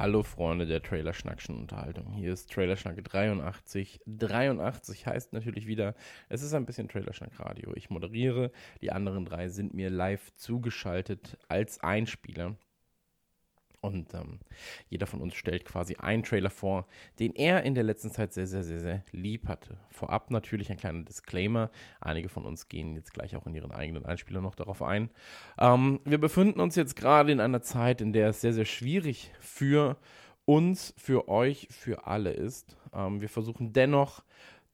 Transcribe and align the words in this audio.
Hallo 0.00 0.22
Freunde 0.22 0.64
der 0.64 0.80
Trailer-Schnackschen 0.80 1.58
Unterhaltung. 1.58 2.12
Hier 2.12 2.32
ist 2.32 2.52
Trailerschnack 2.52 3.02
83. 3.02 4.00
83 4.06 5.06
heißt 5.08 5.32
natürlich 5.32 5.66
wieder, 5.66 5.96
es 6.28 6.40
ist 6.40 6.54
ein 6.54 6.66
bisschen 6.66 6.88
Trailerschnack 6.88 7.40
Radio. 7.40 7.72
Ich 7.74 7.90
moderiere, 7.90 8.52
die 8.80 8.92
anderen 8.92 9.24
drei 9.24 9.48
sind 9.48 9.74
mir 9.74 9.90
live 9.90 10.32
zugeschaltet 10.36 11.36
als 11.48 11.80
Einspieler. 11.80 12.54
Und 13.80 14.12
ähm, 14.14 14.40
jeder 14.88 15.06
von 15.06 15.20
uns 15.20 15.34
stellt 15.34 15.64
quasi 15.64 15.96
einen 15.96 16.24
Trailer 16.24 16.50
vor, 16.50 16.86
den 17.20 17.34
er 17.34 17.62
in 17.62 17.74
der 17.74 17.84
letzten 17.84 18.10
Zeit 18.10 18.32
sehr, 18.32 18.46
sehr, 18.46 18.64
sehr, 18.64 18.80
sehr 18.80 19.04
lieb 19.12 19.46
hatte. 19.46 19.76
Vorab 19.90 20.30
natürlich 20.30 20.70
ein 20.70 20.76
kleiner 20.76 21.04
Disclaimer. 21.04 21.70
Einige 22.00 22.28
von 22.28 22.44
uns 22.44 22.68
gehen 22.68 22.96
jetzt 22.96 23.14
gleich 23.14 23.36
auch 23.36 23.46
in 23.46 23.54
ihren 23.54 23.70
eigenen 23.70 24.04
Einspieler 24.04 24.40
noch 24.40 24.56
darauf 24.56 24.82
ein. 24.82 25.10
Ähm, 25.58 26.00
wir 26.04 26.18
befinden 26.18 26.60
uns 26.60 26.74
jetzt 26.74 26.96
gerade 26.96 27.30
in 27.30 27.40
einer 27.40 27.62
Zeit, 27.62 28.00
in 28.00 28.12
der 28.12 28.30
es 28.30 28.40
sehr, 28.40 28.52
sehr 28.52 28.64
schwierig 28.64 29.30
für 29.38 29.96
uns, 30.44 30.94
für 30.96 31.28
euch, 31.28 31.68
für 31.70 32.06
alle 32.06 32.32
ist. 32.32 32.76
Ähm, 32.92 33.20
wir 33.20 33.28
versuchen 33.28 33.72
dennoch 33.72 34.24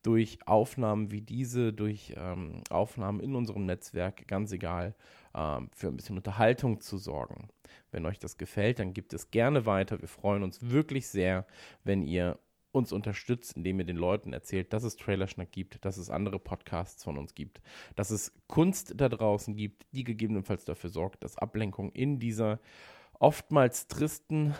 durch 0.04 0.38
Aufnahmen 0.46 1.10
wie 1.10 1.22
diese, 1.22 1.72
durch 1.72 2.14
ähm, 2.16 2.62
Aufnahmen 2.70 3.20
in 3.20 3.34
unserem 3.34 3.64
Netzwerk, 3.66 4.28
ganz 4.28 4.52
egal, 4.52 4.94
ähm, 5.34 5.70
für 5.74 5.88
ein 5.88 5.96
bisschen 5.96 6.16
Unterhaltung 6.16 6.80
zu 6.80 6.98
sorgen. 6.98 7.48
Wenn 7.90 8.06
euch 8.06 8.18
das 8.18 8.36
gefällt, 8.36 8.78
dann 8.78 8.92
gibt 8.92 9.14
es 9.14 9.30
gerne 9.30 9.66
weiter. 9.66 10.00
Wir 10.00 10.08
freuen 10.08 10.42
uns 10.42 10.70
wirklich 10.70 11.08
sehr, 11.08 11.46
wenn 11.84 12.02
ihr 12.02 12.38
uns 12.70 12.92
unterstützt, 12.92 13.56
indem 13.56 13.78
ihr 13.78 13.86
den 13.86 13.96
Leuten 13.96 14.32
erzählt, 14.32 14.72
dass 14.72 14.82
es 14.82 14.96
Trailerschnack 14.96 15.50
gibt, 15.52 15.84
dass 15.84 15.96
es 15.96 16.10
andere 16.10 16.38
Podcasts 16.38 17.02
von 17.02 17.16
uns 17.16 17.34
gibt, 17.34 17.62
dass 17.96 18.10
es 18.10 18.32
Kunst 18.46 18.94
da 18.96 19.08
draußen 19.08 19.56
gibt, 19.56 19.86
die 19.92 20.04
gegebenenfalls 20.04 20.64
dafür 20.64 20.90
sorgt, 20.90 21.24
dass 21.24 21.38
Ablenkung 21.38 21.92
in 21.92 22.18
dieser 22.18 22.60
oftmals 23.18 23.86
tristen 23.86 24.54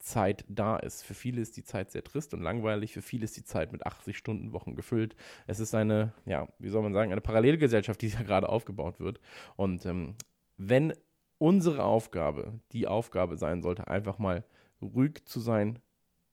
Zeit 0.00 0.44
da 0.48 0.76
ist. 0.76 1.02
Für 1.02 1.14
viele 1.14 1.40
ist 1.40 1.56
die 1.56 1.64
Zeit 1.64 1.90
sehr 1.90 2.02
trist 2.02 2.34
und 2.34 2.42
langweilig, 2.42 2.92
für 2.92 3.02
viele 3.02 3.24
ist 3.24 3.36
die 3.36 3.44
Zeit 3.44 3.72
mit 3.72 3.86
80 3.86 4.16
Stunden 4.16 4.52
Wochen 4.52 4.74
gefüllt. 4.74 5.14
Es 5.46 5.60
ist 5.60 5.74
eine, 5.74 6.12
ja, 6.26 6.48
wie 6.58 6.68
soll 6.68 6.82
man 6.82 6.92
sagen, 6.92 7.12
eine 7.12 7.20
Parallelgesellschaft, 7.20 8.00
die 8.02 8.08
ja 8.08 8.22
gerade 8.22 8.48
aufgebaut 8.48 8.98
wird. 9.00 9.20
Und 9.56 9.86
ähm, 9.86 10.16
wenn 10.56 10.92
unsere 11.38 11.84
Aufgabe 11.84 12.60
die 12.72 12.86
Aufgabe 12.86 13.36
sein 13.36 13.62
sollte, 13.62 13.88
einfach 13.88 14.18
mal 14.18 14.44
ruhig 14.82 15.24
zu 15.24 15.40
sein, 15.40 15.78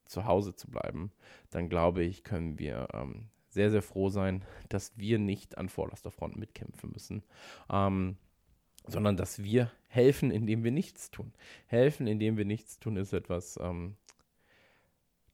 zu 0.06 0.26
Hause 0.26 0.56
zu 0.56 0.70
bleiben, 0.70 1.12
dann 1.50 1.70
glaube 1.70 2.04
ich, 2.04 2.24
können 2.24 2.60
wir 2.60 2.88
ähm, 2.94 3.30
sehr, 3.50 3.72
sehr 3.72 3.82
froh 3.82 4.10
sein, 4.10 4.44
dass 4.70 4.98
wir 4.98 5.20
nicht 5.20 5.58
an 5.58 5.70
vorderster 5.70 6.12
Front 6.12 6.38
mitkämpfen 6.38 6.92
müssen, 6.92 7.24
ähm, 7.70 8.18
sondern 8.88 9.18
dass 9.18 9.44
wir 9.44 9.72
helfen, 9.88 10.32
indem 10.32 10.64
wir 10.64 10.72
nichts 10.72 11.12
tun. 11.12 11.34
Helfen, 11.68 12.08
indem 12.08 12.38
wir 12.38 12.46
nichts 12.46 12.80
tun, 12.80 12.98
ist 12.98 13.14
etwas, 13.14 13.60
ähm, 13.62 13.96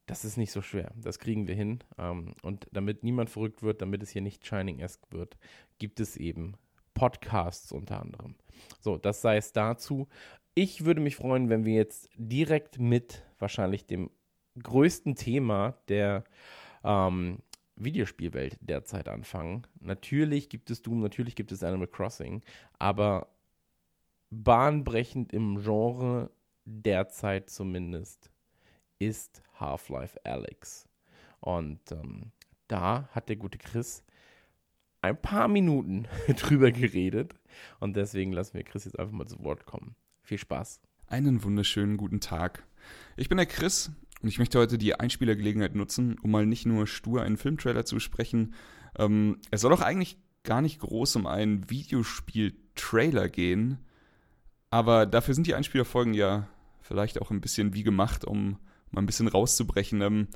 das 0.06 0.26
ist 0.26 0.38
nicht 0.38 0.52
so 0.52 0.62
schwer. 0.62 0.92
Das 0.96 1.20
kriegen 1.20 1.48
wir 1.48 1.56
hin. 1.56 1.80
Ähm, 1.98 2.36
und 2.42 2.68
damit 2.72 3.04
niemand 3.04 3.30
verrückt 3.30 3.64
wird, 3.64 3.82
damit 3.82 4.04
es 4.04 4.10
hier 4.10 4.22
nicht 4.22 4.46
Shining-esque 4.46 5.12
wird, 5.12 5.38
gibt 5.80 6.00
es 6.00 6.18
eben 6.18 6.56
Podcasts 6.94 7.72
unter 7.72 8.02
anderem. 8.02 8.36
So, 8.80 8.98
das 8.98 9.22
sei 9.22 9.38
es 9.38 9.54
dazu. 9.54 10.08
Ich 10.56 10.86
würde 10.86 11.02
mich 11.02 11.16
freuen, 11.16 11.50
wenn 11.50 11.66
wir 11.66 11.74
jetzt 11.74 12.10
direkt 12.16 12.80
mit 12.80 13.24
wahrscheinlich 13.40 13.86
dem 13.86 14.12
größten 14.62 15.16
Thema 15.16 15.76
der 15.88 16.24
ähm, 16.84 17.40
Videospielwelt 17.76 18.58
derzeit 18.62 19.08
anfangen. 19.08 19.66
Natürlich 19.80 20.50
gibt 20.50 20.70
es 20.70 20.82
Doom, 20.82 21.00
natürlich 21.00 21.36
gibt 21.36 21.52
es 21.52 21.64
Animal 21.64 21.88
Crossing, 21.88 22.44
aber 22.78 23.33
bahnbrechend 24.42 25.34
im 25.34 25.62
Genre 25.62 26.32
derzeit 26.66 27.50
zumindest 27.50 28.32
ist 29.00 29.44
Half-Life 29.60 30.20
Alex. 30.26 30.88
Und 31.40 31.80
ähm, 31.92 32.32
da 32.68 33.10
hat 33.12 33.30
der 33.30 33.36
gute 33.36 33.58
Chris 33.58 34.04
ein 35.02 35.22
paar 35.22 35.48
Minuten 35.48 36.08
drüber 36.38 36.72
geredet. 36.72 37.36
Und 37.80 37.96
deswegen 37.96 38.32
lassen 38.32 38.54
wir 38.56 38.64
Chris 38.64 38.86
jetzt 38.86 38.98
einfach 38.98 39.14
mal 39.14 39.28
zu 39.28 39.44
Wort 39.44 39.66
kommen. 39.66 39.96
Viel 40.22 40.38
Spaß. 40.38 40.80
Einen 41.08 41.44
wunderschönen 41.44 41.98
guten 41.98 42.22
Tag. 42.22 42.66
Ich 43.18 43.30
bin 43.30 43.38
der 43.38 43.46
Chris 43.46 43.92
und 44.22 44.30
ich 44.30 44.40
möchte 44.40 44.58
heute 44.58 44.78
die 44.78 44.98
Einspielergelegenheit 44.98 45.76
nutzen, 45.76 46.18
um 46.20 46.32
mal 46.32 46.46
nicht 46.46 46.66
nur 46.66 46.88
stur 46.88 47.22
einen 47.22 47.38
Filmtrailer 47.38 47.86
zu 47.86 47.96
besprechen. 47.96 48.54
Ähm, 48.98 49.38
es 49.52 49.62
soll 49.62 49.74
auch 49.74 49.82
eigentlich 49.82 50.18
gar 50.44 50.62
nicht 50.62 50.80
groß 50.80 51.18
um 51.18 51.28
einen 51.28 51.70
Videospiel-Trailer 51.70 53.30
gehen, 53.30 53.80
aber 54.74 55.06
dafür 55.06 55.36
sind 55.36 55.46
die 55.46 55.54
Einspielerfolgen 55.54 56.16
ja 56.16 56.48
vielleicht 56.82 57.22
auch 57.22 57.30
ein 57.30 57.42
bisschen 57.42 57.76
wie 57.76 57.84
gemacht, 57.84 58.26
um 58.26 58.58
mal 58.90 59.04
ein 59.04 59.06
bisschen 59.06 59.28
rauszubrechen. 59.28 60.02
Ähm, 60.02 60.28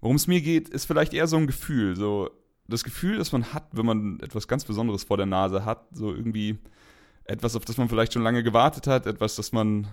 Worum 0.00 0.16
es 0.16 0.26
mir 0.26 0.40
geht, 0.40 0.70
ist 0.70 0.86
vielleicht 0.86 1.12
eher 1.12 1.26
so 1.26 1.36
ein 1.36 1.46
Gefühl. 1.46 1.94
So, 1.94 2.30
das 2.66 2.82
Gefühl, 2.82 3.18
das 3.18 3.30
man 3.32 3.52
hat, 3.52 3.68
wenn 3.72 3.84
man 3.84 4.20
etwas 4.20 4.48
ganz 4.48 4.64
Besonderes 4.64 5.04
vor 5.04 5.18
der 5.18 5.26
Nase 5.26 5.66
hat, 5.66 5.86
so 5.92 6.14
irgendwie 6.14 6.56
etwas, 7.24 7.56
auf 7.56 7.66
das 7.66 7.76
man 7.76 7.90
vielleicht 7.90 8.14
schon 8.14 8.22
lange 8.22 8.42
gewartet 8.42 8.86
hat, 8.86 9.06
etwas, 9.06 9.36
das 9.36 9.52
man 9.52 9.86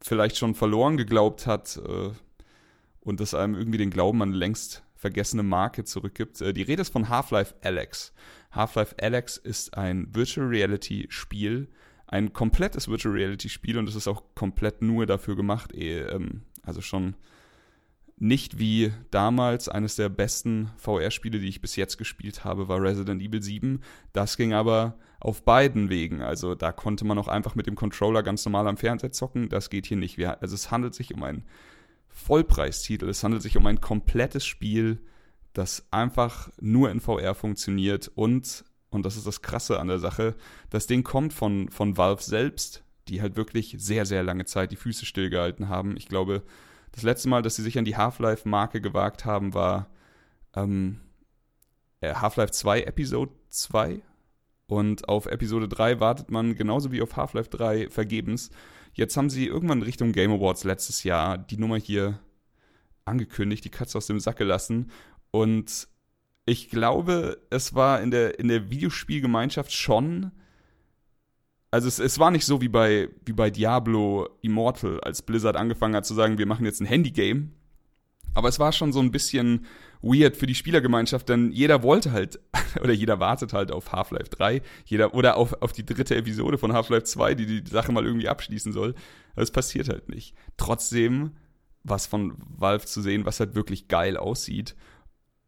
vielleicht 0.00 0.36
schon 0.36 0.56
verloren 0.56 0.96
geglaubt 0.96 1.46
hat 1.46 1.76
äh, 1.76 2.10
und 2.98 3.20
das 3.20 3.32
einem 3.32 3.54
irgendwie 3.54 3.78
den 3.78 3.90
Glauben 3.90 4.22
an 4.22 4.32
längst 4.32 4.82
vergessene 4.96 5.44
Marke 5.44 5.84
zurückgibt. 5.84 6.40
Äh, 6.40 6.52
die 6.52 6.62
Rede 6.62 6.82
ist 6.82 6.92
von 6.92 7.08
Half-Life 7.08 7.54
Alex. 7.62 8.12
Half-Life 8.50 8.96
Alex 9.00 9.36
ist 9.36 9.78
ein 9.78 10.08
Virtual 10.12 10.48
Reality 10.48 11.06
Spiel, 11.10 11.68
ein 12.12 12.34
komplettes 12.34 12.88
Virtual 12.88 13.14
Reality 13.14 13.48
Spiel 13.48 13.78
und 13.78 13.88
es 13.88 13.94
ist 13.94 14.06
auch 14.06 14.22
komplett 14.34 14.82
nur 14.82 15.06
dafür 15.06 15.34
gemacht, 15.34 15.74
eh, 15.74 16.00
ähm, 16.00 16.42
also 16.62 16.82
schon 16.82 17.16
nicht 18.18 18.58
wie 18.58 18.92
damals 19.10 19.68
eines 19.68 19.96
der 19.96 20.10
besten 20.10 20.70
VR-Spiele, 20.76 21.40
die 21.40 21.48
ich 21.48 21.62
bis 21.62 21.74
jetzt 21.74 21.96
gespielt 21.96 22.44
habe, 22.44 22.68
war 22.68 22.80
Resident 22.80 23.20
Evil 23.20 23.42
7. 23.42 23.80
Das 24.12 24.36
ging 24.36 24.52
aber 24.52 24.96
auf 25.18 25.42
beiden 25.42 25.88
Wegen. 25.88 26.20
Also 26.20 26.54
da 26.54 26.70
konnte 26.70 27.04
man 27.04 27.18
auch 27.18 27.28
einfach 27.28 27.54
mit 27.54 27.66
dem 27.66 27.74
Controller 27.74 28.22
ganz 28.22 28.44
normal 28.44 28.68
am 28.68 28.76
Fernseher 28.76 29.10
zocken. 29.10 29.48
Das 29.48 29.70
geht 29.70 29.86
hier 29.86 29.96
nicht. 29.96 30.24
Also 30.24 30.54
es 30.54 30.70
handelt 30.70 30.94
sich 30.94 31.12
um 31.14 31.22
einen 31.24 31.44
Vollpreistitel. 32.08 33.08
Es 33.08 33.24
handelt 33.24 33.42
sich 33.42 33.56
um 33.56 33.66
ein 33.66 33.80
komplettes 33.80 34.44
Spiel, 34.44 35.00
das 35.52 35.86
einfach 35.90 36.50
nur 36.60 36.90
in 36.90 37.00
VR 37.00 37.34
funktioniert 37.34 38.12
und, 38.14 38.64
und 38.92 39.04
das 39.04 39.16
ist 39.16 39.26
das 39.26 39.42
Krasse 39.42 39.80
an 39.80 39.88
der 39.88 39.98
Sache, 39.98 40.36
das 40.70 40.86
Ding 40.86 41.02
kommt 41.02 41.32
von, 41.32 41.68
von 41.70 41.96
Valve 41.96 42.22
selbst, 42.22 42.84
die 43.08 43.20
halt 43.20 43.36
wirklich 43.36 43.74
sehr, 43.78 44.06
sehr 44.06 44.22
lange 44.22 44.44
Zeit 44.44 44.70
die 44.70 44.76
Füße 44.76 45.06
stillgehalten 45.06 45.68
haben. 45.68 45.96
Ich 45.96 46.08
glaube, 46.08 46.42
das 46.92 47.02
letzte 47.02 47.28
Mal, 47.28 47.42
dass 47.42 47.56
sie 47.56 47.62
sich 47.62 47.78
an 47.78 47.84
die 47.84 47.96
Half-Life-Marke 47.96 48.80
gewagt 48.80 49.24
haben, 49.24 49.54
war 49.54 49.88
ähm, 50.54 51.00
äh, 52.00 52.14
Half-Life 52.14 52.52
2 52.52 52.82
Episode 52.82 53.32
2. 53.48 54.02
Und 54.66 55.08
auf 55.08 55.26
Episode 55.26 55.68
3 55.68 56.00
wartet 56.00 56.30
man 56.30 56.54
genauso 56.54 56.92
wie 56.92 57.02
auf 57.02 57.16
Half-Life 57.16 57.50
3 57.50 57.88
vergebens. 57.88 58.50
Jetzt 58.92 59.16
haben 59.16 59.30
sie 59.30 59.46
irgendwann 59.46 59.82
Richtung 59.82 60.12
Game 60.12 60.32
Awards 60.32 60.64
letztes 60.64 61.02
Jahr 61.02 61.38
die 61.38 61.56
Nummer 61.56 61.76
hier 61.78 62.20
angekündigt, 63.04 63.64
die 63.64 63.70
Katze 63.70 63.98
aus 63.98 64.06
dem 64.06 64.20
Sack 64.20 64.36
gelassen. 64.36 64.90
Und 65.30 65.88
ich 66.52 66.68
glaube, 66.68 67.38
es 67.50 67.74
war 67.74 68.00
in 68.02 68.10
der, 68.10 68.38
in 68.38 68.48
der 68.48 68.70
Videospielgemeinschaft 68.70 69.72
schon 69.72 70.32
also 71.72 71.88
es, 71.88 71.98
es 71.98 72.18
war 72.18 72.30
nicht 72.30 72.44
so 72.44 72.60
wie 72.60 72.68
bei, 72.68 73.08
wie 73.24 73.32
bei 73.32 73.50
Diablo 73.50 74.28
Immortal, 74.42 75.00
als 75.00 75.22
Blizzard 75.22 75.56
angefangen 75.56 75.96
hat 75.96 76.04
zu 76.04 76.12
sagen, 76.12 76.36
wir 76.36 76.46
machen 76.46 76.66
jetzt 76.66 76.80
ein 76.80 76.86
Handy-Game. 76.86 77.52
Aber 78.34 78.48
es 78.50 78.58
war 78.58 78.72
schon 78.72 78.92
so 78.92 79.00
ein 79.00 79.10
bisschen 79.10 79.64
weird 80.02 80.36
für 80.36 80.46
die 80.46 80.54
Spielergemeinschaft, 80.54 81.28
denn 81.30 81.50
jeder 81.50 81.82
wollte 81.82 82.12
halt, 82.12 82.40
oder 82.82 82.92
jeder 82.92 83.20
wartet 83.20 83.54
halt 83.54 83.72
auf 83.72 83.90
Half-Life 83.90 84.28
3, 84.28 84.60
jeder, 84.84 85.14
oder 85.14 85.38
auf, 85.38 85.62
auf 85.62 85.72
die 85.72 85.86
dritte 85.86 86.14
Episode 86.14 86.58
von 86.58 86.74
Half-Life 86.74 87.04
2, 87.04 87.34
die 87.34 87.62
die 87.62 87.70
Sache 87.70 87.90
mal 87.90 88.04
irgendwie 88.04 88.28
abschließen 88.28 88.72
soll. 88.72 88.94
Aber 89.32 89.42
es 89.42 89.50
passiert 89.50 89.88
halt 89.88 90.10
nicht. 90.10 90.34
Trotzdem, 90.58 91.32
was 91.84 92.06
von 92.06 92.34
Valve 92.38 92.84
zu 92.84 93.00
sehen, 93.00 93.24
was 93.24 93.40
halt 93.40 93.54
wirklich 93.54 93.88
geil 93.88 94.18
aussieht 94.18 94.76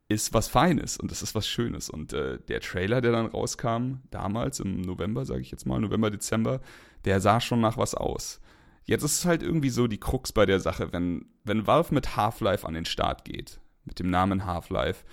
ist 0.09 0.35
was 0.35 0.49
Feines 0.49 0.97
und 0.97 1.11
das 1.11 1.23
ist 1.23 1.35
was 1.35 1.49
Schönes. 1.49 1.89
Und 1.89 2.13
äh, 2.13 2.39
der 2.39 2.61
Trailer, 2.61 3.01
der 3.01 3.13
dann 3.13 3.27
rauskam, 3.27 4.03
damals 4.11 4.61
im 4.61 4.83
November, 4.83 5.25
sage 5.25 5.41
ich 5.41 5.51
jetzt 5.51 5.67
mal, 5.67 5.81
November, 5.81 6.11
Dezember, 6.11 6.61
der 7.05 7.21
sah 7.21 7.41
schon 7.41 7.61
nach 7.61 7.79
was 7.79 7.95
aus. 7.95 8.41
Jetzt 8.85 9.03
ist 9.03 9.19
es 9.19 9.25
halt 9.25 9.43
irgendwie 9.43 9.71
so 9.71 9.87
die 9.87 9.99
Krux 9.99 10.33
bei 10.33 10.45
der 10.45 10.61
Sache, 10.61 10.93
wenn, 10.93 11.27
wenn 11.45 11.67
Valve 11.67 11.95
mit 11.95 12.17
Half-Life 12.17 12.67
an 12.67 12.75
den 12.75 12.85
Start 12.85 13.25
geht, 13.25 13.61
mit 13.85 13.99
dem 13.99 14.11
Namen 14.11 14.45
Half-Life, 14.45 15.07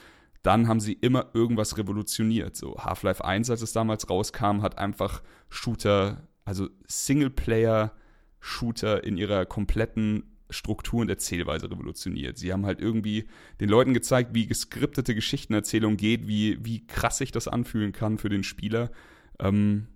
dann 0.44 0.68
haben 0.68 0.82
sie 0.82 0.94
immer 0.94 1.28
irgendwas 1.34 1.78
revolutioniert. 1.78 2.58
So 2.58 2.76
Half-Life 2.78 3.24
1, 3.24 3.50
als 3.50 3.62
es 3.62 3.72
damals 3.72 4.10
rauskam, 4.10 4.62
hat 4.62 4.78
einfach 4.78 5.22
Shooter, 5.50 6.28
also 6.44 6.68
Singleplayer-Shooter 6.88 9.06
in 9.06 9.16
ihrer 9.18 9.46
kompletten 9.46 10.31
Struktur 10.52 11.02
und 11.02 11.10
Erzählweise 11.10 11.72
revolutioniert. 11.72 12.38
Sie 12.38 12.54
haben 12.54 12.66
halt 12.66 12.80
irgendwie 12.80 13.28
den 13.60 13.70
Leuten 13.70 13.94
gezeigt, 13.94 14.32
wie 14.34 14.48
geskriptete 14.48 15.16
Geschichtenerzählung 15.16 15.98
geht, 15.98 16.28
wie, 16.28 16.64
wie 16.64 16.86
krass 16.86 17.18
sich 17.18 17.32
das 17.32 17.48
anfühlen 17.48 17.92
kann 17.92 18.18
für 18.18 18.30
den 18.30 18.44
Spieler. 18.44 18.92
Ähm, 19.40 19.88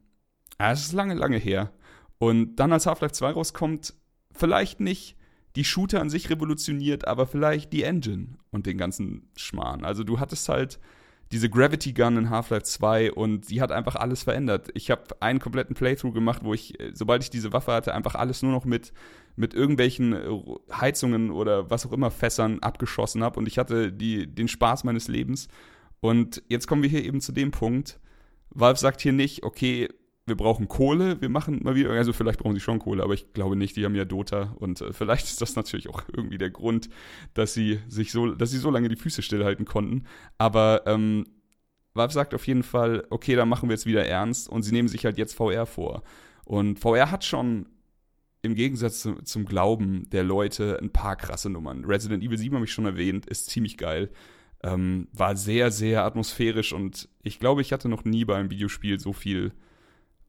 es 0.58 0.88
ist 0.88 0.94
lange, 0.94 1.14
lange 1.14 1.38
her. 1.38 1.72
Und 2.18 2.56
dann, 2.56 2.72
als 2.72 2.86
Half-Life 2.86 3.14
2 3.14 3.32
rauskommt, 3.32 3.94
vielleicht 4.32 4.80
nicht 4.80 5.18
die 5.56 5.66
Shooter 5.66 6.02
an 6.02 6.10
sich 6.10 6.30
revolutioniert, 6.30 7.08
aber 7.08 7.28
vielleicht 7.28 7.72
die 7.72 7.84
Engine 7.84 8.38
und 8.52 8.66
den 8.66 8.78
ganzen 8.78 9.30
Schmarrn. 9.36 9.86
Also 9.86 10.04
du 10.04 10.20
hattest 10.20 10.50
halt 10.50 10.80
diese 11.32 11.50
Gravity 11.50 11.94
Gun 11.94 12.18
in 12.18 12.30
Half-Life 12.30 12.64
2 12.64 13.14
und 13.14 13.50
die 13.50 13.62
hat 13.62 13.72
einfach 13.72 13.96
alles 13.96 14.24
verändert. 14.24 14.70
Ich 14.74 14.92
habe 14.92 15.04
einen 15.22 15.40
kompletten 15.40 15.76
Playthrough 15.76 16.14
gemacht, 16.14 16.42
wo 16.44 16.54
ich, 16.54 16.80
äh, 16.80 16.92
sobald 16.94 17.24
ich 17.24 17.30
diese 17.30 17.52
Waffe 17.52 17.74
hatte, 17.74 17.94
einfach 17.94 18.16
alles 18.16 18.42
nur 18.44 18.52
noch 18.52 18.66
mit, 18.66 18.94
mit 19.36 19.54
irgendwelchen 19.54 20.14
äh, 20.14 20.42
Heizungen 20.72 21.32
oder 21.32 21.70
was 21.70 21.86
auch 21.86 21.92
immer 21.92 22.12
Fässern 22.12 22.60
abgeschossen 22.60 23.24
habe 23.24 23.40
und 23.40 23.48
ich 23.48 23.58
hatte 23.58 23.92
die, 23.92 24.28
den 24.34 24.48
Spaß 24.48 24.84
meines 24.84 25.08
Lebens. 25.08 25.48
Und 26.00 26.44
jetzt 26.48 26.68
kommen 26.68 26.84
wir 26.84 26.90
hier 26.90 27.04
eben 27.04 27.22
zu 27.22 27.32
dem 27.32 27.52
Punkt. 27.52 28.00
Valve 28.52 28.80
sagt 28.80 29.02
hier 29.02 29.14
nicht, 29.14 29.44
okay, 29.44 29.90
wir 30.26 30.36
brauchen 30.36 30.68
Kohle, 30.68 31.22
wir 31.22 31.30
machen 31.30 31.62
mal 31.64 31.76
wieder, 31.76 31.92
also 31.92 32.12
vielleicht 32.12 32.40
brauchen 32.40 32.56
sie 32.56 32.60
schon 32.60 32.80
Kohle, 32.80 33.04
aber 33.04 33.14
ich 33.14 33.34
glaube 33.34 33.56
nicht, 33.56 33.76
die 33.76 33.86
haben 33.86 33.96
ja 33.96 34.06
Dota 34.06 34.56
und 34.60 34.82
äh, 34.82 34.92
vielleicht 34.92 35.26
ist 35.26 35.42
das 35.42 35.56
natürlich 35.56 35.88
auch 35.88 36.04
irgendwie 36.12 36.40
der 36.40 36.50
Grund, 36.50 36.90
dass 37.36 37.54
sie 37.54 37.80
sich 37.88 38.12
so, 38.12 38.34
dass 38.34 38.50
sie 38.50 38.58
so 38.58 38.72
lange 38.72 38.90
die 38.90 38.96
Füße 38.96 39.22
stillhalten 39.22 39.66
konnten. 39.66 40.06
Aber 40.38 40.84
ähm, 40.88 41.26
Valve 41.94 42.14
sagt 42.14 42.34
auf 42.34 42.48
jeden 42.48 42.64
Fall, 42.64 43.06
okay, 43.10 43.36
dann 43.36 43.50
machen 43.50 43.70
wir 43.70 43.74
jetzt 43.74 43.86
wieder 43.86 44.06
ernst 44.06 44.50
und 44.50 44.64
sie 44.64 44.72
nehmen 44.72 44.88
sich 44.88 45.06
halt 45.06 45.18
jetzt 45.18 45.36
VR 45.36 45.68
vor. 45.68 46.04
Und 46.44 46.80
VR 46.80 47.12
hat 47.12 47.24
schon 47.24 47.68
im 48.42 48.56
Gegensatz 48.56 49.02
zu, 49.02 49.16
zum 49.24 49.46
Glauben 49.46 50.10
der 50.10 50.24
Leute 50.24 50.80
ein 50.82 50.92
paar 50.92 51.16
krasse 51.16 51.50
Nummern. 51.50 51.86
Resident 51.86 52.24
Evil 52.24 52.38
7 52.38 52.56
habe 52.56 52.66
ich 52.66 52.74
schon 52.74 52.86
erwähnt, 52.86 53.28
ist 53.28 53.50
ziemlich 53.50 53.78
geil. 53.78 54.10
Ähm, 54.64 55.08
war 55.14 55.36
sehr, 55.36 55.70
sehr 55.70 56.04
atmosphärisch 56.04 56.74
und 56.74 57.10
ich 57.22 57.40
glaube, 57.40 57.62
ich 57.62 57.72
hatte 57.72 57.90
noch 57.90 58.06
nie 58.06 58.26
bei 58.26 58.36
einem 58.36 58.50
Videospiel 58.50 59.00
so 59.00 59.14
viel 59.14 59.52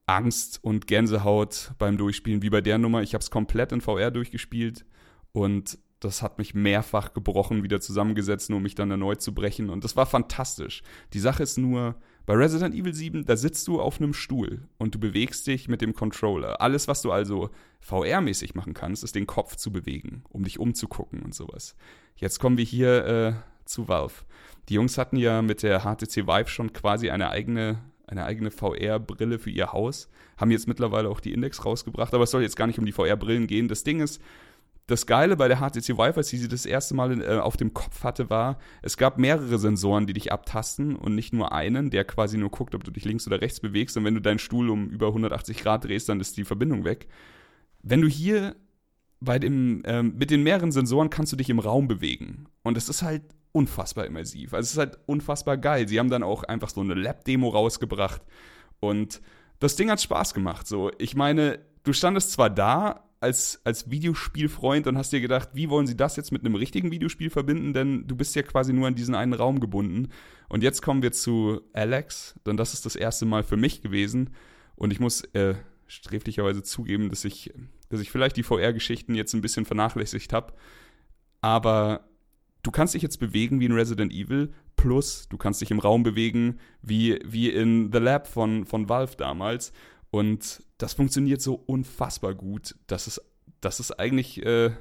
Angst 0.07 0.61
und 0.63 0.87
Gänsehaut 0.87 1.73
beim 1.79 1.99
Durchspielen 1.99 2.43
wie 2.43 2.51
bei 2.51 2.61
der 2.61 2.79
Nummer. 2.79 3.03
Ich 3.03 3.15
habe 3.15 3.23
es 3.23 3.31
komplett 3.31 3.73
in 3.73 3.81
VR 3.81 4.11
durchgespielt 4.11 4.85
und 5.33 5.79
das 6.01 6.23
hat 6.23 6.39
mich 6.39 6.55
mehrfach 6.55 7.15
gebrochen, 7.15 7.63
wieder 7.63 7.81
zusammengesetzt, 7.81 8.51
nur 8.51 8.59
um 8.59 8.63
mich 8.63 8.75
dann 8.75 8.91
erneut 8.91 9.23
zu 9.23 9.35
brechen. 9.35 9.71
Und 9.71 9.83
das 9.83 9.97
war 9.97 10.07
fantastisch. 10.07 10.83
Die 11.13 11.19
Sache 11.19 11.43
ist 11.43 11.57
nur, 11.57 11.97
bei 12.27 12.35
Resident 12.35 12.75
Evil 12.75 12.93
7, 12.93 13.25
da 13.25 13.37
sitzt 13.37 13.67
du 13.69 13.81
auf 13.81 14.01
einem 14.01 14.13
Stuhl 14.13 14.69
und 14.79 14.95
du 14.95 14.99
bewegst 14.99 15.47
dich 15.47 15.69
mit 15.69 15.81
dem 15.81 15.95
Controller. 15.95 16.61
Alles, 16.61 16.87
was 16.89 17.01
du 17.03 17.13
also 17.13 17.51
VR-mäßig 17.81 18.55
machen 18.55 18.75
kannst, 18.75 19.05
ist 19.05 19.15
den 19.15 19.27
Kopf 19.27 19.57
zu 19.57 19.73
bewegen, 19.73 20.25
um 20.29 20.45
dich 20.45 20.59
umzugucken 20.59 21.23
und 21.23 21.35
sowas. 21.35 21.77
Jetzt 22.17 22.41
kommen 22.41 22.59
wir 22.59 22.65
hier 22.65 23.07
äh, 23.07 23.33
zu 23.65 23.89
Valve. 23.89 24.25
Die 24.69 24.75
Jungs 24.75 24.99
hatten 24.99 25.17
ja 25.17 25.41
mit 25.41 25.63
der 25.63 25.81
HTC 25.81 26.27
Vive 26.27 26.49
schon 26.49 26.73
quasi 26.73 27.11
eine 27.11 27.31
eigene 27.31 27.79
eine 28.07 28.25
eigene 28.25 28.51
VR-Brille 28.51 29.39
für 29.39 29.51
ihr 29.51 29.73
Haus. 29.73 30.09
Haben 30.37 30.51
jetzt 30.51 30.69
mittlerweile 30.69 31.09
auch 31.09 31.21
die 31.21 31.33
Index 31.33 31.65
rausgebracht, 31.65 32.15
aber 32.15 32.25
es 32.25 32.31
soll 32.31 32.43
jetzt 32.43 32.57
gar 32.57 32.67
nicht 32.67 32.79
um 32.79 32.87
die 32.87 32.93
VR-Brillen 32.93 33.47
gehen. 33.47 33.69
Das 33.69 33.85
Ding 33.85 34.01
ist, 34.01 34.21
das 34.87 35.07
Geile 35.07 35.37
bei 35.37 35.49
der 35.49 35.59
HTC 35.59 35.99
Vive, 35.99 36.17
als 36.17 36.33
ich 36.33 36.41
sie 36.41 36.49
das 36.49 36.65
erste 36.65 36.95
Mal 36.95 37.21
äh, 37.21 37.39
auf 37.39 37.57
dem 37.57 37.75
Kopf 37.75 38.05
hatte, 38.05 38.31
war, 38.31 38.59
es 38.83 38.97
gab 38.97 39.19
mehrere 39.19 39.59
Sensoren, 39.59 40.07
die 40.07 40.13
dich 40.13 40.31
abtasten 40.31 40.95
und 40.95 41.15
nicht 41.15 41.33
nur 41.33 41.53
einen, 41.53 41.91
der 41.91 42.05
quasi 42.05 42.39
nur 42.39 42.51
guckt, 42.51 42.75
ob 42.75 42.85
du 42.85 42.93
dich 42.93 43.05
links 43.05 43.27
oder 43.27 43.41
rechts 43.41 43.59
bewegst. 43.59 43.97
Und 43.97 44.05
wenn 44.05 44.15
du 44.15 44.21
deinen 44.21 44.39
Stuhl 44.39 44.71
um 44.71 44.89
über 44.89 45.09
180 45.09 45.59
Grad 45.59 45.85
drehst, 45.85 46.09
dann 46.09 46.21
ist 46.21 46.37
die 46.37 46.45
Verbindung 46.45 46.85
weg. 46.85 47.09
Wenn 47.83 48.01
du 48.01 48.09
hier 48.09 48.55
bei 49.21 49.39
dem, 49.39 49.83
ähm, 49.87 50.15
mit 50.17 50.31
den 50.31 50.43
mehreren 50.43 50.71
Sensoren 50.71 51.11
kannst 51.11 51.33
du 51.33 51.37
dich 51.37 51.51
im 51.51 51.59
Raum 51.59 51.89
bewegen. 51.89 52.47
Und 52.63 52.77
das 52.77 52.89
ist 52.89 53.03
halt 53.03 53.23
unfassbar 53.57 54.05
immersiv. 54.05 54.53
Also 54.53 54.67
es 54.67 54.73
ist 54.73 54.79
halt 54.79 54.99
unfassbar 55.07 55.57
geil. 55.57 55.89
Sie 55.89 55.99
haben 55.99 56.11
dann 56.11 56.23
auch 56.23 56.43
einfach 56.43 56.69
so 56.69 56.83
eine 56.83 56.93
Lab-Demo 56.93 57.49
rausgebracht 57.49 58.21
und 58.81 59.23
das 59.61 59.77
Ding 59.77 59.91
hat 59.91 60.03
Spaß 60.03 60.35
gemacht. 60.35 60.67
So, 60.67 60.91
ich 60.99 61.17
meine, 61.17 61.61
du 61.83 61.95
standest 61.95 62.33
zwar 62.33 62.51
da 62.51 63.09
als, 63.19 63.63
als 63.65 63.91
Videospielfreund 63.91 64.87
und 64.87 64.99
hast 64.99 65.11
dir 65.15 65.23
gedacht, 65.23 65.49
wie 65.55 65.71
wollen 65.71 65.87
sie 65.87 65.97
das 65.97 66.17
jetzt 66.17 66.33
mit 66.33 66.45
einem 66.45 66.55
richtigen 66.55 66.91
Videospiel 66.91 67.31
verbinden, 67.31 67.73
denn 67.73 68.07
du 68.07 68.15
bist 68.15 68.35
ja 68.37 68.43
quasi 68.43 68.75
nur 68.75 68.89
an 68.89 68.95
diesen 68.95 69.15
einen 69.15 69.33
Raum 69.33 69.59
gebunden. 69.59 70.11
Und 70.51 70.63
jetzt 70.63 70.83
kommen 70.83 71.01
wir 71.01 71.13
zu 71.13 71.63
Alex, 71.73 72.39
denn 72.45 72.59
das 72.59 72.75
ist 72.75 72.85
das 72.85 72.95
erste 72.95 73.25
Mal 73.25 73.43
für 73.43 73.57
mich 73.57 73.81
gewesen. 73.81 74.35
Und 74.75 74.93
ich 74.93 75.01
muss 75.01 75.23
äh, 75.33 75.55
sträflicherweise 75.87 76.63
zugeben, 76.63 77.09
dass 77.09 77.25
ich, 77.25 77.55
dass 77.89 78.01
ich 78.01 78.11
vielleicht 78.11 78.37
die 78.37 78.43
VR-Geschichten 78.43 79.15
jetzt 79.15 79.33
ein 79.33 79.41
bisschen 79.41 79.65
vernachlässigt 79.65 80.35
habe. 80.35 80.53
Aber 81.41 82.06
du 82.67 82.73
kannst 82.73 82.95
dich 82.95 83.03
jetzt 83.03 83.19
bewegen 83.21 83.61
wie 83.61 83.67
in 83.67 83.73
Resident 83.73 84.13
Evil, 84.13 84.53
plus 84.75 85.29
du 85.29 85.37
kannst 85.37 85.61
dich 85.61 85.71
im 85.71 85.79
Raum 85.79 86.03
bewegen 86.03 86.59
wie, 86.83 87.21
wie 87.25 87.49
in 87.49 87.93
The 87.93 87.99
Lab 87.99 88.27
von, 88.27 88.67
von 88.67 88.89
Valve 88.89 89.17
damals. 89.17 89.73
Und 90.11 90.65
das 90.79 90.95
funktioniert 90.95 91.41
so 91.41 91.55
unfassbar 91.55 92.35
gut, 92.35 92.75
dass 92.89 93.07
es, 93.07 93.21
dass 93.61 93.79
es 93.79 93.93
eigentlich 93.93 94.45
äh, 94.45 94.73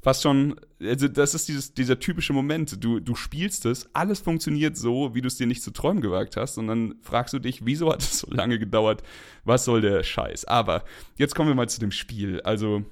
fast 0.00 0.22
schon, 0.22 0.58
also 0.80 1.08
das 1.08 1.34
ist 1.34 1.48
dieses, 1.48 1.74
dieser 1.74 1.98
typische 1.98 2.32
Moment. 2.32 2.82
Du, 2.82 3.00
du 3.00 3.14
spielst 3.14 3.66
es, 3.66 3.94
alles 3.94 4.20
funktioniert 4.20 4.78
so, 4.78 5.14
wie 5.14 5.20
du 5.20 5.28
es 5.28 5.36
dir 5.36 5.46
nicht 5.46 5.62
zu 5.62 5.72
träumen 5.72 6.00
gewagt 6.00 6.38
hast. 6.38 6.56
Und 6.56 6.68
dann 6.68 6.94
fragst 7.02 7.34
du 7.34 7.38
dich, 7.38 7.66
wieso 7.66 7.92
hat 7.92 8.00
es 8.00 8.20
so 8.20 8.30
lange 8.30 8.58
gedauert? 8.58 9.02
Was 9.44 9.66
soll 9.66 9.82
der 9.82 10.02
Scheiß? 10.04 10.46
Aber 10.46 10.84
jetzt 11.18 11.34
kommen 11.34 11.50
wir 11.50 11.54
mal 11.54 11.68
zu 11.68 11.80
dem 11.80 11.92
Spiel. 11.92 12.40
Also 12.40 12.82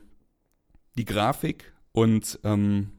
die 0.98 1.06
Grafik 1.06 1.72
und 1.92 2.38
ähm, 2.44 2.92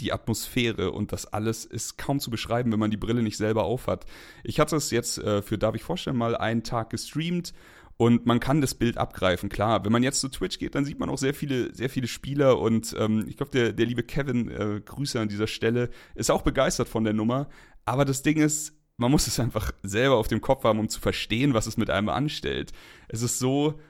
die 0.00 0.12
Atmosphäre 0.12 0.90
und 0.90 1.12
das 1.12 1.26
alles 1.26 1.64
ist 1.64 1.98
kaum 1.98 2.20
zu 2.20 2.30
beschreiben, 2.30 2.72
wenn 2.72 2.80
man 2.80 2.90
die 2.90 2.96
Brille 2.96 3.22
nicht 3.22 3.36
selber 3.36 3.64
aufhat. 3.64 4.06
Ich 4.42 4.60
hatte 4.60 4.76
es 4.76 4.90
jetzt 4.90 5.18
äh, 5.18 5.42
für 5.42 5.58
Darf 5.58 5.74
ich 5.74 5.82
vorstellen 5.82 6.16
mal 6.16 6.36
einen 6.36 6.64
Tag 6.64 6.90
gestreamt 6.90 7.54
und 7.96 8.26
man 8.26 8.40
kann 8.40 8.60
das 8.60 8.74
Bild 8.74 8.98
abgreifen. 8.98 9.48
Klar, 9.48 9.84
wenn 9.84 9.92
man 9.92 10.02
jetzt 10.02 10.20
zu 10.20 10.28
Twitch 10.28 10.58
geht, 10.58 10.74
dann 10.74 10.84
sieht 10.84 10.98
man 10.98 11.08
auch 11.08 11.18
sehr 11.18 11.34
viele, 11.34 11.72
sehr 11.74 11.88
viele 11.88 12.08
Spieler 12.08 12.58
und 12.58 12.94
ähm, 12.98 13.26
ich 13.28 13.36
glaube, 13.36 13.52
der, 13.52 13.72
der 13.72 13.86
liebe 13.86 14.02
Kevin, 14.02 14.50
äh, 14.50 14.80
Grüße 14.84 15.20
an 15.20 15.28
dieser 15.28 15.46
Stelle, 15.46 15.90
ist 16.14 16.30
auch 16.30 16.42
begeistert 16.42 16.88
von 16.88 17.04
der 17.04 17.12
Nummer. 17.12 17.48
Aber 17.84 18.04
das 18.04 18.22
Ding 18.22 18.38
ist, 18.38 18.72
man 18.96 19.10
muss 19.10 19.26
es 19.26 19.40
einfach 19.40 19.72
selber 19.82 20.16
auf 20.16 20.28
dem 20.28 20.40
Kopf 20.40 20.64
haben, 20.64 20.78
um 20.78 20.88
zu 20.88 21.00
verstehen, 21.00 21.54
was 21.54 21.66
es 21.66 21.76
mit 21.76 21.90
einem 21.90 22.08
anstellt. 22.08 22.72
Es 23.08 23.22
ist 23.22 23.38
so, 23.38 23.80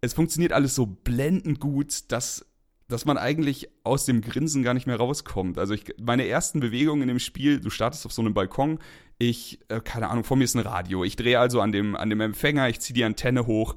es 0.00 0.14
funktioniert 0.14 0.52
alles 0.52 0.74
so 0.74 0.86
blendend 0.86 1.60
gut, 1.60 2.10
dass 2.12 2.46
dass 2.88 3.04
man 3.04 3.18
eigentlich 3.18 3.68
aus 3.82 4.04
dem 4.04 4.20
Grinsen 4.20 4.62
gar 4.62 4.74
nicht 4.74 4.86
mehr 4.86 4.96
rauskommt. 4.96 5.58
Also 5.58 5.74
ich, 5.74 5.94
meine 6.00 6.26
ersten 6.26 6.60
Bewegungen 6.60 7.02
in 7.02 7.08
dem 7.08 7.18
Spiel, 7.18 7.60
du 7.60 7.70
startest 7.70 8.06
auf 8.06 8.12
so 8.12 8.22
einem 8.22 8.34
Balkon, 8.34 8.78
ich, 9.18 9.60
äh, 9.68 9.80
keine 9.80 10.08
Ahnung, 10.08 10.24
vor 10.24 10.36
mir 10.36 10.44
ist 10.44 10.54
ein 10.54 10.60
Radio. 10.60 11.02
Ich 11.02 11.16
drehe 11.16 11.40
also 11.40 11.60
an 11.60 11.72
dem, 11.72 11.96
an 11.96 12.10
dem 12.10 12.20
Empfänger, 12.20 12.68
ich 12.68 12.80
ziehe 12.80 12.94
die 12.94 13.04
Antenne 13.04 13.46
hoch. 13.46 13.74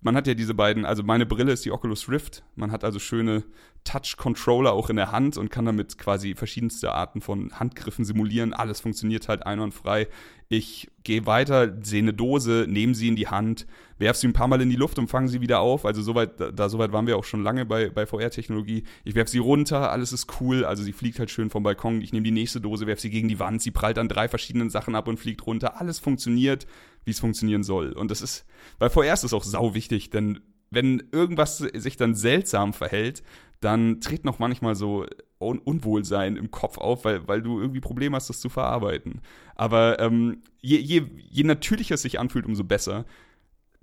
Man 0.00 0.16
hat 0.16 0.26
ja 0.26 0.34
diese 0.34 0.54
beiden, 0.54 0.84
also 0.84 1.02
meine 1.02 1.26
Brille 1.26 1.52
ist 1.52 1.64
die 1.64 1.70
Oculus 1.70 2.08
Rift. 2.08 2.42
Man 2.56 2.72
hat 2.72 2.82
also 2.84 2.98
schöne 2.98 3.44
Touch-Controller 3.84 4.72
auch 4.72 4.90
in 4.90 4.96
der 4.96 5.12
Hand 5.12 5.36
und 5.36 5.50
kann 5.50 5.64
damit 5.64 5.96
quasi 5.96 6.34
verschiedenste 6.34 6.92
Arten 6.92 7.20
von 7.20 7.58
Handgriffen 7.58 8.04
simulieren. 8.04 8.52
Alles 8.52 8.80
funktioniert 8.80 9.28
halt 9.28 9.46
einwandfrei. 9.46 10.08
Ich 10.48 10.90
gehe 11.04 11.26
weiter, 11.26 11.76
sehe 11.82 12.02
eine 12.02 12.12
Dose, 12.12 12.66
nehme 12.68 12.94
sie 12.94 13.08
in 13.08 13.16
die 13.16 13.28
Hand, 13.28 13.66
werfe 13.98 14.20
sie 14.20 14.28
ein 14.28 14.32
paar 14.32 14.48
Mal 14.48 14.60
in 14.60 14.70
die 14.70 14.76
Luft 14.76 14.98
und 14.98 15.08
fange 15.08 15.28
sie 15.28 15.40
wieder 15.40 15.60
auf. 15.60 15.86
Also 15.86 16.02
soweit, 16.02 16.32
da 16.38 16.68
soweit 16.68 16.92
waren 16.92 17.06
wir 17.06 17.16
auch 17.16 17.24
schon 17.24 17.42
lange 17.42 17.64
bei, 17.64 17.88
bei 17.88 18.06
VR-Technologie. 18.06 18.84
Ich 19.04 19.14
werfe 19.14 19.30
sie 19.30 19.38
runter, 19.38 19.90
alles 19.90 20.12
ist 20.12 20.40
cool. 20.40 20.64
Also 20.64 20.82
sie 20.82 20.92
fliegt 20.92 21.18
halt 21.18 21.30
schön 21.30 21.50
vom 21.50 21.62
Balkon. 21.62 22.00
Ich 22.00 22.12
nehme 22.12 22.24
die 22.24 22.30
nächste 22.30 22.60
Dose, 22.60 22.86
werfe 22.86 23.02
sie 23.02 23.10
gegen 23.10 23.28
die 23.28 23.38
Wand, 23.38 23.62
sie 23.62 23.70
prallt 23.70 23.98
an 23.98 24.08
drei 24.08 24.28
verschiedenen 24.28 24.70
Sachen 24.70 24.94
ab 24.94 25.08
und 25.08 25.18
fliegt 25.18 25.46
runter. 25.46 25.80
Alles 25.80 25.98
funktioniert, 25.98 26.66
wie 27.04 27.12
es 27.12 27.20
funktionieren 27.20 27.62
soll. 27.62 27.92
Und 27.92 28.10
das 28.10 28.22
ist, 28.22 28.44
bei 28.78 28.90
VR 28.90 29.14
ist 29.14 29.24
es 29.24 29.32
auch 29.32 29.44
sau 29.44 29.74
wichtig, 29.74 30.10
denn 30.10 30.40
wenn 30.70 31.02
irgendwas 31.12 31.58
sich 31.58 31.96
dann 31.96 32.14
seltsam 32.14 32.72
verhält, 32.72 33.22
dann 33.60 34.00
tritt 34.00 34.24
noch 34.24 34.38
manchmal 34.38 34.74
so 34.74 35.06
Un 35.42 35.58
Unwohlsein 35.58 36.36
im 36.36 36.50
Kopf 36.50 36.78
auf, 36.78 37.04
weil, 37.04 37.26
weil 37.28 37.42
du 37.42 37.60
irgendwie 37.60 37.80
Probleme 37.80 38.16
hast, 38.16 38.28
das 38.28 38.40
zu 38.40 38.48
verarbeiten. 38.48 39.20
Aber 39.54 39.98
ähm, 40.00 40.42
je, 40.60 40.78
je, 40.78 41.02
je 41.16 41.44
natürlicher 41.44 41.94
es 41.94 42.02
sich 42.02 42.18
anfühlt, 42.18 42.46
umso 42.46 42.64
besser. 42.64 43.04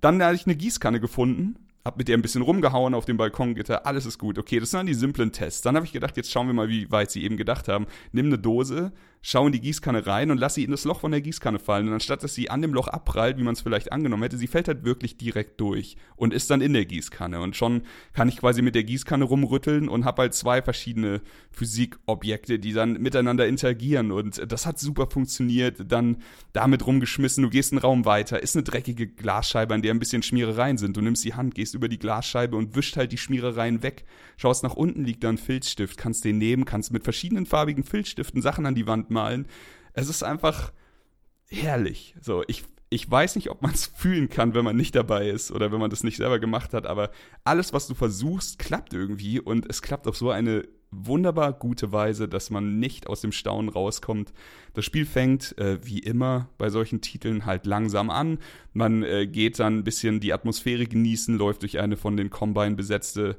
Dann 0.01 0.23
hatte 0.23 0.35
ich 0.35 0.45
eine 0.45 0.55
Gießkanne 0.55 0.99
gefunden, 0.99 1.55
hab 1.85 1.97
mit 1.97 2.07
der 2.07 2.17
ein 2.17 2.21
bisschen 2.21 2.41
rumgehauen 2.41 2.93
auf 2.93 3.05
dem 3.05 3.17
Balkongitter, 3.17 3.85
alles 3.85 4.05
ist 4.05 4.17
gut. 4.17 4.37
Okay, 4.37 4.59
das 4.59 4.71
sind 4.71 4.79
dann 4.79 4.87
die 4.87 4.93
simplen 4.93 5.31
Tests. 5.31 5.61
Dann 5.61 5.75
habe 5.75 5.85
ich 5.85 5.91
gedacht, 5.91 6.17
jetzt 6.17 6.31
schauen 6.31 6.47
wir 6.47 6.53
mal, 6.53 6.69
wie 6.69 6.89
weit 6.91 7.11
sie 7.11 7.23
eben 7.23 7.37
gedacht 7.37 7.67
haben. 7.67 7.87
Nimm 8.11 8.27
eine 8.27 8.37
Dose, 8.37 8.91
schau 9.21 9.45
in 9.45 9.51
die 9.51 9.59
Gießkanne 9.59 10.05
rein 10.07 10.31
und 10.31 10.37
lass 10.37 10.53
sie 10.53 10.63
in 10.63 10.71
das 10.71 10.85
Loch 10.85 11.01
von 11.01 11.11
der 11.11 11.21
Gießkanne 11.21 11.59
fallen. 11.59 11.87
Und 11.87 11.93
anstatt 11.93 12.23
dass 12.23 12.33
sie 12.33 12.49
an 12.49 12.61
dem 12.61 12.73
Loch 12.73 12.87
abprallt, 12.87 13.37
wie 13.37 13.43
man 13.43 13.53
es 13.53 13.61
vielleicht 13.61 13.91
angenommen 13.91 14.23
hätte, 14.23 14.37
sie 14.37 14.47
fällt 14.47 14.67
halt 14.67 14.83
wirklich 14.83 15.17
direkt 15.17 15.59
durch 15.59 15.97
und 16.15 16.33
ist 16.33 16.49
dann 16.49 16.61
in 16.61 16.73
der 16.73 16.85
Gießkanne. 16.85 17.41
Und 17.41 17.55
schon 17.55 17.83
kann 18.13 18.29
ich 18.29 18.37
quasi 18.37 18.61
mit 18.61 18.75
der 18.75 18.83
Gießkanne 18.83 19.25
rumrütteln 19.25 19.89
und 19.89 20.05
habe 20.05 20.23
halt 20.23 20.33
zwei 20.33 20.61
verschiedene 20.61 21.21
Physikobjekte, 21.51 22.59
die 22.59 22.73
dann 22.73 22.93
miteinander 22.93 23.47
interagieren. 23.47 24.11
Und 24.11 24.41
das 24.51 24.65
hat 24.65 24.79
super 24.79 25.07
funktioniert. 25.07 25.91
Dann 25.91 26.17
damit 26.53 26.85
rumgeschmissen, 26.85 27.43
du 27.43 27.49
gehst 27.49 27.73
einen 27.73 27.81
Raum 27.81 28.05
weiter, 28.05 28.41
ist 28.41 28.55
eine 28.55 28.63
dreckige 28.63 29.07
Glasscheibe, 29.07 29.73
an 29.73 29.81
der 29.81 29.93
ein 29.93 29.99
bisschen 29.99 30.23
Schmierereien 30.23 30.77
sind. 30.77 30.95
Du 30.95 31.01
nimmst 31.01 31.25
die 31.25 31.33
Hand, 31.33 31.55
gehst 31.55 31.75
über 31.75 31.89
die 31.89 31.99
Glasscheibe 31.99 32.55
und 32.55 32.75
wischt 32.75 32.95
halt 32.95 33.11
die 33.11 33.17
Schmierereien 33.17 33.83
weg. 33.83 34.05
Schaust 34.37 34.63
nach 34.63 34.75
unten, 34.75 35.03
liegt 35.03 35.23
da 35.23 35.29
ein 35.29 35.37
Filzstift, 35.37 35.97
kannst 35.97 36.23
den 36.23 36.37
nehmen, 36.37 36.63
kannst 36.63 36.93
mit 36.93 37.03
verschiedenen 37.03 37.45
farbigen 37.45 37.83
Filzstiften 37.83 38.41
Sachen 38.41 38.65
an 38.65 38.75
die 38.75 38.87
Wand 38.87 39.08
malen. 39.09 39.47
Es 39.93 40.09
ist 40.09 40.23
einfach 40.23 40.71
herrlich. 41.47 42.15
So, 42.21 42.43
ich, 42.47 42.63
ich 42.89 43.09
weiß 43.09 43.35
nicht, 43.35 43.49
ob 43.49 43.61
man 43.61 43.73
es 43.73 43.85
fühlen 43.95 44.29
kann, 44.29 44.53
wenn 44.53 44.65
man 44.65 44.75
nicht 44.75 44.95
dabei 44.95 45.29
ist 45.29 45.51
oder 45.51 45.71
wenn 45.71 45.79
man 45.79 45.89
das 45.89 46.03
nicht 46.03 46.17
selber 46.17 46.39
gemacht 46.39 46.73
hat, 46.73 46.85
aber 46.85 47.11
alles, 47.43 47.73
was 47.73 47.87
du 47.87 47.95
versuchst, 47.95 48.59
klappt 48.59 48.93
irgendwie 48.93 49.39
und 49.39 49.69
es 49.69 49.81
klappt 49.81 50.07
auf 50.07 50.17
so 50.17 50.31
eine 50.31 50.67
wunderbar 50.91 51.53
gute 51.53 51.91
Weise, 51.91 52.27
dass 52.27 52.49
man 52.49 52.79
nicht 52.79 53.07
aus 53.07 53.21
dem 53.21 53.31
Staunen 53.31 53.69
rauskommt. 53.69 54.33
Das 54.73 54.85
Spiel 54.85 55.05
fängt, 55.05 55.57
äh, 55.57 55.77
wie 55.85 55.99
immer 55.99 56.49
bei 56.57 56.69
solchen 56.69 57.01
Titeln, 57.01 57.45
halt 57.45 57.65
langsam 57.65 58.09
an. 58.09 58.39
Man 58.73 59.03
äh, 59.03 59.27
geht 59.27 59.59
dann 59.59 59.79
ein 59.79 59.83
bisschen 59.83 60.19
die 60.19 60.33
Atmosphäre 60.33 60.85
genießen, 60.85 61.37
läuft 61.37 61.61
durch 61.61 61.79
eine 61.79 61.95
von 61.95 62.17
den 62.17 62.29
Combine 62.29 62.75
besetzte, 62.75 63.37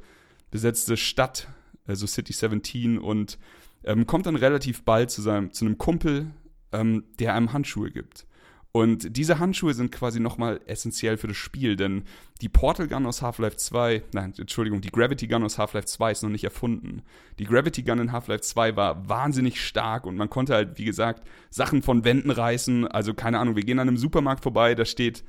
besetzte 0.51 0.97
Stadt, 0.97 1.49
also 1.87 2.07
City 2.07 2.33
17 2.33 2.99
und 2.99 3.39
ähm, 3.85 4.07
kommt 4.07 4.27
dann 4.27 4.37
relativ 4.37 4.83
bald 4.85 5.11
zu, 5.11 5.23
seinem, 5.23 5.53
zu 5.53 5.65
einem 5.65 5.79
Kumpel, 5.79 6.31
ähm, 6.73 7.05
der 7.19 7.35
einem 7.35 7.53
Handschuhe 7.53 7.91
gibt. 7.91 8.27
Und 8.73 9.17
diese 9.17 9.41
Handschuhe 9.41 9.75
sind 9.75 9.91
quasi 9.91 10.21
nochmal 10.21 10.61
essentiell 10.67 11.17
für 11.17 11.27
das 11.27 11.37
Spiel, 11.37 11.75
denn 11.75 12.05
die 12.41 12.49
Portal 12.49 12.87
Gun 12.87 13.05
aus 13.05 13.21
Half-Life 13.21 13.57
2, 13.57 14.05
nein, 14.13 14.33
Entschuldigung, 14.39 14.81
die 14.81 14.93
Gravity 14.93 15.27
Gun 15.27 15.43
aus 15.43 15.59
Half-Life 15.59 15.87
2 15.87 16.13
ist 16.13 16.23
noch 16.23 16.31
nicht 16.31 16.45
erfunden. 16.45 17.03
Die 17.41 17.47
Gravity 17.47 17.83
Gun 17.83 17.99
in 17.99 18.13
Half-Life 18.13 18.43
2 18.43 18.77
war 18.77 19.09
wahnsinnig 19.09 19.61
stark 19.61 20.07
und 20.07 20.17
man 20.17 20.31
konnte 20.31 20.55
halt, 20.55 20.79
wie 20.79 20.85
gesagt, 20.85 21.27
Sachen 21.51 21.83
von 21.83 22.05
Wänden 22.05 22.31
reißen. 22.31 22.87
Also 22.87 23.13
keine 23.13 23.41
Ahnung, 23.41 23.57
wir 23.57 23.65
gehen 23.65 23.81
an 23.81 23.89
einem 23.89 23.97
Supermarkt 23.97 24.45
vorbei, 24.45 24.77
da 24.77 24.85
steht 24.85 25.25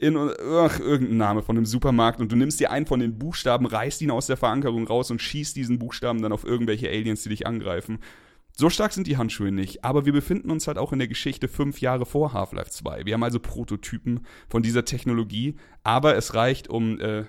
in 0.00 0.16
ach, 0.16 0.80
irgendein 0.80 1.18
Name 1.18 1.42
von 1.42 1.56
einem 1.56 1.66
Supermarkt 1.66 2.20
und 2.20 2.32
du 2.32 2.36
nimmst 2.36 2.58
dir 2.58 2.70
einen 2.70 2.86
von 2.86 3.00
den 3.00 3.18
Buchstaben, 3.18 3.66
reißt 3.66 4.00
ihn 4.00 4.10
aus 4.10 4.26
der 4.26 4.38
Verankerung 4.38 4.86
raus 4.86 5.10
und 5.10 5.20
schießt 5.20 5.54
diesen 5.54 5.78
Buchstaben 5.78 6.22
dann 6.22 6.32
auf 6.32 6.44
irgendwelche 6.44 6.88
Aliens, 6.88 7.22
die 7.22 7.28
dich 7.28 7.46
angreifen. 7.46 7.98
So 8.56 8.70
stark 8.70 8.94
sind 8.94 9.06
die 9.06 9.18
Handschuhe 9.18 9.52
nicht, 9.52 9.84
aber 9.84 10.06
wir 10.06 10.14
befinden 10.14 10.50
uns 10.50 10.66
halt 10.66 10.78
auch 10.78 10.94
in 10.94 10.98
der 10.98 11.08
Geschichte 11.08 11.48
fünf 11.48 11.82
Jahre 11.82 12.06
vor 12.06 12.32
Half-Life 12.32 12.70
2. 12.70 13.04
Wir 13.04 13.12
haben 13.12 13.22
also 13.22 13.40
Prototypen 13.40 14.26
von 14.48 14.62
dieser 14.62 14.86
Technologie, 14.86 15.56
aber 15.82 16.16
es 16.16 16.34
reicht, 16.34 16.68
um, 16.68 16.98
äh, 16.98 17.24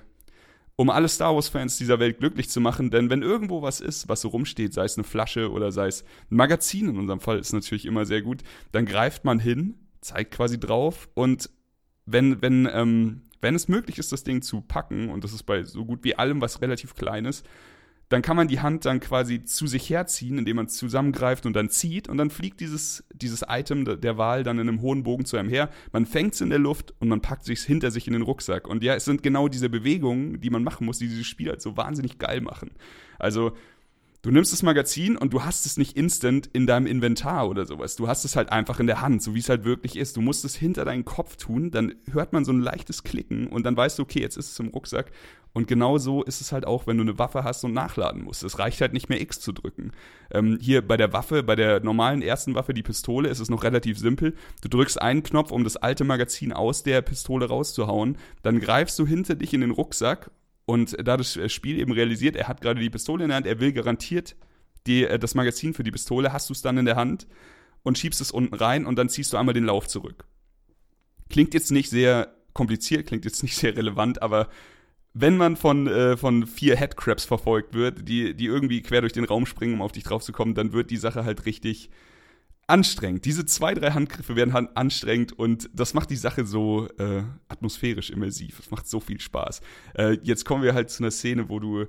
um 0.78 0.90
alle 0.90 1.10
Star 1.10 1.36
Wars-Fans 1.36 1.78
dieser 1.78 2.00
Welt 2.00 2.20
glücklich 2.20 2.50
zu 2.50 2.62
machen, 2.62 2.90
denn 2.90 3.10
wenn 3.10 3.22
irgendwo 3.22 3.62
was 3.62 3.82
ist, 3.82 4.08
was 4.08 4.22
so 4.22 4.30
rumsteht, 4.30 4.74
sei 4.74 4.86
es 4.86 4.98
eine 4.98 5.04
Flasche 5.04 5.52
oder 5.52 5.74
sei 5.74 5.88
es 5.88 6.04
ein 6.32 6.38
Magazin, 6.38 6.88
in 6.88 6.98
unserem 6.98 7.20
Fall 7.20 7.38
ist 7.38 7.52
natürlich 7.52 7.86
immer 7.86 8.06
sehr 8.06 8.22
gut, 8.22 8.44
dann 8.72 8.86
greift 8.86 9.26
man 9.26 9.40
hin, 9.40 9.76
zeigt 10.00 10.32
quasi 10.32 10.58
drauf 10.58 11.10
und 11.14 11.50
wenn, 12.12 12.42
wenn, 12.42 12.70
ähm, 12.72 13.22
wenn 13.42 13.56
es 13.56 13.68
möglich 13.68 13.98
ist, 13.98 14.12
das 14.12 14.24
Ding 14.24 14.42
zu 14.42 14.62
packen, 14.62 15.10
und 15.10 15.24
das 15.24 15.34
ist 15.34 15.44
bei 15.44 15.64
so 15.64 15.86
gut 15.86 16.04
wie 16.04 16.16
allem, 16.16 16.42
was 16.42 16.62
relativ 16.62 16.96
klein 16.96 17.26
ist, 17.26 17.46
dann 18.12 18.22
kann 18.22 18.36
man 18.36 18.50
die 18.50 18.60
Hand 18.60 18.84
dann 18.84 19.00
quasi 19.00 19.46
zu 19.46 19.68
sich 19.68 19.90
herziehen, 19.90 20.38
indem 20.38 20.58
man 20.58 20.68
zusammengreift 20.68 21.46
und 21.46 21.54
dann 21.54 21.70
zieht 21.70 22.10
und 22.10 22.18
dann 22.18 22.30
fliegt 22.30 22.60
dieses, 22.60 23.06
dieses 23.14 23.46
Item 23.48 24.02
der 24.02 24.18
Wahl 24.18 24.44
dann 24.44 24.60
in 24.60 24.68
einem 24.68 24.82
hohen 24.82 25.04
Bogen 25.04 25.24
zu 25.24 25.38
einem 25.38 25.48
her. 25.48 25.70
Man 25.94 26.06
fängt 26.06 26.34
es 26.34 26.42
in 26.42 26.50
der 26.50 26.60
Luft 26.60 26.94
und 27.00 27.08
man 27.08 27.22
packt 27.22 27.48
es 27.48 27.64
hinter 27.64 27.90
sich 27.90 28.08
in 28.08 28.14
den 28.14 28.22
Rucksack. 28.22 28.68
Und 28.68 28.84
ja, 28.84 28.96
es 28.96 29.06
sind 29.06 29.24
genau 29.24 29.48
diese 29.48 29.70
Bewegungen, 29.70 30.42
die 30.42 30.50
man 30.50 30.62
machen 30.62 30.86
muss, 30.86 30.98
die 30.98 31.08
dieses 31.08 31.26
Spiel 31.26 31.48
halt 31.48 31.62
so 31.62 31.78
wahnsinnig 31.78 32.20
geil 32.20 32.42
machen. 32.42 32.72
Also 33.18 33.54
Du 34.24 34.30
nimmst 34.30 34.54
das 34.54 34.62
Magazin 34.62 35.18
und 35.18 35.34
du 35.34 35.44
hast 35.44 35.66
es 35.66 35.78
nicht 35.78 35.98
instant 35.98 36.48
in 36.54 36.68
deinem 36.68 36.86
Inventar 36.86 37.50
oder 37.50 37.66
sowas. 37.66 37.96
Du 37.96 38.08
hast 38.08 38.24
es 38.24 38.36
halt 38.36 38.52
einfach 38.52 38.80
in 38.80 38.86
der 38.86 39.02
Hand, 39.02 39.24
so 39.24 39.34
wie 39.34 39.40
es 39.40 39.50
halt 39.50 39.64
wirklich 39.64 39.96
ist. 39.96 40.16
Du 40.16 40.22
musst 40.22 40.46
es 40.46 40.54
hinter 40.54 40.86
deinen 40.86 41.06
Kopf 41.06 41.38
tun, 41.38 41.72
dann 41.72 41.96
hört 42.12 42.32
man 42.32 42.46
so 42.46 42.52
ein 42.52 42.60
leichtes 42.60 43.02
Klicken 43.04 43.48
und 43.48 43.66
dann 43.66 43.76
weißt 43.76 43.98
du, 43.98 44.04
okay, 44.04 44.22
jetzt 44.22 44.38
ist 44.38 44.52
es 44.52 44.60
im 44.60 44.68
Rucksack. 44.68 45.12
Und 45.54 45.68
genau 45.68 45.98
so 45.98 46.22
ist 46.22 46.40
es 46.40 46.52
halt 46.52 46.68
auch, 46.68 46.86
wenn 46.86 46.98
du 46.98 47.02
eine 47.02 47.18
Waffe 47.18 47.44
hast 47.44 47.64
und 47.64 47.74
nachladen 47.74 48.24
musst. 48.24 48.44
Es 48.44 48.60
reicht 48.60 48.80
halt 48.80 48.94
nicht 48.94 49.10
mehr 49.10 49.20
X 49.20 49.40
zu 49.40 49.54
drücken. 49.54 49.92
Ähm, 50.32 50.60
hier 50.62 50.88
bei 50.88 50.98
der 50.98 51.14
Waffe, 51.14 51.42
bei 51.42 51.56
der 51.56 51.80
normalen 51.80 52.22
ersten 52.22 52.54
Waffe, 52.54 52.76
die 52.76 52.84
Pistole, 52.84 53.28
ist 53.28 53.40
es 53.40 53.50
noch 53.50 53.64
relativ 53.64 53.98
simpel. 53.98 54.36
Du 54.62 54.70
drückst 54.70 55.02
einen 55.02 55.24
Knopf, 55.24 55.52
um 55.52 55.64
das 55.64 55.78
alte 55.78 56.04
Magazin 56.04 56.54
aus 56.54 56.84
der 56.84 57.02
Pistole 57.02 57.48
rauszuhauen. 57.48 58.20
Dann 58.44 58.60
greifst 58.60 59.00
du 59.00 59.08
hinter 59.08 59.34
dich 59.34 59.56
in 59.56 59.62
den 59.62 59.72
Rucksack 59.72 60.30
und 60.72 60.96
da 61.06 61.18
das 61.18 61.38
Spiel 61.52 61.80
eben 61.80 61.92
realisiert, 61.92 62.38
er 62.38 62.48
hat 62.48 62.62
gerade 62.62 62.80
die 62.80 62.90
Pistole 62.90 63.26
in 63.26 63.30
der 63.30 63.36
Hand, 63.36 63.46
er 63.46 63.60
will 63.60 63.74
garantiert 63.74 64.38
die, 64.88 65.04
äh, 65.04 65.20
das 65.20 65.36
Magazin 65.36 65.74
für 65.74 65.84
die 65.84 65.92
Pistole, 65.92 66.32
hast 66.32 66.48
du 66.48 66.54
es 66.54 66.62
dann 66.62 66.78
in 66.78 66.86
der 66.86 66.96
Hand 66.96 67.28
und 67.84 67.98
schiebst 67.98 68.22
es 68.22 68.32
unten 68.32 68.56
rein 68.56 68.86
und 68.86 68.96
dann 68.96 69.10
ziehst 69.10 69.34
du 69.34 69.38
einmal 69.38 69.54
den 69.54 69.66
Lauf 69.66 69.90
zurück. 69.90 70.24
Klingt 71.30 71.54
jetzt 71.54 71.72
nicht 71.72 71.90
sehr 71.90 72.34
kompliziert, 72.54 73.06
klingt 73.06 73.26
jetzt 73.26 73.44
nicht 73.44 73.58
sehr 73.58 73.76
relevant, 73.76 74.22
aber 74.22 74.48
wenn 75.14 75.36
man 75.36 75.58
von, 75.58 75.88
äh, 75.88 76.16
von 76.16 76.48
vier 76.48 76.78
Headcrabs 76.78 77.26
verfolgt 77.26 77.74
wird, 77.74 78.08
die, 78.08 78.34
die 78.34 78.46
irgendwie 78.46 78.82
quer 78.82 79.02
durch 79.02 79.12
den 79.12 79.26
Raum 79.26 79.46
springen, 79.46 79.74
um 79.74 79.82
auf 79.82 79.92
dich 79.92 80.06
draufzukommen, 80.06 80.56
dann 80.56 80.72
wird 80.72 80.90
die 80.90 80.96
Sache 80.96 81.26
halt 81.26 81.46
richtig, 81.46 81.90
anstrengend. 82.68 83.26
Diese 83.26 83.46
zwei, 83.46 83.74
drei 83.74 83.92
Handgriffe 83.92 84.36
werden 84.36 84.54
anstrengend 84.76 85.34
und 85.34 85.70
das 85.74 85.94
macht 85.94 86.10
die 86.10 86.16
Sache 86.16 86.46
so 86.46 86.88
äh, 86.98 87.24
atmosphärisch 87.50 88.10
immersiv. 88.10 88.60
Es 88.60 88.72
macht 88.72 88.88
so 88.88 89.00
viel 89.00 89.20
Spaß. 89.20 89.62
Äh, 89.96 90.18
jetzt 90.24 90.46
kommen 90.46 90.64
wir 90.64 90.74
halt 90.74 90.90
zu 90.90 91.04
einer 91.04 91.12
Szene, 91.12 91.50
wo 91.50 91.60
du 91.60 91.88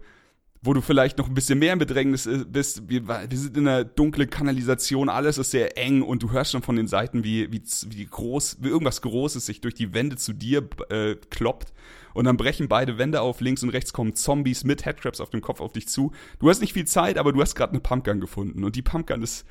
wo 0.64 0.72
du 0.72 0.80
vielleicht 0.80 1.18
noch 1.18 1.28
ein 1.28 1.34
bisschen 1.34 1.58
mehr 1.58 1.72
im 1.72 1.80
Bedrängnis 1.80 2.26
äh, 2.26 2.44
bist. 2.48 2.88
Wir, 2.88 3.06
wir 3.08 3.38
sind 3.38 3.56
in 3.56 3.66
einer 3.66 3.84
dunklen 3.84 4.30
Kanalisation, 4.30 5.08
alles 5.08 5.36
ist 5.38 5.50
sehr 5.50 5.76
eng 5.76 6.02
und 6.02 6.22
du 6.22 6.30
hörst 6.30 6.52
schon 6.52 6.62
von 6.62 6.76
den 6.76 6.86
Seiten, 6.86 7.24
wie, 7.24 7.52
wie, 7.52 7.62
wie 7.88 8.06
groß, 8.06 8.58
wie 8.60 8.68
irgendwas 8.68 9.02
Großes 9.02 9.44
sich 9.44 9.60
durch 9.60 9.74
die 9.74 9.92
Wände 9.92 10.16
zu 10.16 10.32
dir 10.32 10.68
äh, 10.88 11.16
kloppt. 11.30 11.72
Und 12.14 12.26
dann 12.26 12.36
brechen 12.36 12.68
beide 12.68 12.96
Wände 12.96 13.22
auf, 13.22 13.40
links 13.40 13.62
und 13.62 13.70
rechts 13.70 13.92
kommen 13.92 14.14
Zombies 14.14 14.64
mit 14.64 14.84
Headcrabs 14.84 15.20
auf 15.20 15.30
dem 15.30 15.40
Kopf 15.40 15.60
auf 15.60 15.72
dich 15.72 15.88
zu. 15.88 16.12
Du 16.38 16.48
hast 16.48 16.60
nicht 16.60 16.74
viel 16.74 16.86
Zeit, 16.86 17.18
aber 17.18 17.32
du 17.32 17.40
hast 17.40 17.56
gerade 17.56 17.72
eine 17.72 17.80
Pumpgun 17.80 18.20
gefunden. 18.20 18.62
Und 18.62 18.76
die 18.76 18.82
Pumpgun 18.82 19.22
ist 19.22 19.44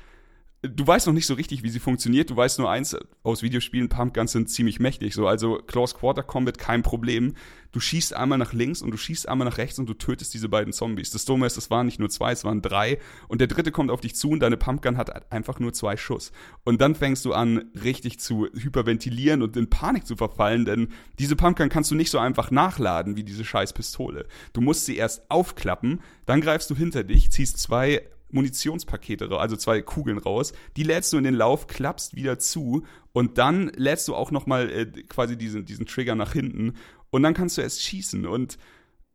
du 0.62 0.86
weißt 0.86 1.08
noch 1.08 1.14
nicht 1.14 1.26
so 1.26 1.34
richtig, 1.34 1.62
wie 1.62 1.68
sie 1.68 1.80
funktioniert. 1.80 2.30
Du 2.30 2.36
weißt 2.36 2.58
nur 2.60 2.70
eins 2.70 2.96
aus 3.24 3.42
Videospielen, 3.42 3.88
Pumpguns 3.88 4.32
sind 4.32 4.48
ziemlich 4.48 4.78
mächtig. 4.78 5.14
So, 5.14 5.26
also 5.26 5.58
Close 5.66 5.94
Quarter 5.94 6.22
Combat 6.22 6.56
kein 6.56 6.82
Problem. 6.82 7.34
Du 7.72 7.80
schießt 7.80 8.14
einmal 8.14 8.38
nach 8.38 8.52
links 8.52 8.82
und 8.82 8.90
du 8.90 8.96
schießt 8.96 9.28
einmal 9.28 9.48
nach 9.48 9.58
rechts 9.58 9.78
und 9.78 9.88
du 9.88 9.94
tötest 9.94 10.34
diese 10.34 10.48
beiden 10.48 10.72
Zombies. 10.72 11.10
Das 11.10 11.24
Dumme 11.24 11.46
ist, 11.46 11.56
es 11.56 11.70
waren 11.70 11.86
nicht 11.86 11.98
nur 11.98 12.10
zwei, 12.10 12.32
es 12.32 12.44
waren 12.44 12.62
drei. 12.62 12.98
Und 13.28 13.40
der 13.40 13.48
dritte 13.48 13.72
kommt 13.72 13.90
auf 13.90 14.00
dich 14.00 14.14
zu 14.14 14.30
und 14.30 14.40
deine 14.40 14.56
Pumpgun 14.56 14.96
hat 14.96 15.32
einfach 15.32 15.58
nur 15.58 15.72
zwei 15.72 15.96
Schuss. 15.96 16.32
Und 16.64 16.80
dann 16.80 16.94
fängst 16.94 17.24
du 17.24 17.32
an, 17.32 17.70
richtig 17.82 18.20
zu 18.20 18.46
hyperventilieren 18.46 19.42
und 19.42 19.56
in 19.56 19.70
Panik 19.70 20.06
zu 20.06 20.16
verfallen, 20.16 20.64
denn 20.64 20.88
diese 21.18 21.34
Pumpgun 21.34 21.70
kannst 21.70 21.90
du 21.90 21.94
nicht 21.94 22.10
so 22.10 22.18
einfach 22.18 22.50
nachladen 22.50 23.16
wie 23.16 23.24
diese 23.24 23.44
scheiß 23.44 23.72
Pistole. 23.72 24.26
Du 24.52 24.60
musst 24.60 24.84
sie 24.84 24.96
erst 24.96 25.28
aufklappen, 25.30 26.02
dann 26.26 26.40
greifst 26.40 26.70
du 26.70 26.76
hinter 26.76 27.04
dich, 27.04 27.32
ziehst 27.32 27.58
zwei 27.58 28.02
Munitionspakete, 28.32 29.30
also 29.38 29.56
zwei 29.56 29.82
Kugeln 29.82 30.18
raus. 30.18 30.52
Die 30.76 30.82
lädst 30.82 31.12
du 31.12 31.18
in 31.18 31.24
den 31.24 31.34
Lauf, 31.34 31.66
klappst 31.66 32.16
wieder 32.16 32.38
zu 32.38 32.84
und 33.12 33.38
dann 33.38 33.68
lädst 33.76 34.08
du 34.08 34.14
auch 34.14 34.30
nochmal 34.30 34.70
äh, 34.70 34.86
quasi 35.04 35.36
diesen, 35.36 35.64
diesen 35.64 35.86
Trigger 35.86 36.14
nach 36.14 36.32
hinten 36.32 36.74
und 37.10 37.22
dann 37.22 37.34
kannst 37.34 37.58
du 37.58 37.62
erst 37.62 37.82
schießen. 37.82 38.26
Und 38.26 38.58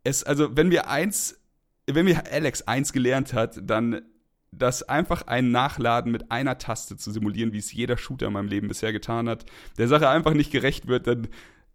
es, 0.03 0.23
also 0.23 0.55
wenn 0.55 0.71
wir 0.71 0.89
eins, 0.89 1.39
wenn 1.87 2.05
wir 2.05 2.31
Alex 2.31 2.63
eins 2.63 2.93
gelernt 2.93 3.33
hat, 3.33 3.59
dann 3.61 4.01
das 4.51 4.83
einfach 4.83 5.27
ein 5.27 5.51
Nachladen 5.51 6.11
mit 6.11 6.31
einer 6.31 6.57
Taste 6.57 6.97
zu 6.97 7.11
simulieren, 7.11 7.53
wie 7.53 7.57
es 7.57 7.73
jeder 7.73 7.97
Shooter 7.97 8.27
in 8.27 8.33
meinem 8.33 8.47
Leben 8.47 8.67
bisher 8.67 8.93
getan 8.93 9.27
hat, 9.27 9.45
der 9.77 9.87
Sache 9.87 10.09
einfach 10.09 10.33
nicht 10.33 10.51
gerecht 10.51 10.87
wird, 10.87 11.07
dann 11.07 11.27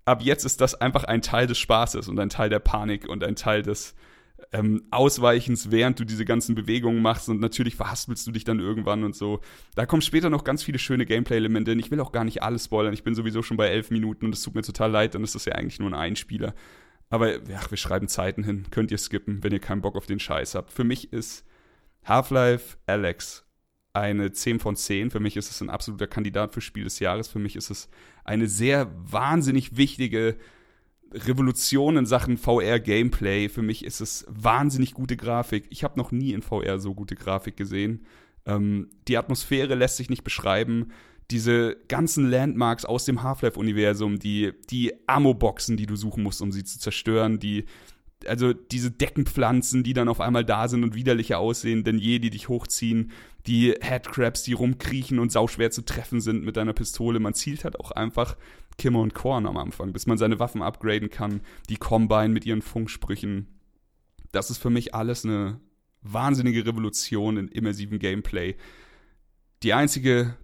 ab 0.05 0.23
jetzt 0.23 0.45
ist 0.45 0.61
das 0.61 0.75
einfach 0.75 1.05
ein 1.05 1.23
Teil 1.23 1.47
des 1.47 1.59
Spaßes 1.59 2.09
und 2.09 2.19
ein 2.19 2.31
Teil 2.31 2.49
der 2.49 2.59
Panik 2.59 3.09
und 3.09 3.23
ein 3.23 3.37
Teil 3.37 3.63
des, 3.63 3.95
ähm, 4.53 4.85
Ausweichens, 4.91 5.71
während 5.71 5.99
du 5.99 6.05
diese 6.05 6.25
ganzen 6.25 6.55
Bewegungen 6.55 7.01
machst 7.01 7.29
und 7.29 7.41
natürlich 7.41 7.75
verhaspelst 7.75 8.27
du 8.27 8.33
dich 8.33 8.45
dann 8.45 8.61
irgendwann 8.61 9.03
und 9.03 9.17
so. 9.17 9.41
Da 9.75 9.87
kommen 9.87 10.03
später 10.03 10.29
noch 10.29 10.45
ganz 10.45 10.63
viele 10.63 10.79
schöne 10.79 11.07
Gameplay-Elemente. 11.07 11.73
Ich 11.73 11.91
will 11.91 12.01
auch 12.01 12.13
gar 12.13 12.25
nicht 12.25 12.43
alles 12.43 12.67
spoilern. 12.67 12.93
Ich 12.93 13.03
bin 13.03 13.15
sowieso 13.15 13.43
schon 13.43 13.57
bei 13.57 13.69
elf 13.69 13.91
Minuten 13.91 14.27
und 14.27 14.35
es 14.35 14.43
tut 14.43 14.55
mir 14.55 14.63
total 14.63 14.91
leid, 14.91 15.15
dann 15.15 15.25
ist 15.25 15.35
das 15.35 15.47
ja 15.47 15.55
eigentlich 15.55 15.79
nur 15.79 15.91
ein 15.91 15.95
Einspieler. 15.95 16.55
Aber 17.09 17.43
ja, 17.49 17.61
wir 17.69 17.79
schreiben 17.79 18.09
Zeiten 18.09 18.45
hin. 18.45 18.67
Könnt 18.71 18.91
ihr 18.91 18.99
skippen, 18.99 19.43
wenn 19.43 19.53
ihr 19.53 19.59
keinen 19.59 19.83
Bock 19.83 19.97
auf 19.97 20.07
den 20.07 20.21
Scheiß 20.21 20.55
habt. 20.55 20.73
Für 20.73 20.85
mich 20.85 21.13
ist 21.13 21.45
Half-Life 22.05 22.77
Alex 22.87 23.47
eine 23.95 24.33
10 24.33 24.61
von 24.61 24.77
10. 24.77 25.11
Für 25.11 25.21
mich 25.21 25.37
ist 25.37 25.51
es 25.51 25.61
ein 25.61 25.71
absoluter 25.71 26.07
Kandidat 26.07 26.55
für 26.55 26.61
Spiel 26.61 26.85
des 26.85 26.99
Jahres. 26.99 27.29
Für 27.29 27.39
mich 27.39 27.57
ist 27.57 27.71
es 27.71 27.89
eine 28.25 28.49
sehr 28.49 28.91
wahnsinnig 28.97 29.77
wichtige 29.77 30.37
Revolution 31.15 31.97
in 31.97 32.07
Sachen 32.07 32.39
VR-Gameplay. 32.39 33.49
Für 33.49 33.63
mich 33.63 33.85
ist 33.85 34.01
es 34.01 34.25
wahnsinnig 34.29 34.95
gute 34.95 35.17
Grafik. 35.17 35.67
Ich 35.71 35.85
habe 35.85 35.99
noch 35.99 36.11
nie 36.13 36.33
in 36.33 36.43
VR 36.43 36.79
so 36.79 36.95
gute 36.95 37.15
Grafik 37.15 37.57
gesehen. 37.57 38.07
Ähm, 38.47 38.91
die 39.09 39.17
Atmosphäre 39.17 39.75
lässt 39.75 39.97
sich 39.97 40.11
nicht 40.11 40.25
beschreiben. 40.25 40.93
Diese 41.31 41.77
ganzen 41.89 42.31
Landmarks 42.31 42.85
aus 42.85 43.05
dem 43.05 43.23
Half-Life-Universum, 43.23 44.19
die, 44.19 44.53
die 44.71 44.93
Ammo-Boxen, 45.07 45.77
die 45.77 45.87
du 45.87 45.97
suchen 45.97 46.23
musst, 46.23 46.43
um 46.43 46.53
sie 46.53 46.65
zu 46.65 46.79
zerstören, 46.79 47.39
die, 47.39 47.65
also 48.27 48.53
diese 48.53 48.91
Deckenpflanzen, 48.91 49.83
die 49.83 49.95
dann 49.95 50.09
auf 50.09 50.21
einmal 50.21 50.45
da 50.45 50.69
sind 50.69 50.83
und 50.85 50.95
widerlicher 50.95 51.39
aussehen 51.39 51.85
denn 51.85 51.99
je, 51.99 52.19
die 52.19 52.31
dich 52.31 52.49
hochziehen, 52.49 53.13
die 53.47 53.75
Headcrabs, 53.81 54.43
die 54.43 54.53
rumkriechen 54.53 55.19
und 55.19 55.33
sauschwer 55.33 55.71
zu 55.71 55.83
treffen 55.83 56.21
sind 56.21 56.45
mit 56.45 56.57
deiner 56.57 56.73
Pistole. 56.73 57.19
Man 57.19 57.35
zielt 57.35 57.65
halt 57.65 57.79
auch 57.81 57.91
einfach 57.91 58.37
Kimmer 58.79 59.01
und 59.01 59.15
Korn 59.15 59.47
am 59.47 59.57
Anfang, 59.57 59.93
bis 59.93 60.07
man 60.07 60.19
seine 60.19 60.39
Waffen 60.39 60.63
upgraden 60.63 61.11
kann. 61.11 61.41
Die 61.69 61.77
Combine 61.77 62.31
mit 62.31 62.47
ihren 62.47 62.63
Funksprüchen. 62.63 63.47
Das 64.33 64.51
ist 64.51 64.59
für 64.59 64.71
mich 64.71 64.95
alles 64.95 65.25
eine 65.25 65.61
wahnsinnige 66.03 66.67
Revolution 66.67 67.37
in 67.37 67.49
immersiven 67.49 67.99
Gameplay. 67.99 68.57
Die 69.63 69.73
einzige, 69.73 70.37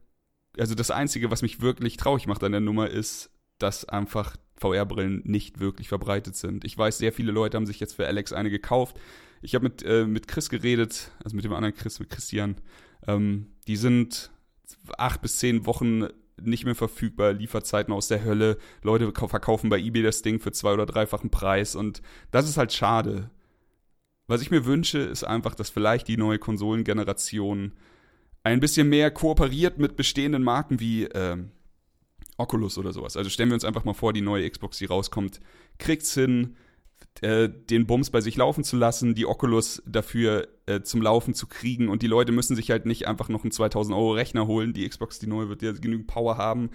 also 0.56 0.74
das 0.74 0.90
einzige, 0.90 1.30
was 1.30 1.42
mich 1.42 1.60
wirklich 1.60 1.96
traurig 1.96 2.26
macht 2.26 2.44
an 2.44 2.52
der 2.52 2.60
Nummer, 2.60 2.88
ist, 2.88 3.30
dass 3.58 3.84
einfach 3.84 4.36
VR-Brillen 4.56 5.22
nicht 5.24 5.60
wirklich 5.60 5.88
verbreitet 5.88 6.36
sind. 6.36 6.64
Ich 6.64 6.76
weiß, 6.76 6.98
sehr 6.98 7.12
viele 7.12 7.32
Leute 7.32 7.56
haben 7.56 7.66
sich 7.66 7.80
jetzt 7.80 7.94
für 7.94 8.06
Alex 8.06 8.32
eine 8.32 8.50
gekauft. 8.50 8.98
Ich 9.42 9.54
habe 9.54 9.64
mit, 9.64 9.82
äh, 9.82 10.04
mit 10.04 10.28
Chris 10.28 10.48
geredet, 10.48 11.12
also 11.22 11.36
mit 11.36 11.44
dem 11.44 11.52
anderen 11.52 11.74
Chris, 11.74 12.00
mit 12.00 12.10
Christian. 12.10 12.56
Ähm, 13.06 13.46
die 13.66 13.76
sind 13.76 14.30
acht 14.96 15.22
bis 15.22 15.38
zehn 15.38 15.66
Wochen 15.66 16.08
nicht 16.42 16.64
mehr 16.64 16.74
verfügbar, 16.74 17.32
Lieferzeiten 17.32 17.92
aus 17.92 18.08
der 18.08 18.24
Hölle. 18.24 18.58
Leute 18.82 19.12
verkaufen 19.12 19.70
bei 19.70 19.78
eBay 19.78 20.02
das 20.02 20.22
Ding 20.22 20.40
für 20.40 20.52
zwei- 20.52 20.72
oder 20.72 20.86
dreifachen 20.86 21.30
Preis 21.30 21.74
und 21.74 22.02
das 22.30 22.48
ist 22.48 22.56
halt 22.56 22.72
schade. 22.72 23.30
Was 24.26 24.42
ich 24.42 24.50
mir 24.50 24.66
wünsche, 24.66 24.98
ist 24.98 25.24
einfach, 25.24 25.54
dass 25.54 25.70
vielleicht 25.70 26.06
die 26.08 26.18
neue 26.18 26.38
Konsolengeneration 26.38 27.72
ein 28.42 28.60
bisschen 28.60 28.88
mehr 28.88 29.10
kooperiert 29.10 29.78
mit 29.78 29.96
bestehenden 29.96 30.42
Marken 30.42 30.80
wie 30.80 31.04
ähm, 31.04 31.50
Oculus 32.36 32.78
oder 32.78 32.92
sowas. 32.92 33.16
Also 33.16 33.30
stellen 33.30 33.50
wir 33.50 33.54
uns 33.54 33.64
einfach 33.64 33.84
mal 33.84 33.94
vor, 33.94 34.12
die 34.12 34.20
neue 34.20 34.48
Xbox, 34.48 34.78
die 34.78 34.84
rauskommt, 34.84 35.40
kriegt's 35.78 36.14
hin, 36.14 36.56
äh, 37.22 37.48
den 37.48 37.86
Bums 37.86 38.10
bei 38.10 38.20
sich 38.20 38.36
laufen 38.36 38.64
zu 38.64 38.76
lassen, 38.76 39.14
die 39.14 39.26
Oculus 39.26 39.82
dafür 39.86 40.48
äh, 40.66 40.82
zum 40.82 41.02
Laufen 41.02 41.34
zu 41.34 41.46
kriegen 41.46 41.88
und 41.88 42.02
die 42.02 42.06
Leute 42.06 42.32
müssen 42.32 42.54
sich 42.54 42.70
halt 42.70 42.86
nicht 42.86 43.08
einfach 43.08 43.28
noch 43.28 43.42
einen 43.42 43.50
2000 43.50 43.96
Euro 43.96 44.12
Rechner 44.12 44.46
holen. 44.46 44.72
Die 44.72 44.88
Xbox, 44.88 45.18
die 45.18 45.26
neue, 45.26 45.48
wird 45.48 45.62
ja 45.62 45.72
genügend 45.72 46.06
Power 46.06 46.36
haben. 46.36 46.70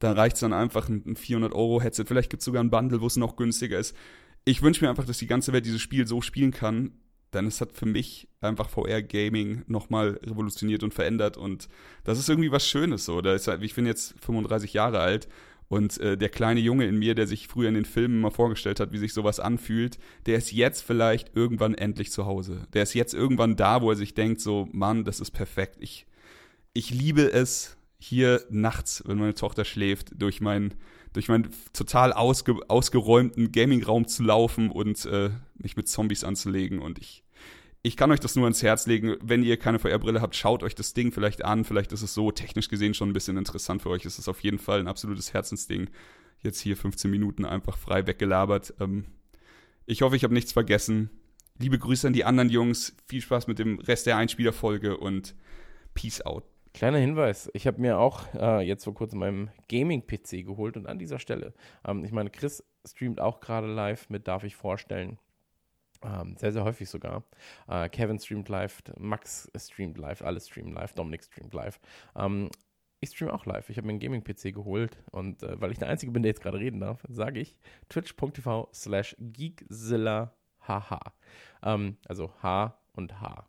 Da 0.00 0.12
reicht 0.12 0.34
es 0.34 0.40
dann 0.40 0.52
einfach 0.52 0.88
ein 0.88 1.16
400 1.16 1.52
Euro 1.52 1.80
Headset. 1.80 2.04
Vielleicht 2.06 2.30
gibt 2.30 2.40
es 2.40 2.44
sogar 2.44 2.62
ein 2.62 2.70
Bundle, 2.70 3.00
wo 3.00 3.06
es 3.06 3.16
noch 3.16 3.36
günstiger 3.36 3.78
ist. 3.78 3.96
Ich 4.44 4.62
wünsche 4.62 4.84
mir 4.84 4.90
einfach, 4.90 5.06
dass 5.06 5.18
die 5.18 5.26
ganze 5.26 5.52
Welt 5.52 5.64
dieses 5.64 5.80
Spiel 5.80 6.06
so 6.06 6.20
spielen 6.20 6.50
kann, 6.50 6.92
denn 7.32 7.46
es 7.46 7.60
hat 7.60 7.72
für 7.72 7.86
mich 7.86 8.28
einfach 8.40 8.68
VR-Gaming 8.68 9.62
nochmal 9.66 10.20
revolutioniert 10.24 10.82
und 10.82 10.92
verändert 10.92 11.36
und 11.36 11.68
das 12.04 12.18
ist 12.18 12.28
irgendwie 12.28 12.52
was 12.52 12.66
Schönes 12.66 13.04
so. 13.04 13.20
Ist, 13.20 13.48
ich 13.48 13.74
bin 13.74 13.86
jetzt 13.86 14.14
35 14.20 14.74
Jahre 14.74 15.00
alt 15.00 15.28
und 15.68 15.98
äh, 15.98 16.16
der 16.16 16.28
kleine 16.28 16.60
Junge 16.60 16.86
in 16.86 16.98
mir, 16.98 17.14
der 17.14 17.26
sich 17.26 17.48
früher 17.48 17.68
in 17.68 17.74
den 17.74 17.84
Filmen 17.84 18.20
mal 18.20 18.30
vorgestellt 18.30 18.80
hat, 18.80 18.92
wie 18.92 18.98
sich 18.98 19.12
sowas 19.12 19.40
anfühlt, 19.40 19.98
der 20.26 20.36
ist 20.36 20.52
jetzt 20.52 20.82
vielleicht 20.82 21.34
irgendwann 21.34 21.74
endlich 21.74 22.10
zu 22.10 22.26
Hause. 22.26 22.66
Der 22.74 22.82
ist 22.82 22.94
jetzt 22.94 23.14
irgendwann 23.14 23.56
da, 23.56 23.82
wo 23.82 23.90
er 23.90 23.96
sich 23.96 24.14
denkt, 24.14 24.40
so, 24.40 24.68
Mann, 24.72 25.04
das 25.04 25.20
ist 25.20 25.30
perfekt. 25.30 25.76
Ich, 25.80 26.06
ich 26.72 26.90
liebe 26.90 27.32
es, 27.32 27.76
hier 27.98 28.44
nachts, 28.50 29.02
wenn 29.06 29.18
meine 29.18 29.34
Tochter 29.34 29.64
schläft, 29.64 30.10
durch 30.20 30.40
meinen 30.40 30.74
durch 31.14 31.28
meinen 31.28 31.48
total 31.72 32.12
ausge, 32.12 32.56
ausgeräumten 32.68 33.52
Gaming-Raum 33.52 34.06
zu 34.08 34.24
laufen 34.24 34.70
und 34.70 35.06
äh, 35.06 35.30
mich 35.54 35.76
mit 35.76 35.88
Zombies 35.88 36.24
anzulegen. 36.24 36.80
Und 36.80 36.98
ich, 36.98 37.23
ich 37.86 37.98
kann 37.98 38.10
euch 38.10 38.18
das 38.18 38.34
nur 38.34 38.46
ans 38.46 38.62
Herz 38.62 38.86
legen. 38.86 39.16
Wenn 39.22 39.42
ihr 39.42 39.58
keine 39.58 39.78
VR-Brille 39.78 40.22
habt, 40.22 40.34
schaut 40.34 40.62
euch 40.62 40.74
das 40.74 40.94
Ding 40.94 41.12
vielleicht 41.12 41.44
an. 41.44 41.64
Vielleicht 41.64 41.92
ist 41.92 42.00
es 42.00 42.14
so 42.14 42.30
technisch 42.30 42.70
gesehen 42.70 42.94
schon 42.94 43.10
ein 43.10 43.12
bisschen 43.12 43.36
interessant 43.36 43.82
für 43.82 43.90
euch. 43.90 44.06
Es 44.06 44.18
ist 44.18 44.26
auf 44.26 44.40
jeden 44.40 44.58
Fall 44.58 44.80
ein 44.80 44.88
absolutes 44.88 45.34
Herzensding. 45.34 45.90
Jetzt 46.42 46.60
hier 46.60 46.78
15 46.78 47.10
Minuten 47.10 47.44
einfach 47.44 47.76
frei 47.76 48.06
weggelabert. 48.06 48.72
Ähm, 48.80 49.04
ich 49.84 50.00
hoffe, 50.00 50.16
ich 50.16 50.24
habe 50.24 50.32
nichts 50.32 50.50
vergessen. 50.50 51.10
Liebe 51.58 51.78
Grüße 51.78 52.06
an 52.06 52.14
die 52.14 52.24
anderen 52.24 52.48
Jungs. 52.48 52.96
Viel 53.06 53.20
Spaß 53.20 53.48
mit 53.48 53.58
dem 53.58 53.78
Rest 53.80 54.06
der 54.06 54.16
Einspielerfolge 54.16 54.96
und 54.96 55.34
Peace 55.92 56.22
out. 56.22 56.44
Kleiner 56.72 56.98
Hinweis, 56.98 57.50
ich 57.52 57.66
habe 57.66 57.82
mir 57.82 57.98
auch 57.98 58.22
äh, 58.34 58.66
jetzt 58.66 58.84
vor 58.84 58.94
kurzem 58.94 59.20
meinen 59.20 59.50
Gaming-PC 59.68 60.44
geholt 60.44 60.78
und 60.78 60.86
an 60.86 60.98
dieser 60.98 61.18
Stelle, 61.18 61.52
ähm, 61.86 62.02
ich 62.02 62.10
meine, 62.10 62.30
Chris 62.30 62.64
streamt 62.84 63.20
auch 63.20 63.40
gerade 63.40 63.72
live 63.72 64.08
mit, 64.08 64.26
darf 64.26 64.42
ich 64.42 64.56
vorstellen. 64.56 65.18
Ähm, 66.04 66.36
sehr, 66.36 66.52
sehr 66.52 66.64
häufig 66.64 66.88
sogar. 66.88 67.24
Äh, 67.68 67.88
Kevin 67.88 68.18
streamt 68.18 68.48
live, 68.48 68.82
Max 68.98 69.50
streamt 69.56 69.98
live, 69.98 70.22
alle 70.22 70.40
streamen 70.40 70.72
live, 70.72 70.92
Dominik 70.94 71.24
streamt 71.24 71.54
live. 71.54 71.80
Ähm, 72.14 72.50
ich 73.00 73.10
streame 73.10 73.32
auch 73.32 73.46
live. 73.46 73.68
Ich 73.70 73.76
habe 73.76 73.86
mir 73.86 73.92
einen 73.92 74.00
Gaming-PC 74.00 74.54
geholt 74.54 74.98
und 75.10 75.42
äh, 75.42 75.60
weil 75.60 75.72
ich 75.72 75.78
der 75.78 75.88
Einzige 75.88 76.12
bin, 76.12 76.22
der 76.22 76.30
jetzt 76.30 76.42
gerade 76.42 76.58
reden 76.58 76.80
darf, 76.80 77.04
sage 77.08 77.40
ich 77.40 77.56
twitch.tv 77.88 78.68
slash 78.72 79.16
geekzilla 79.18 80.34
ähm, 81.62 81.96
also 82.06 82.32
H 82.42 82.78
und 82.92 83.20
H. 83.20 83.48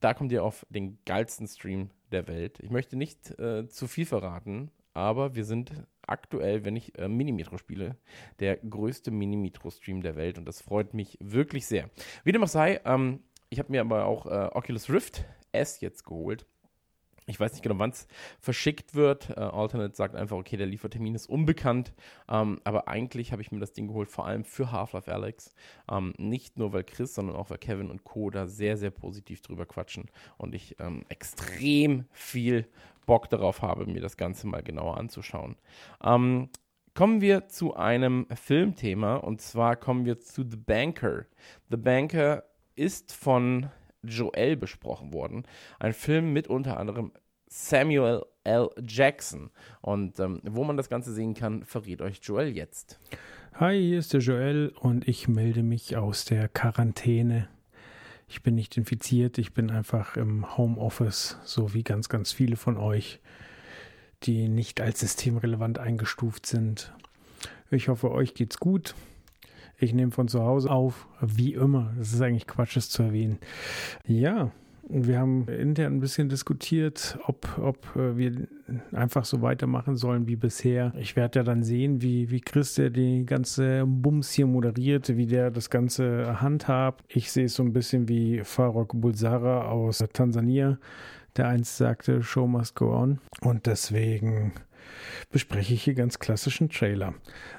Da 0.00 0.14
kommt 0.14 0.32
ihr 0.32 0.44
auf 0.44 0.66
den 0.70 0.98
geilsten 1.04 1.46
Stream 1.46 1.90
der 2.10 2.26
Welt. 2.26 2.58
Ich 2.60 2.70
möchte 2.70 2.96
nicht 2.96 3.38
äh, 3.38 3.68
zu 3.68 3.86
viel 3.86 4.06
verraten, 4.06 4.70
aber 4.94 5.34
wir 5.34 5.44
sind 5.44 5.72
aktuell, 6.06 6.64
wenn 6.64 6.76
ich 6.76 6.98
äh, 6.98 7.08
Minimetro 7.08 7.56
spiele, 7.58 7.96
der 8.40 8.56
größte 8.56 9.10
Minimetro-Stream 9.10 10.02
der 10.02 10.16
Welt 10.16 10.38
und 10.38 10.44
das 10.44 10.60
freut 10.60 10.94
mich 10.94 11.16
wirklich 11.20 11.66
sehr. 11.66 11.90
Wie 12.24 12.32
dem 12.32 12.42
auch 12.42 12.48
sei, 12.48 12.80
ähm, 12.84 13.20
ich 13.48 13.58
habe 13.58 13.70
mir 13.70 13.80
aber 13.80 14.06
auch 14.06 14.26
äh, 14.26 14.50
Oculus 14.52 14.90
Rift 14.90 15.24
S 15.52 15.80
jetzt 15.80 16.04
geholt. 16.04 16.46
Ich 17.26 17.38
weiß 17.38 17.52
nicht 17.52 17.62
genau, 17.62 17.78
wann 17.78 17.90
es 17.90 18.08
verschickt 18.40 18.94
wird. 18.96 19.30
Äh, 19.30 19.40
Alternate 19.40 19.94
sagt 19.94 20.16
einfach, 20.16 20.36
okay, 20.36 20.56
der 20.56 20.66
Liefertermin 20.66 21.14
ist 21.14 21.28
unbekannt. 21.28 21.92
Ähm, 22.28 22.60
aber 22.64 22.88
eigentlich 22.88 23.30
habe 23.30 23.40
ich 23.40 23.52
mir 23.52 23.60
das 23.60 23.72
Ding 23.72 23.86
geholt, 23.86 24.10
vor 24.10 24.26
allem 24.26 24.44
für 24.44 24.72
Half-Life 24.72 25.12
Alex. 25.12 25.54
Ähm, 25.88 26.12
nicht 26.18 26.58
nur, 26.58 26.72
weil 26.72 26.82
Chris, 26.82 27.14
sondern 27.14 27.36
auch, 27.36 27.50
weil 27.50 27.58
Kevin 27.58 27.90
und 27.90 28.02
Co. 28.02 28.30
da 28.30 28.46
sehr, 28.48 28.76
sehr 28.76 28.90
positiv 28.90 29.42
drüber 29.42 29.64
quatschen. 29.64 30.10
Und 30.38 30.56
ich 30.56 30.74
ähm, 30.80 31.04
extrem 31.08 32.06
viel 32.10 32.66
Bock 33.10 33.28
darauf 33.28 33.60
habe, 33.60 33.86
mir 33.86 34.00
das 34.00 34.16
Ganze 34.16 34.46
mal 34.46 34.62
genauer 34.62 34.96
anzuschauen. 34.96 35.56
Ähm, 36.00 36.48
kommen 36.94 37.20
wir 37.20 37.48
zu 37.48 37.74
einem 37.74 38.28
Filmthema 38.32 39.16
und 39.16 39.40
zwar 39.40 39.74
kommen 39.74 40.04
wir 40.04 40.20
zu 40.20 40.48
The 40.48 40.56
Banker. 40.56 41.26
The 41.70 41.76
Banker 41.76 42.44
ist 42.76 43.12
von 43.12 43.68
Joel 44.04 44.56
besprochen 44.56 45.12
worden. 45.12 45.42
Ein 45.80 45.92
Film 45.92 46.32
mit 46.32 46.46
unter 46.46 46.78
anderem 46.78 47.10
Samuel 47.48 48.22
L. 48.44 48.70
Jackson. 48.86 49.50
Und 49.80 50.20
ähm, 50.20 50.40
wo 50.44 50.62
man 50.62 50.76
das 50.76 50.88
Ganze 50.88 51.12
sehen 51.12 51.34
kann, 51.34 51.64
verrät 51.64 52.02
euch 52.02 52.20
Joel 52.22 52.56
jetzt. 52.56 53.00
Hi, 53.54 53.76
hier 53.76 53.98
ist 53.98 54.12
der 54.12 54.20
Joel 54.20 54.72
und 54.78 55.08
ich 55.08 55.26
melde 55.26 55.64
mich 55.64 55.96
aus 55.96 56.26
der 56.26 56.46
Quarantäne 56.46 57.48
ich 58.30 58.44
bin 58.44 58.54
nicht 58.54 58.76
infiziert, 58.76 59.38
ich 59.38 59.54
bin 59.54 59.70
einfach 59.70 60.16
im 60.16 60.56
Homeoffice, 60.56 61.36
so 61.44 61.74
wie 61.74 61.82
ganz, 61.82 62.08
ganz 62.08 62.30
viele 62.30 62.54
von 62.54 62.76
euch, 62.76 63.18
die 64.22 64.48
nicht 64.48 64.80
als 64.80 65.00
systemrelevant 65.00 65.80
eingestuft 65.80 66.46
sind. 66.46 66.94
Ich 67.72 67.88
hoffe, 67.88 68.12
euch 68.12 68.34
geht's 68.34 68.58
gut. 68.58 68.94
Ich 69.78 69.94
nehme 69.94 70.12
von 70.12 70.28
zu 70.28 70.44
Hause 70.44 70.70
auf, 70.70 71.08
wie 71.20 71.54
immer. 71.54 71.92
Das 71.98 72.12
ist 72.12 72.20
eigentlich 72.20 72.46
Quatsch, 72.46 72.76
es 72.76 72.88
zu 72.88 73.02
erwähnen. 73.02 73.38
Ja, 74.06 74.52
wir 74.92 75.18
haben 75.18 75.46
intern 75.48 75.94
ein 75.94 76.00
bisschen 76.00 76.28
diskutiert, 76.28 77.18
ob, 77.26 77.58
ob 77.58 77.96
äh, 77.96 78.16
wir 78.16 78.48
einfach 78.92 79.24
so 79.24 79.40
weitermachen 79.40 79.96
sollen 79.96 80.26
wie 80.26 80.36
bisher. 80.36 80.92
Ich 80.98 81.16
werde 81.16 81.40
ja 81.40 81.42
dann 81.44 81.62
sehen, 81.62 82.02
wie, 82.02 82.30
wie 82.30 82.40
Chris 82.40 82.74
der 82.74 82.90
die 82.90 83.24
ganze 83.24 83.84
Bums 83.86 84.32
hier 84.32 84.46
moderiert, 84.46 85.16
wie 85.16 85.26
der 85.26 85.50
das 85.50 85.70
Ganze 85.70 86.40
handhabt. 86.40 87.04
Ich 87.08 87.30
sehe 87.30 87.46
es 87.46 87.54
so 87.54 87.62
ein 87.62 87.72
bisschen 87.72 88.08
wie 88.08 88.42
Farok 88.42 88.92
Bulsara 89.00 89.62
aus 89.68 90.04
Tansania, 90.12 90.78
der 91.36 91.48
einst 91.48 91.76
sagte, 91.76 92.22
Show 92.22 92.46
must 92.46 92.74
go 92.74 92.92
on. 92.92 93.20
Und 93.42 93.66
deswegen 93.66 94.52
bespreche 95.30 95.74
ich 95.74 95.82
hier 95.82 95.94
ganz 95.94 96.18
klassischen 96.18 96.68
Trailer. 96.68 97.14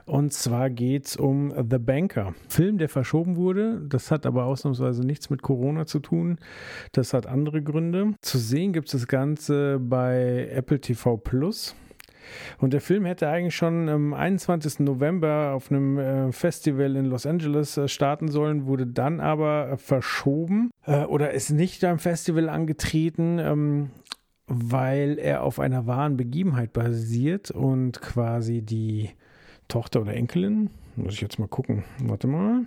Und 0.05 0.33
zwar 0.33 0.69
geht 0.69 1.07
es 1.07 1.15
um 1.15 1.53
The 1.69 1.77
Banker. 1.77 2.33
Film, 2.49 2.77
der 2.77 2.89
verschoben 2.89 3.35
wurde. 3.35 3.81
Das 3.87 4.11
hat 4.11 4.25
aber 4.25 4.45
ausnahmsweise 4.45 5.05
nichts 5.05 5.29
mit 5.29 5.41
Corona 5.41 5.85
zu 5.85 5.99
tun. 5.99 6.37
Das 6.91 7.13
hat 7.13 7.27
andere 7.27 7.61
Gründe. 7.61 8.13
Zu 8.21 8.37
sehen 8.37 8.73
gibt 8.73 8.87
es 8.87 8.93
das 8.93 9.07
Ganze 9.07 9.79
bei 9.79 10.49
Apple 10.51 10.79
TV 10.79 11.17
Plus. 11.17 11.75
Und 12.59 12.73
der 12.73 12.81
Film 12.81 13.05
hätte 13.05 13.27
eigentlich 13.27 13.55
schon 13.55 13.89
am 13.89 14.13
21. 14.13 14.79
November 14.79 15.53
auf 15.53 15.71
einem 15.71 15.97
äh, 15.97 16.31
Festival 16.31 16.95
in 16.95 17.05
Los 17.05 17.25
Angeles 17.25 17.77
äh, 17.77 17.87
starten 17.87 18.29
sollen, 18.29 18.65
wurde 18.65 18.87
dann 18.87 19.19
aber 19.19 19.77
verschoben 19.77 20.71
äh, 20.85 21.03
oder 21.03 21.31
ist 21.31 21.49
nicht 21.49 21.83
am 21.83 21.99
Festival 21.99 22.49
angetreten. 22.49 23.91
Weil 24.53 25.17
er 25.17 25.43
auf 25.43 25.61
einer 25.61 25.87
wahren 25.87 26.17
Begebenheit 26.17 26.73
basiert 26.73 27.51
und 27.51 28.01
quasi 28.01 28.61
die 28.61 29.11
Tochter 29.69 30.01
oder 30.01 30.13
Enkelin, 30.13 30.69
muss 30.97 31.13
ich 31.13 31.21
jetzt 31.21 31.39
mal 31.39 31.47
gucken, 31.47 31.85
warte 32.03 32.27
mal. 32.27 32.63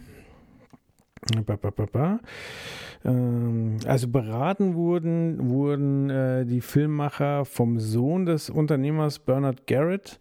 Ähm, 3.04 3.76
also 3.86 4.08
beraten 4.08 4.74
wurden, 4.74 5.50
wurden 5.50 6.08
äh, 6.08 6.46
die 6.46 6.62
Filmmacher 6.62 7.44
vom 7.44 7.78
Sohn 7.78 8.24
des 8.24 8.48
Unternehmers 8.48 9.18
Bernard 9.18 9.66
Garrett 9.66 10.18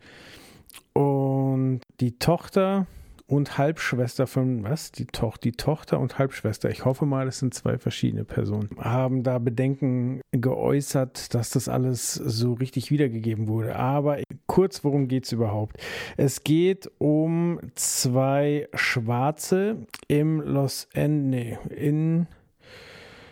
und 0.94 1.80
die 2.02 2.18
Tochter 2.20 2.88
und 3.28 3.58
Halbschwester 3.58 4.28
von, 4.28 4.64
was? 4.64 4.92
Die, 4.92 5.06
Toch 5.06 5.38
die 5.38 5.54
Tochter 5.54 6.00
und 6.00 6.20
Halbschwester, 6.20 6.70
ich 6.70 6.86
hoffe 6.86 7.06
mal, 7.06 7.26
das 7.26 7.40
sind 7.40 7.54
zwei 7.54 7.78
verschiedene 7.78 8.26
Personen, 8.26 8.70
haben 8.78 9.24
da 9.24 9.40
Bedenken 9.40 10.22
geäußert, 10.32 11.34
dass 11.34 11.50
das 11.50 11.70
alles 11.70 12.14
so 12.14 12.54
richtig 12.54 12.92
wiedergegeben 12.92 13.48
wurde. 13.48 13.76
Aber 13.76 14.20
kurz, 14.48 14.84
worum 14.84 15.08
geht 15.08 15.26
es 15.26 15.32
überhaupt? 15.32 15.78
Es 16.18 16.44
geht 16.44 16.92
um 16.98 17.60
zwei 17.76 18.68
Schwarze 18.74 19.88
im 20.08 20.42
Los 20.42 20.88
Angeles, 20.94 21.58
in, 21.70 22.28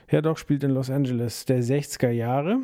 ja 0.09 0.21
doch, 0.21 0.37
spielt 0.37 0.63
in 0.63 0.71
Los 0.71 0.89
Angeles 0.89 1.45
der 1.45 1.61
60er 1.61 2.09
Jahre. 2.09 2.59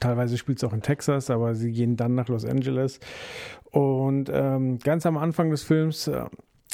Teilweise 0.00 0.36
spielt 0.36 0.58
es 0.58 0.64
auch 0.64 0.72
in 0.72 0.82
Texas, 0.82 1.30
aber 1.30 1.54
sie 1.54 1.72
gehen 1.72 1.96
dann 1.96 2.14
nach 2.14 2.28
Los 2.28 2.44
Angeles. 2.44 2.98
Und 3.70 4.30
ähm, 4.32 4.78
ganz 4.78 5.04
am 5.06 5.16
Anfang 5.16 5.50
des 5.50 5.62
Films 5.62 6.08
äh, 6.08 6.24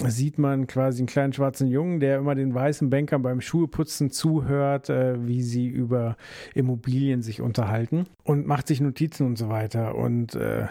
sieht 0.00 0.38
man 0.38 0.66
quasi 0.66 1.00
einen 1.00 1.06
kleinen 1.06 1.32
schwarzen 1.32 1.68
Jungen, 1.68 2.00
der 2.00 2.18
immer 2.18 2.34
den 2.34 2.54
weißen 2.54 2.90
Bankern 2.90 3.22
beim 3.22 3.40
Schuheputzen 3.40 4.10
zuhört, 4.10 4.90
äh, 4.90 5.26
wie 5.26 5.42
sie 5.42 5.66
über 5.66 6.16
Immobilien 6.54 7.22
sich 7.22 7.40
unterhalten 7.40 8.06
und 8.24 8.46
macht 8.46 8.66
sich 8.66 8.80
Notizen 8.80 9.26
und 9.26 9.36
so 9.36 9.48
weiter. 9.48 9.94
Und 9.94 10.34
äh, 10.34 10.66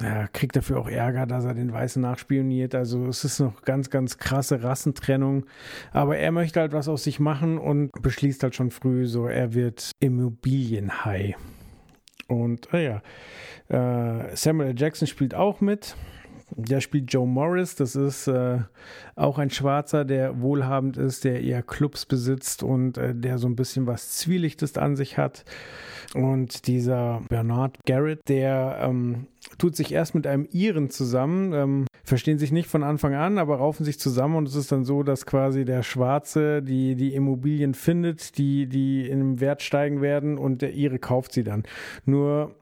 ja, 0.00 0.26
kriegt 0.28 0.56
dafür 0.56 0.78
auch 0.78 0.88
Ärger, 0.88 1.26
dass 1.26 1.44
er 1.44 1.54
den 1.54 1.72
Weißen 1.72 2.00
nachspioniert. 2.00 2.74
Also 2.74 3.06
es 3.06 3.24
ist 3.24 3.38
noch 3.38 3.62
ganz, 3.62 3.90
ganz 3.90 4.18
krasse 4.18 4.62
Rassentrennung. 4.62 5.44
Aber 5.92 6.16
er 6.16 6.32
möchte 6.32 6.60
halt 6.60 6.72
was 6.72 6.88
aus 6.88 7.04
sich 7.04 7.20
machen 7.20 7.58
und 7.58 7.90
beschließt 8.00 8.42
halt 8.42 8.54
schon 8.54 8.70
früh 8.70 9.06
so, 9.06 9.26
er 9.26 9.54
wird 9.54 9.92
Immobilienhai. 10.00 11.36
Und 12.30 12.72
naja, 12.72 13.02
äh, 13.68 14.36
Samuel. 14.36 14.74
Jackson 14.76 15.08
spielt 15.08 15.34
auch 15.34 15.60
mit. 15.60 15.96
Der 16.56 16.80
spielt 16.80 17.12
Joe 17.12 17.28
Morris, 17.28 17.76
das 17.76 17.94
ist 17.94 18.26
äh, 18.26 18.58
auch 19.14 19.38
ein 19.38 19.50
Schwarzer, 19.50 20.04
der 20.04 20.40
wohlhabend 20.40 20.96
ist, 20.96 21.22
der 21.22 21.42
eher 21.42 21.62
Clubs 21.62 22.06
besitzt 22.06 22.64
und 22.64 22.98
äh, 22.98 23.14
der 23.14 23.38
so 23.38 23.46
ein 23.46 23.54
bisschen 23.54 23.86
was 23.86 24.16
Zwielichtes 24.16 24.76
an 24.76 24.96
sich 24.96 25.16
hat. 25.16 25.44
Und 26.14 26.66
dieser 26.66 27.22
Bernard 27.28 27.78
Garrett, 27.86 28.20
der 28.28 28.78
ähm, 28.82 29.28
tut 29.58 29.76
sich 29.76 29.92
erst 29.92 30.16
mit 30.16 30.26
einem 30.26 30.48
Iren 30.50 30.90
zusammen, 30.90 31.52
ähm, 31.52 31.86
verstehen 32.10 32.38
sich 32.38 32.52
nicht 32.52 32.68
von 32.68 32.82
Anfang 32.82 33.14
an, 33.14 33.38
aber 33.38 33.56
raufen 33.56 33.86
sich 33.86 33.98
zusammen 33.98 34.36
und 34.36 34.48
es 34.48 34.56
ist 34.56 34.70
dann 34.70 34.84
so, 34.84 35.02
dass 35.02 35.24
quasi 35.24 35.64
der 35.64 35.82
Schwarze 35.82 36.60
die, 36.60 36.96
die 36.96 37.14
Immobilien 37.14 37.72
findet, 37.72 38.36
die, 38.36 38.66
die 38.66 39.08
im 39.08 39.40
Wert 39.40 39.62
steigen 39.62 40.02
werden 40.02 40.36
und 40.36 40.60
der 40.60 40.74
Ire 40.74 40.98
kauft 40.98 41.32
sie 41.32 41.44
dann. 41.44 41.62
Nur 42.04 42.56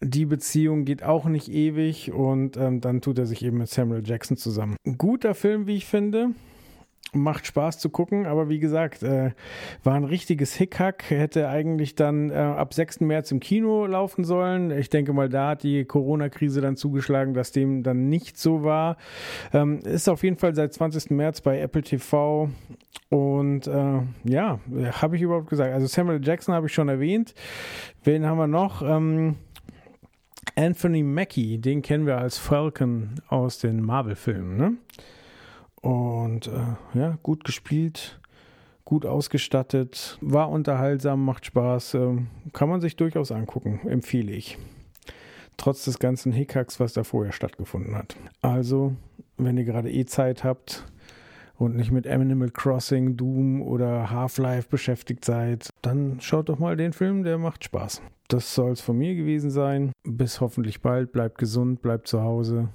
die 0.00 0.24
Beziehung 0.24 0.84
geht 0.84 1.02
auch 1.02 1.26
nicht 1.26 1.48
ewig 1.48 2.12
und 2.12 2.56
ähm, 2.56 2.80
dann 2.80 3.00
tut 3.02 3.18
er 3.18 3.26
sich 3.26 3.44
eben 3.44 3.58
mit 3.58 3.68
Samuel 3.68 4.02
Jackson 4.06 4.36
zusammen. 4.36 4.76
Ein 4.86 4.96
guter 4.96 5.34
Film, 5.34 5.66
wie 5.66 5.76
ich 5.76 5.86
finde. 5.86 6.30
Macht 7.12 7.46
Spaß 7.46 7.78
zu 7.78 7.90
gucken, 7.90 8.26
aber 8.26 8.48
wie 8.48 8.60
gesagt, 8.60 9.02
äh, 9.02 9.32
war 9.82 9.94
ein 9.94 10.04
richtiges 10.04 10.54
Hickhack. 10.54 11.10
Hätte 11.10 11.48
eigentlich 11.48 11.96
dann 11.96 12.30
äh, 12.30 12.34
ab 12.34 12.72
6. 12.72 13.00
März 13.00 13.32
im 13.32 13.40
Kino 13.40 13.86
laufen 13.86 14.22
sollen. 14.24 14.70
Ich 14.70 14.90
denke 14.90 15.12
mal, 15.12 15.28
da 15.28 15.50
hat 15.50 15.64
die 15.64 15.84
Corona-Krise 15.84 16.60
dann 16.60 16.76
zugeschlagen, 16.76 17.34
dass 17.34 17.50
dem 17.50 17.82
dann 17.82 18.08
nicht 18.08 18.38
so 18.38 18.62
war. 18.62 18.96
Ähm, 19.52 19.80
ist 19.80 20.08
auf 20.08 20.22
jeden 20.22 20.36
Fall 20.36 20.54
seit 20.54 20.72
20. 20.72 21.10
März 21.10 21.40
bei 21.40 21.60
Apple 21.60 21.82
TV. 21.82 22.48
Und 23.08 23.66
äh, 23.66 24.00
ja, 24.24 24.60
habe 24.92 25.16
ich 25.16 25.22
überhaupt 25.22 25.50
gesagt. 25.50 25.74
Also 25.74 25.88
Samuel 25.88 26.20
Jackson 26.22 26.54
habe 26.54 26.66
ich 26.66 26.72
schon 26.72 26.88
erwähnt. 26.88 27.34
Wen 28.04 28.24
haben 28.24 28.38
wir 28.38 28.46
noch? 28.46 28.82
Ähm, 28.82 29.36
Anthony 30.56 31.02
Mackie, 31.02 31.58
den 31.58 31.82
kennen 31.82 32.06
wir 32.06 32.18
als 32.18 32.38
Falcon 32.38 33.14
aus 33.28 33.58
den 33.58 33.82
Marvel-Filmen. 33.82 34.56
Ne? 34.56 34.76
Und 35.80 36.48
äh, 36.48 36.98
ja, 36.98 37.18
gut 37.22 37.44
gespielt, 37.44 38.20
gut 38.84 39.06
ausgestattet, 39.06 40.18
war 40.20 40.50
unterhaltsam, 40.50 41.24
macht 41.24 41.46
Spaß, 41.46 41.94
äh, 41.94 42.16
kann 42.52 42.68
man 42.68 42.80
sich 42.80 42.96
durchaus 42.96 43.32
angucken, 43.32 43.80
empfehle 43.86 44.32
ich. 44.32 44.58
Trotz 45.56 45.84
des 45.84 45.98
ganzen 45.98 46.32
Hickhacks, 46.32 46.80
was 46.80 46.92
da 46.92 47.04
vorher 47.04 47.32
stattgefunden 47.32 47.94
hat. 47.94 48.16
Also, 48.42 48.94
wenn 49.36 49.56
ihr 49.56 49.64
gerade 49.64 49.90
eh 49.90 50.06
Zeit 50.06 50.44
habt, 50.44 50.84
und 51.60 51.76
nicht 51.76 51.92
mit 51.92 52.06
Animal 52.06 52.50
Crossing, 52.50 53.18
Doom 53.18 53.60
oder 53.60 54.10
Half-Life 54.10 54.68
beschäftigt 54.70 55.26
seid, 55.26 55.68
dann 55.82 56.18
schaut 56.20 56.48
doch 56.48 56.58
mal 56.58 56.74
den 56.74 56.94
Film, 56.94 57.22
der 57.22 57.36
macht 57.36 57.64
Spaß. 57.64 58.00
Das 58.28 58.54
soll 58.54 58.72
es 58.72 58.80
von 58.80 58.96
mir 58.96 59.14
gewesen 59.14 59.50
sein. 59.50 59.92
Bis 60.04 60.40
hoffentlich 60.40 60.80
bald. 60.80 61.12
Bleibt 61.12 61.36
gesund, 61.36 61.82
bleibt 61.82 62.08
zu 62.08 62.22
Hause. 62.22 62.70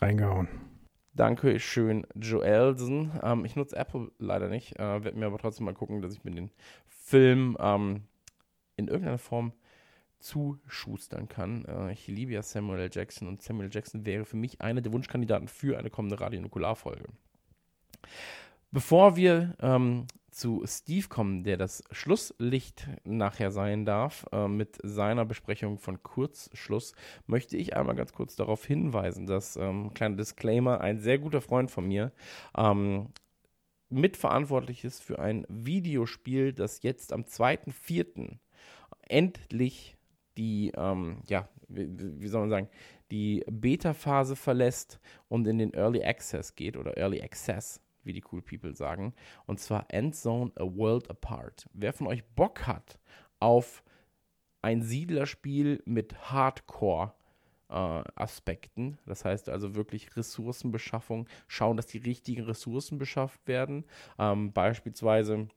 Reingehauen. 0.00 0.48
Danke 1.18 1.58
schön, 1.58 2.06
Joelsen. 2.14 3.10
Ähm, 3.24 3.44
ich 3.44 3.56
nutze 3.56 3.74
Apple 3.74 4.12
leider 4.20 4.46
nicht, 4.48 4.78
äh, 4.78 5.02
werde 5.02 5.18
mir 5.18 5.26
aber 5.26 5.38
trotzdem 5.38 5.64
mal 5.64 5.74
gucken, 5.74 6.00
dass 6.00 6.14
ich 6.14 6.22
mir 6.22 6.30
den 6.30 6.52
Film 6.86 7.56
ähm, 7.58 8.04
in 8.76 8.86
irgendeiner 8.86 9.18
Form 9.18 9.52
zuschustern 10.20 11.28
kann. 11.28 11.64
Äh, 11.64 11.92
ich 11.92 12.06
liebe 12.06 12.30
ja 12.30 12.42
Samuel 12.44 12.82
L. 12.82 12.90
Jackson 12.92 13.26
und 13.26 13.42
Samuel 13.42 13.66
L. 13.66 13.74
Jackson 13.74 14.06
wäre 14.06 14.24
für 14.24 14.36
mich 14.36 14.60
einer 14.60 14.80
der 14.80 14.92
Wunschkandidaten 14.92 15.48
für 15.48 15.76
eine 15.76 15.90
kommende 15.90 16.20
Radionukularfolge. 16.20 17.06
Bevor 18.70 19.16
wir 19.16 19.56
ähm, 19.60 20.06
zu 20.38 20.62
Steve 20.66 21.08
kommen, 21.08 21.42
der 21.42 21.56
das 21.56 21.82
Schlusslicht 21.90 22.88
nachher 23.04 23.50
sein 23.50 23.84
darf, 23.84 24.26
äh, 24.32 24.48
mit 24.48 24.78
seiner 24.82 25.24
Besprechung 25.24 25.78
von 25.78 26.02
Kurzschluss, 26.02 26.94
möchte 27.26 27.56
ich 27.56 27.76
einmal 27.76 27.96
ganz 27.96 28.12
kurz 28.12 28.36
darauf 28.36 28.64
hinweisen, 28.64 29.26
dass, 29.26 29.56
ähm, 29.56 29.92
kleiner 29.94 30.16
Disclaimer, 30.16 30.80
ein 30.80 31.00
sehr 31.00 31.18
guter 31.18 31.40
Freund 31.40 31.70
von 31.70 31.86
mir 31.86 32.12
ähm, 32.56 33.08
mitverantwortlich 33.90 34.84
ist 34.84 35.02
für 35.02 35.18
ein 35.18 35.44
Videospiel, 35.48 36.52
das 36.52 36.82
jetzt 36.82 37.12
am 37.12 37.22
2.4. 37.22 38.38
endlich 39.08 39.96
die, 40.36 40.72
ähm, 40.76 41.22
ja, 41.28 41.48
wie, 41.68 41.88
wie 42.20 42.28
soll 42.28 42.42
man 42.42 42.50
sagen, 42.50 42.68
die 43.10 43.44
Beta-Phase 43.50 44.36
verlässt 44.36 45.00
und 45.28 45.46
in 45.46 45.58
den 45.58 45.74
Early 45.74 46.04
Access 46.04 46.54
geht 46.54 46.76
oder 46.76 46.96
Early 46.96 47.22
Access, 47.22 47.80
wie 48.08 48.12
die 48.12 48.24
Cool 48.32 48.42
People 48.42 48.74
sagen. 48.74 49.14
Und 49.46 49.60
zwar 49.60 49.86
Endzone 49.88 50.50
A 50.56 50.64
World 50.64 51.08
Apart. 51.08 51.68
Wer 51.72 51.92
von 51.92 52.08
euch 52.08 52.24
Bock 52.34 52.66
hat 52.66 52.98
auf 53.38 53.84
ein 54.62 54.82
Siedlerspiel 54.82 55.80
mit 55.86 56.32
Hardcore, 56.32 57.12
äh, 57.68 58.02
Aspekten. 58.14 58.98
Das 59.06 59.24
heißt 59.24 59.48
also 59.48 59.74
wirklich 59.74 60.16
Ressourcenbeschaffung, 60.16 61.28
schauen, 61.46 61.76
dass 61.76 61.86
die 61.86 61.98
richtigen 61.98 62.44
Ressourcen 62.44 62.98
beschafft 62.98 63.46
werden. 63.46 63.84
Ähm, 64.18 64.52
beispielsweise 64.52 65.48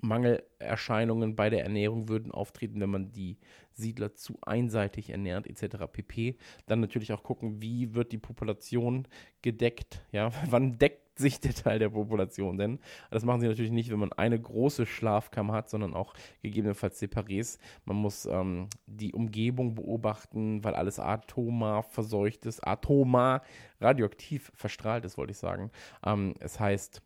Mangelerscheinungen 0.00 1.36
bei 1.36 1.48
der 1.48 1.62
Ernährung 1.62 2.08
würden 2.08 2.32
auftreten, 2.32 2.80
wenn 2.80 2.90
man 2.90 3.12
die 3.12 3.38
Siedler 3.72 4.14
zu 4.14 4.36
einseitig 4.42 5.10
ernährt, 5.10 5.46
etc. 5.46 5.86
pp. 5.90 6.36
Dann 6.66 6.80
natürlich 6.80 7.12
auch 7.12 7.22
gucken, 7.22 7.62
wie 7.62 7.94
wird 7.94 8.12
die 8.12 8.18
Population 8.18 9.06
gedeckt, 9.42 10.02
ja, 10.10 10.30
wann 10.50 10.78
deckt 10.78 11.01
sich 11.16 11.40
der 11.40 11.54
Teil 11.54 11.78
der 11.78 11.90
Population 11.90 12.56
denn? 12.58 12.78
Das 13.10 13.24
machen 13.24 13.40
sie 13.40 13.48
natürlich 13.48 13.70
nicht, 13.70 13.90
wenn 13.90 13.98
man 13.98 14.12
eine 14.12 14.40
große 14.40 14.86
Schlafkammer 14.86 15.54
hat, 15.54 15.70
sondern 15.70 15.94
auch 15.94 16.14
gegebenenfalls 16.42 17.00
Separés. 17.00 17.58
Man 17.84 17.96
muss 17.96 18.26
ähm, 18.26 18.68
die 18.86 19.12
Umgebung 19.12 19.74
beobachten, 19.74 20.64
weil 20.64 20.74
alles 20.74 20.98
atomar 20.98 21.82
verseucht 21.82 22.46
ist, 22.46 22.66
atomar 22.66 23.42
radioaktiv 23.80 24.52
verstrahlt 24.54 25.04
ist, 25.04 25.18
wollte 25.18 25.32
ich 25.32 25.38
sagen. 25.38 25.70
Ähm, 26.04 26.34
es 26.40 26.60
heißt, 26.60 27.02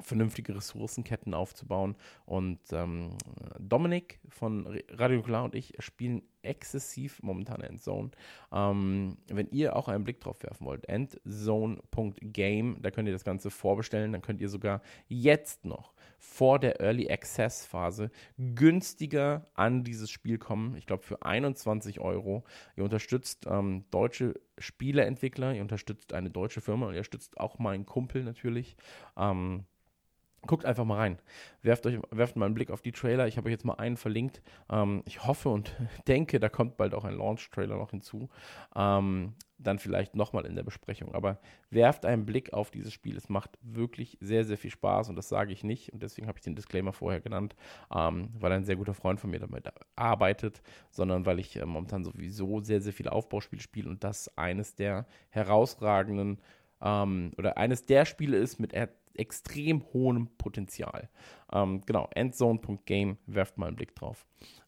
vernünftige 0.00 0.54
Ressourcenketten 0.54 1.34
aufzubauen. 1.34 1.96
Und 2.24 2.60
ähm, 2.72 3.16
Dominik 3.58 4.20
von 4.28 4.80
Radio 4.90 5.22
Klar 5.22 5.44
und 5.44 5.54
ich 5.54 5.74
spielen 5.80 6.22
exzessiv 6.42 7.22
momentan 7.22 7.60
Endzone. 7.60 8.10
Ähm, 8.52 9.18
wenn 9.28 9.48
ihr 9.50 9.76
auch 9.76 9.88
einen 9.88 10.04
Blick 10.04 10.20
drauf 10.20 10.42
werfen 10.42 10.66
wollt, 10.66 10.88
endzone.game, 10.88 12.82
da 12.82 12.90
könnt 12.90 13.08
ihr 13.08 13.12
das 13.12 13.24
Ganze 13.24 13.50
vorbestellen. 13.50 14.12
Dann 14.12 14.22
könnt 14.22 14.40
ihr 14.40 14.48
sogar 14.48 14.82
jetzt 15.08 15.64
noch 15.64 15.94
vor 16.18 16.58
der 16.58 16.80
Early 16.80 17.10
Access 17.10 17.64
Phase 17.64 18.10
günstiger 18.36 19.46
an 19.54 19.84
dieses 19.84 20.10
Spiel 20.10 20.38
kommen. 20.38 20.76
Ich 20.76 20.86
glaube 20.86 21.02
für 21.02 21.22
21 21.22 22.00
Euro. 22.00 22.44
Ihr 22.76 22.84
unterstützt 22.84 23.46
ähm, 23.48 23.84
deutsche 23.90 24.34
Spieleentwickler, 24.58 25.54
ihr 25.54 25.62
unterstützt 25.62 26.12
eine 26.12 26.30
deutsche 26.30 26.60
Firma 26.60 26.86
und 26.86 26.92
ihr 26.92 26.98
unterstützt 26.98 27.38
auch 27.38 27.58
meinen 27.58 27.86
Kumpel 27.86 28.24
natürlich. 28.24 28.76
Ähm, 29.16 29.64
Guckt 30.46 30.64
einfach 30.64 30.84
mal 30.84 30.96
rein. 30.96 31.18
Werft, 31.62 31.84
euch, 31.86 31.98
werft 32.10 32.36
mal 32.36 32.46
einen 32.46 32.54
Blick 32.54 32.70
auf 32.70 32.80
die 32.80 32.92
Trailer. 32.92 33.26
Ich 33.26 33.36
habe 33.36 33.48
euch 33.48 33.52
jetzt 33.52 33.64
mal 33.64 33.74
einen 33.74 33.96
verlinkt. 33.96 34.40
Ähm, 34.70 35.02
ich 35.04 35.24
hoffe 35.26 35.48
und 35.48 35.74
denke, 36.08 36.38
da 36.38 36.48
kommt 36.48 36.76
bald 36.76 36.94
auch 36.94 37.04
ein 37.04 37.16
Launch-Trailer 37.16 37.76
noch 37.76 37.90
hinzu. 37.90 38.28
Ähm, 38.76 39.34
dann 39.58 39.80
vielleicht 39.80 40.14
nochmal 40.14 40.46
in 40.46 40.54
der 40.54 40.62
Besprechung. 40.62 41.14
Aber 41.14 41.40
werft 41.70 42.06
einen 42.06 42.24
Blick 42.24 42.52
auf 42.52 42.70
dieses 42.70 42.92
Spiel. 42.92 43.16
Es 43.16 43.28
macht 43.28 43.58
wirklich 43.60 44.16
sehr, 44.20 44.44
sehr 44.44 44.56
viel 44.56 44.70
Spaß 44.70 45.08
und 45.08 45.16
das 45.16 45.28
sage 45.28 45.52
ich 45.52 45.64
nicht. 45.64 45.92
Und 45.92 46.02
deswegen 46.02 46.28
habe 46.28 46.38
ich 46.38 46.44
den 46.44 46.54
Disclaimer 46.54 46.92
vorher 46.92 47.20
genannt, 47.20 47.56
ähm, 47.94 48.30
weil 48.38 48.52
ein 48.52 48.64
sehr 48.64 48.76
guter 48.76 48.94
Freund 48.94 49.20
von 49.20 49.30
mir 49.30 49.40
damit 49.40 49.68
arbeitet, 49.96 50.62
sondern 50.90 51.26
weil 51.26 51.40
ich 51.40 51.56
äh, 51.56 51.66
momentan 51.66 52.04
sowieso 52.04 52.60
sehr, 52.60 52.80
sehr 52.80 52.92
viele 52.92 53.12
Aufbauspiele 53.12 53.60
spiele 53.60 53.90
und 53.90 54.04
das 54.04 54.36
eines 54.38 54.76
der 54.76 55.06
herausragenden 55.30 56.38
ähm, 56.80 57.32
oder 57.36 57.56
eines 57.58 57.86
der 57.86 58.04
Spiele 58.04 58.36
ist 58.36 58.60
mit 58.60 58.72
extrem 59.18 59.84
hohem 59.92 60.28
Potenzial. 60.38 61.08
Ähm, 61.52 61.82
genau, 61.86 62.08
endzone.game, 62.14 63.18
werft 63.26 63.58
mal 63.58 63.66
einen 63.66 63.76
Blick 63.76 63.94
drauf. 63.94 64.26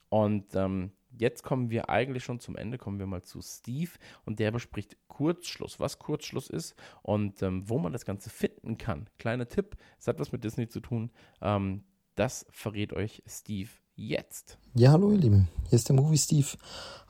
Und 0.09 0.55
ähm, 0.55 0.93
jetzt 1.19 1.43
kommen 1.43 1.71
wir 1.71 1.89
eigentlich 1.89 2.25
schon 2.25 2.41
zum 2.41 2.57
Ende, 2.57 2.79
kommen 2.79 2.99
wir 2.99 3.07
mal 3.07 3.23
zu 3.23 3.41
Steve 3.41 3.91
und 4.25 4.39
der 4.39 4.51
bespricht 4.51 4.97
Kurzschluss, 5.09 5.81
was 5.81 5.99
Kurzschluss 5.99 6.49
ist 6.49 6.75
und 7.03 7.43
ähm, 7.43 7.69
wo 7.69 7.79
man 7.79 7.93
das 7.93 8.05
Ganze 8.05 8.31
finden 8.31 8.79
kann. 8.79 9.09
Kleiner 9.19 9.49
Tipp, 9.49 9.77
es 9.99 10.09
hat 10.09 10.19
was 10.19 10.33
mit 10.33 10.45
Disney 10.45 10.69
zu 10.69 10.81
tun. 10.81 11.11
Ähm, 11.41 11.85
das 12.17 12.47
verrät 12.51 12.93
euch 12.93 13.23
Steve 13.27 13.71
jetzt. 13.95 14.59
Ja, 14.75 14.93
hallo 14.93 15.13
ihr 15.13 15.19
Lieben, 15.19 15.49
hier 15.69 15.77
ist 15.77 15.89
der 15.89 15.97
Movie 15.97 16.19
Steve. 16.19 16.49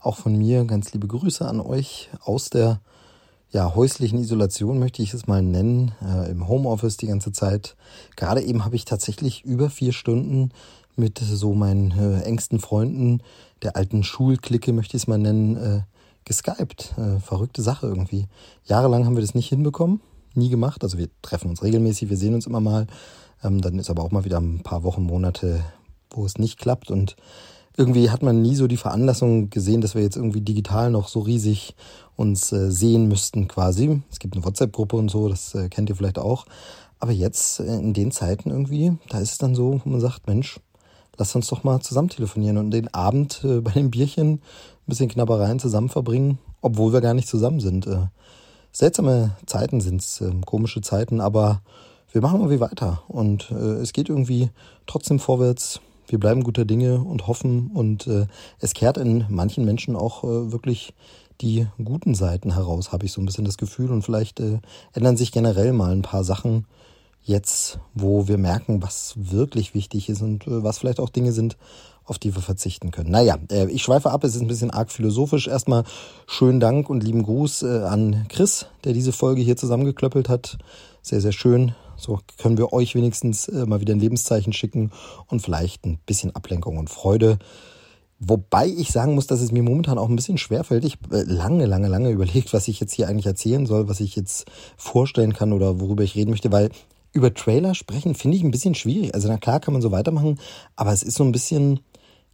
Auch 0.01 0.17
von 0.17 0.37
mir 0.37 0.65
ganz 0.65 0.93
liebe 0.93 1.07
Grüße 1.07 1.47
an 1.47 1.61
euch 1.61 2.11
aus 2.21 2.51
der 2.51 2.81
ja, 3.53 3.75
häuslichen 3.75 4.21
Isolation 4.21 4.79
möchte 4.79 5.03
ich 5.03 5.13
es 5.13 5.27
mal 5.27 5.43
nennen, 5.43 5.93
äh, 6.03 6.31
im 6.31 6.47
Homeoffice 6.47 6.97
die 6.97 7.09
ganze 7.09 7.33
Zeit. 7.33 7.77
Gerade 8.17 8.43
eben 8.43 8.65
habe 8.65 8.77
ich 8.77 8.85
tatsächlich 8.85 9.45
über 9.45 9.71
vier 9.71 9.93
Stunden 9.93 10.51
mit 10.97 11.19
so 11.19 11.55
meinen 11.55 11.91
äh, 11.91 12.23
engsten 12.23 12.61
Freunden 12.61 13.23
der 13.63 13.77
alten 13.77 14.05
Schulklicke, 14.05 14.73
möchte 14.73 14.97
ich 14.97 15.03
es 15.03 15.09
mal 15.09 15.19
nennen, 15.19 15.57
äh, 15.57 15.81
geskypt. 16.25 16.95
Äh, 16.97 17.19
verrückte 17.19 17.63
Sache 17.63 17.87
irgendwie. 17.87 18.27
Jahrelang 18.65 19.05
haben 19.05 19.17
wir 19.17 19.23
das 19.23 19.35
nicht 19.35 19.49
hinbekommen, 19.49 20.01
nie 20.35 20.49
gemacht. 20.49 20.85
Also 20.85 20.99
wir 20.99 21.09
treffen 21.23 21.51
uns 21.51 21.63
regelmäßig, 21.63 22.09
wir 22.09 22.17
sehen 22.17 22.35
uns 22.35 22.47
immer 22.47 22.61
mal. 22.61 22.87
Ähm, 23.43 23.61
dann 23.61 23.79
ist 23.79 23.91
aber 23.91 24.05
auch 24.05 24.13
mal 24.13 24.25
wieder 24.25 24.39
ein 24.39 24.63
paar 24.63 24.85
Wochen, 24.85 25.03
Monate, 25.03 25.65
wo 26.11 26.25
es 26.25 26.39
nicht 26.39 26.59
klappt 26.59 26.91
und 26.91 27.17
irgendwie 27.77 28.11
hat 28.11 28.23
man 28.23 28.43
nie 28.43 28.57
so 28.57 28.67
die 28.67 28.77
Veranlassung 28.77 29.51
gesehen, 29.51 29.81
dass 29.81 29.95
wir 29.95 30.03
jetzt 30.03 30.17
irgendwie 30.17 30.41
digital 30.41 30.91
noch 30.91 31.09
so 31.09 31.21
riesig 31.21 31.75
uns 32.17 32.53
äh, 32.53 32.71
sehen 32.71 33.09
müssten 33.09 33.49
quasi. 33.49 34.03
Es 34.11 34.19
gibt 34.19 34.35
eine 34.35 34.45
WhatsApp-Gruppe 34.45 34.97
und 34.97 35.11
so, 35.11 35.29
das 35.29 35.55
äh, 35.55 35.69
kennt 35.69 35.89
ihr 35.89 35.97
vielleicht 35.97 36.19
auch. 36.19 36.47
Aber 36.99 37.13
jetzt 37.13 37.61
äh, 37.61 37.77
in 37.77 37.95
den 37.95 38.13
Zeiten 38.13 38.51
irgendwie, 38.51 38.93
da 39.09 39.21
ist 39.21 39.33
es 39.33 39.39
dann 39.39 39.55
so, 39.55 39.81
wo 39.85 39.89
man 39.89 40.01
sagt, 40.01 40.27
Mensch, 40.27 40.61
lass 41.17 41.35
uns 41.35 41.47
doch 41.49 41.65
mal 41.65 41.81
zusammen 41.81 42.09
telefonieren 42.09 42.59
und 42.59 42.71
den 42.71 42.93
Abend 42.93 43.43
äh, 43.45 43.61
bei 43.61 43.73
dem 43.73 43.91
Bierchen 43.91 44.35
ein 44.35 44.41
bisschen 44.87 45.09
Knabbereien 45.09 45.59
zusammen 45.59 45.89
verbringen, 45.89 46.39
obwohl 46.61 46.93
wir 46.93 47.01
gar 47.01 47.15
nicht 47.15 47.29
zusammen 47.29 47.61
sind. 47.61 47.87
Äh, 47.87 48.07
seltsame 48.73 49.37
Zeiten 49.47 49.81
sind's, 49.81 50.21
äh, 50.21 50.33
komische 50.45 50.81
Zeiten, 50.81 51.21
aber 51.21 51.63
wir 52.13 52.21
machen 52.21 52.41
irgendwie 52.41 52.61
weiter 52.61 53.03
und 53.09 53.51
äh, 53.51 53.55
es 53.55 53.93
geht 53.93 54.09
irgendwie 54.09 54.51
trotzdem 54.87 55.19
vorwärts 55.19 55.81
wir 56.11 56.21
bleiben 56.21 56.43
guter 56.43 56.65
Dinge 56.65 57.01
und 57.01 57.27
hoffen 57.27 57.71
und 57.73 58.07
äh, 58.07 58.27
es 58.59 58.75
kehrt 58.75 58.99
in 58.99 59.25
manchen 59.29 59.65
Menschen 59.65 59.97
auch 59.97 60.25
äh, 60.25 60.53
wirklich 60.53 60.93
die 61.41 61.67
guten 61.83 62.15
Seiten 62.15 62.55
heraus, 62.55 62.93
habe 62.93 63.07
ich 63.07 63.13
so 63.13 63.21
ein 63.21 63.27
bisschen 63.27 63.45
das 63.45 63.57
Gefühl. 63.57 63.91
Und 63.91 64.03
vielleicht 64.03 64.41
äh, 64.41 64.59
ändern 64.93 65.17
sich 65.17 65.33
generell 65.33 65.73
mal 65.73 65.93
ein 65.93 66.03
paar 66.03 66.25
Sachen 66.25 66.67
jetzt, 67.23 67.79
wo 67.95 68.29
wir 68.29 68.39
merken, 68.39 68.83
was 68.83 69.15
wirklich 69.17 69.75
wichtig 69.75 70.09
ist 70.09 70.23
und 70.23 70.47
äh, 70.47 70.63
was 70.63 70.79
vielleicht 70.79 71.01
auch 71.01 71.11
Dinge 71.11 71.33
sind, 71.33 71.57
auf 72.05 72.19
die 72.19 72.35
wir 72.35 72.43
verzichten 72.43 72.91
können. 72.91 73.11
Naja, 73.11 73.39
äh, 73.51 73.71
ich 73.71 73.83
schweife 73.83 74.11
ab, 74.11 74.25
es 74.25 74.35
ist 74.35 74.41
ein 74.41 74.49
bisschen 74.49 74.71
arg 74.71 74.91
philosophisch. 74.91 75.47
Erstmal 75.47 75.85
schönen 76.27 76.61
Dank 76.61 76.91
und 76.91 77.05
lieben 77.05 77.23
Gruß 77.23 77.63
äh, 77.63 77.83
an 77.85 78.27
Chris, 78.29 78.67
der 78.85 78.93
diese 78.93 79.13
Folge 79.13 79.43
hier 79.43 79.57
zusammengeklöppelt 79.57 80.29
hat. 80.29 80.59
Sehr, 81.03 81.21
sehr 81.21 81.33
schön. 81.33 81.75
So 82.01 82.19
können 82.39 82.59
wir 82.59 82.73
euch 82.73 82.95
wenigstens 82.95 83.49
äh, 83.49 83.67
mal 83.67 83.81
wieder 83.81 83.95
ein 83.95 84.01
Lebenszeichen 84.01 84.53
schicken 84.53 84.91
und 85.27 85.41
vielleicht 85.43 85.85
ein 85.85 85.99
bisschen 86.07 86.35
Ablenkung 86.35 86.79
und 86.79 86.91
Freude. 86.91 87.39
Wobei 88.19 88.67
ich 88.67 88.91
sagen 88.91 89.15
muss, 89.15 89.27
dass 89.27 89.41
es 89.41 89.53
mir 89.53 89.63
momentan 89.63 89.99
auch 89.99 90.09
ein 90.09 90.17
bisschen 90.17 90.39
schwerfällt. 90.39 90.85
Ich 90.85 90.99
äh, 91.11 91.23
lange, 91.23 91.67
lange, 91.67 91.89
lange 91.89 92.11
überlegt, 92.11 92.53
was 92.53 92.69
ich 92.69 92.81
jetzt 92.81 92.93
hier 92.93 93.09
eigentlich 93.09 93.27
erzählen 93.27 93.67
soll, 93.67 93.89
was 93.89 94.01
ich 94.01 94.17
jetzt 94.17 94.47
vorstellen 94.77 95.33
kann 95.33 95.53
oder 95.53 95.81
worüber 95.81 96.03
ich 96.03 96.15
reden 96.15 96.31
möchte, 96.31 96.53
weil 96.53 96.71
über 97.13 97.35
Trailer 97.35 97.75
sprechen 97.75 98.15
finde 98.15 98.37
ich 98.37 98.43
ein 98.43 98.51
bisschen 98.51 98.75
schwierig. 98.75 99.15
Also 99.15 99.29
na 99.29 99.39
klar 99.39 99.61
kann 99.61 99.73
man 99.73 99.83
so 99.83 99.91
weitermachen, 99.91 100.39
aber 100.77 100.93
es 100.93 101.03
ist 101.03 101.17
so 101.17 101.25
ein 101.25 101.33
bisschen, 101.33 101.81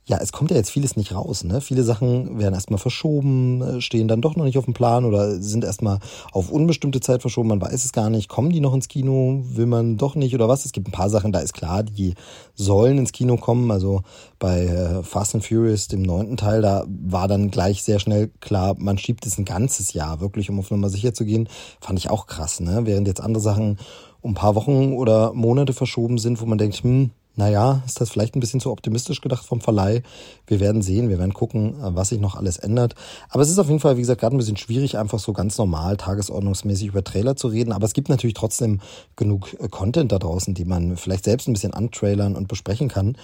ja, 0.09 0.19
es 0.21 0.31
kommt 0.31 0.53
ja 0.53 0.57
jetzt 0.57 0.71
vieles 0.71 0.95
nicht 0.95 1.13
raus. 1.13 1.43
Ne? 1.43 1.61
Viele 1.61 1.83
Sachen 1.83 2.39
werden 2.39 2.55
erstmal 2.55 2.79
verschoben, 2.79 3.61
äh, 3.61 3.81
stehen 3.81 4.07
dann 4.07 4.21
doch 4.21 4.37
noch 4.37 4.45
nicht 4.45 4.57
auf 4.57 4.65
dem 4.65 4.73
Plan 4.73 5.05
oder 5.05 5.43
sind 5.43 5.65
erstmal 5.65 5.99
auf 6.31 6.53
unbestimmte 6.53 7.01
Zeit 7.01 7.23
verschoben. 7.23 7.49
Man 7.49 7.61
weiß 7.61 7.85
es 7.85 7.93
gar 7.93 8.09
nicht. 8.09 8.29
Kommen 8.29 8.51
die 8.51 8.61
noch 8.61 8.73
ins 8.73 8.87
Kino? 8.87 9.43
Will 9.49 9.67
man 9.67 9.97
doch 9.97 10.15
nicht 10.15 10.33
oder 10.33 10.49
was? 10.49 10.65
Es 10.65 10.71
gibt 10.71 10.87
ein 10.87 10.93
paar 10.93 11.11
Sachen, 11.11 11.33
da 11.33 11.41
ist 11.41 11.55
klar, 11.55 11.83
die 11.83 12.15
sollen 12.55 12.99
ins 12.99 13.11
Kino 13.11 13.37
kommen. 13.37 13.73
Also 13.73 14.03
bei 14.39 14.67
äh, 14.67 15.03
Fast 15.03 15.35
and 15.35 15.45
Furious, 15.45 15.89
dem 15.89 16.03
neunten 16.03 16.37
Teil, 16.37 16.63
da 16.63 16.85
war 16.87 17.27
dann 17.27 17.51
gleich 17.51 17.83
sehr 17.83 17.99
schnell 17.99 18.31
klar, 18.41 18.77
man 18.79 18.99
schiebt 18.99 19.27
es 19.27 19.39
ein 19.39 19.45
ganzes 19.45 19.93
Jahr, 19.93 20.21
wirklich, 20.21 20.51
um 20.51 20.61
auf 20.61 20.71
Nummer 20.71 20.89
sicher 20.89 21.15
zu 21.15 21.25
gehen. 21.25 21.49
Fand 21.81 21.99
ich 21.99 22.11
auch 22.11 22.29
krass, 22.29 22.61
ne? 22.61 22.83
Während 22.85 23.09
jetzt 23.09 23.21
andere 23.21 23.43
Sachen 23.43 23.79
um 24.21 24.33
ein 24.33 24.35
paar 24.35 24.55
Wochen 24.55 24.93
oder 24.93 25.33
Monate 25.33 25.73
verschoben 25.73 26.19
sind, 26.19 26.41
wo 26.41 26.47
man 26.47 26.59
denkt, 26.59 26.77
hm, 26.77 27.11
naja, 27.37 27.83
ist 27.87 28.01
das 28.01 28.11
vielleicht 28.11 28.35
ein 28.35 28.41
bisschen 28.41 28.61
zu 28.61 28.73
optimistisch 28.73 29.21
gedacht 29.21 29.45
vom 29.45 29.61
Verleih. 29.61 30.03
Wir 30.47 30.59
werden 30.59 30.81
sehen, 30.81 31.11
wir 31.11 31.19
werden 31.19 31.35
gucken, 31.35 31.75
was 31.79 32.09
sich 32.09 32.19
noch 32.19 32.35
alles 32.35 32.57
ändert. 32.57 32.95
Aber 33.29 33.43
es 33.43 33.51
ist 33.51 33.59
auf 33.59 33.69
jeden 33.69 33.81
Fall, 33.81 33.97
wie 33.97 34.01
gesagt, 34.01 34.21
gerade 34.21 34.35
ein 34.35 34.39
bisschen 34.39 34.57
schwierig, 34.57 34.97
einfach 34.97 35.19
so 35.19 35.35
ganz 35.35 35.59
normal, 35.59 35.99
tagesordnungsmäßig 35.99 36.89
über 36.89 37.05
Trailer 37.05 37.37
zu 37.37 37.49
reden. 37.49 37.73
Aber 37.73 37.85
es 37.85 37.93
gibt 37.93 38.09
natürlich 38.09 38.35
trotzdem 38.35 38.81
genug 39.17 39.55
äh, 39.61 39.69
Content 39.69 40.13
da 40.13 40.19
draußen, 40.19 40.55
die 40.55 40.65
man 40.65 40.97
vielleicht 40.97 41.25
selbst 41.25 41.47
ein 41.47 41.53
bisschen 41.53 41.75
antrailern 41.75 42.37
und 42.37 42.49
besprechen 42.49 42.89
kann. 42.89 43.17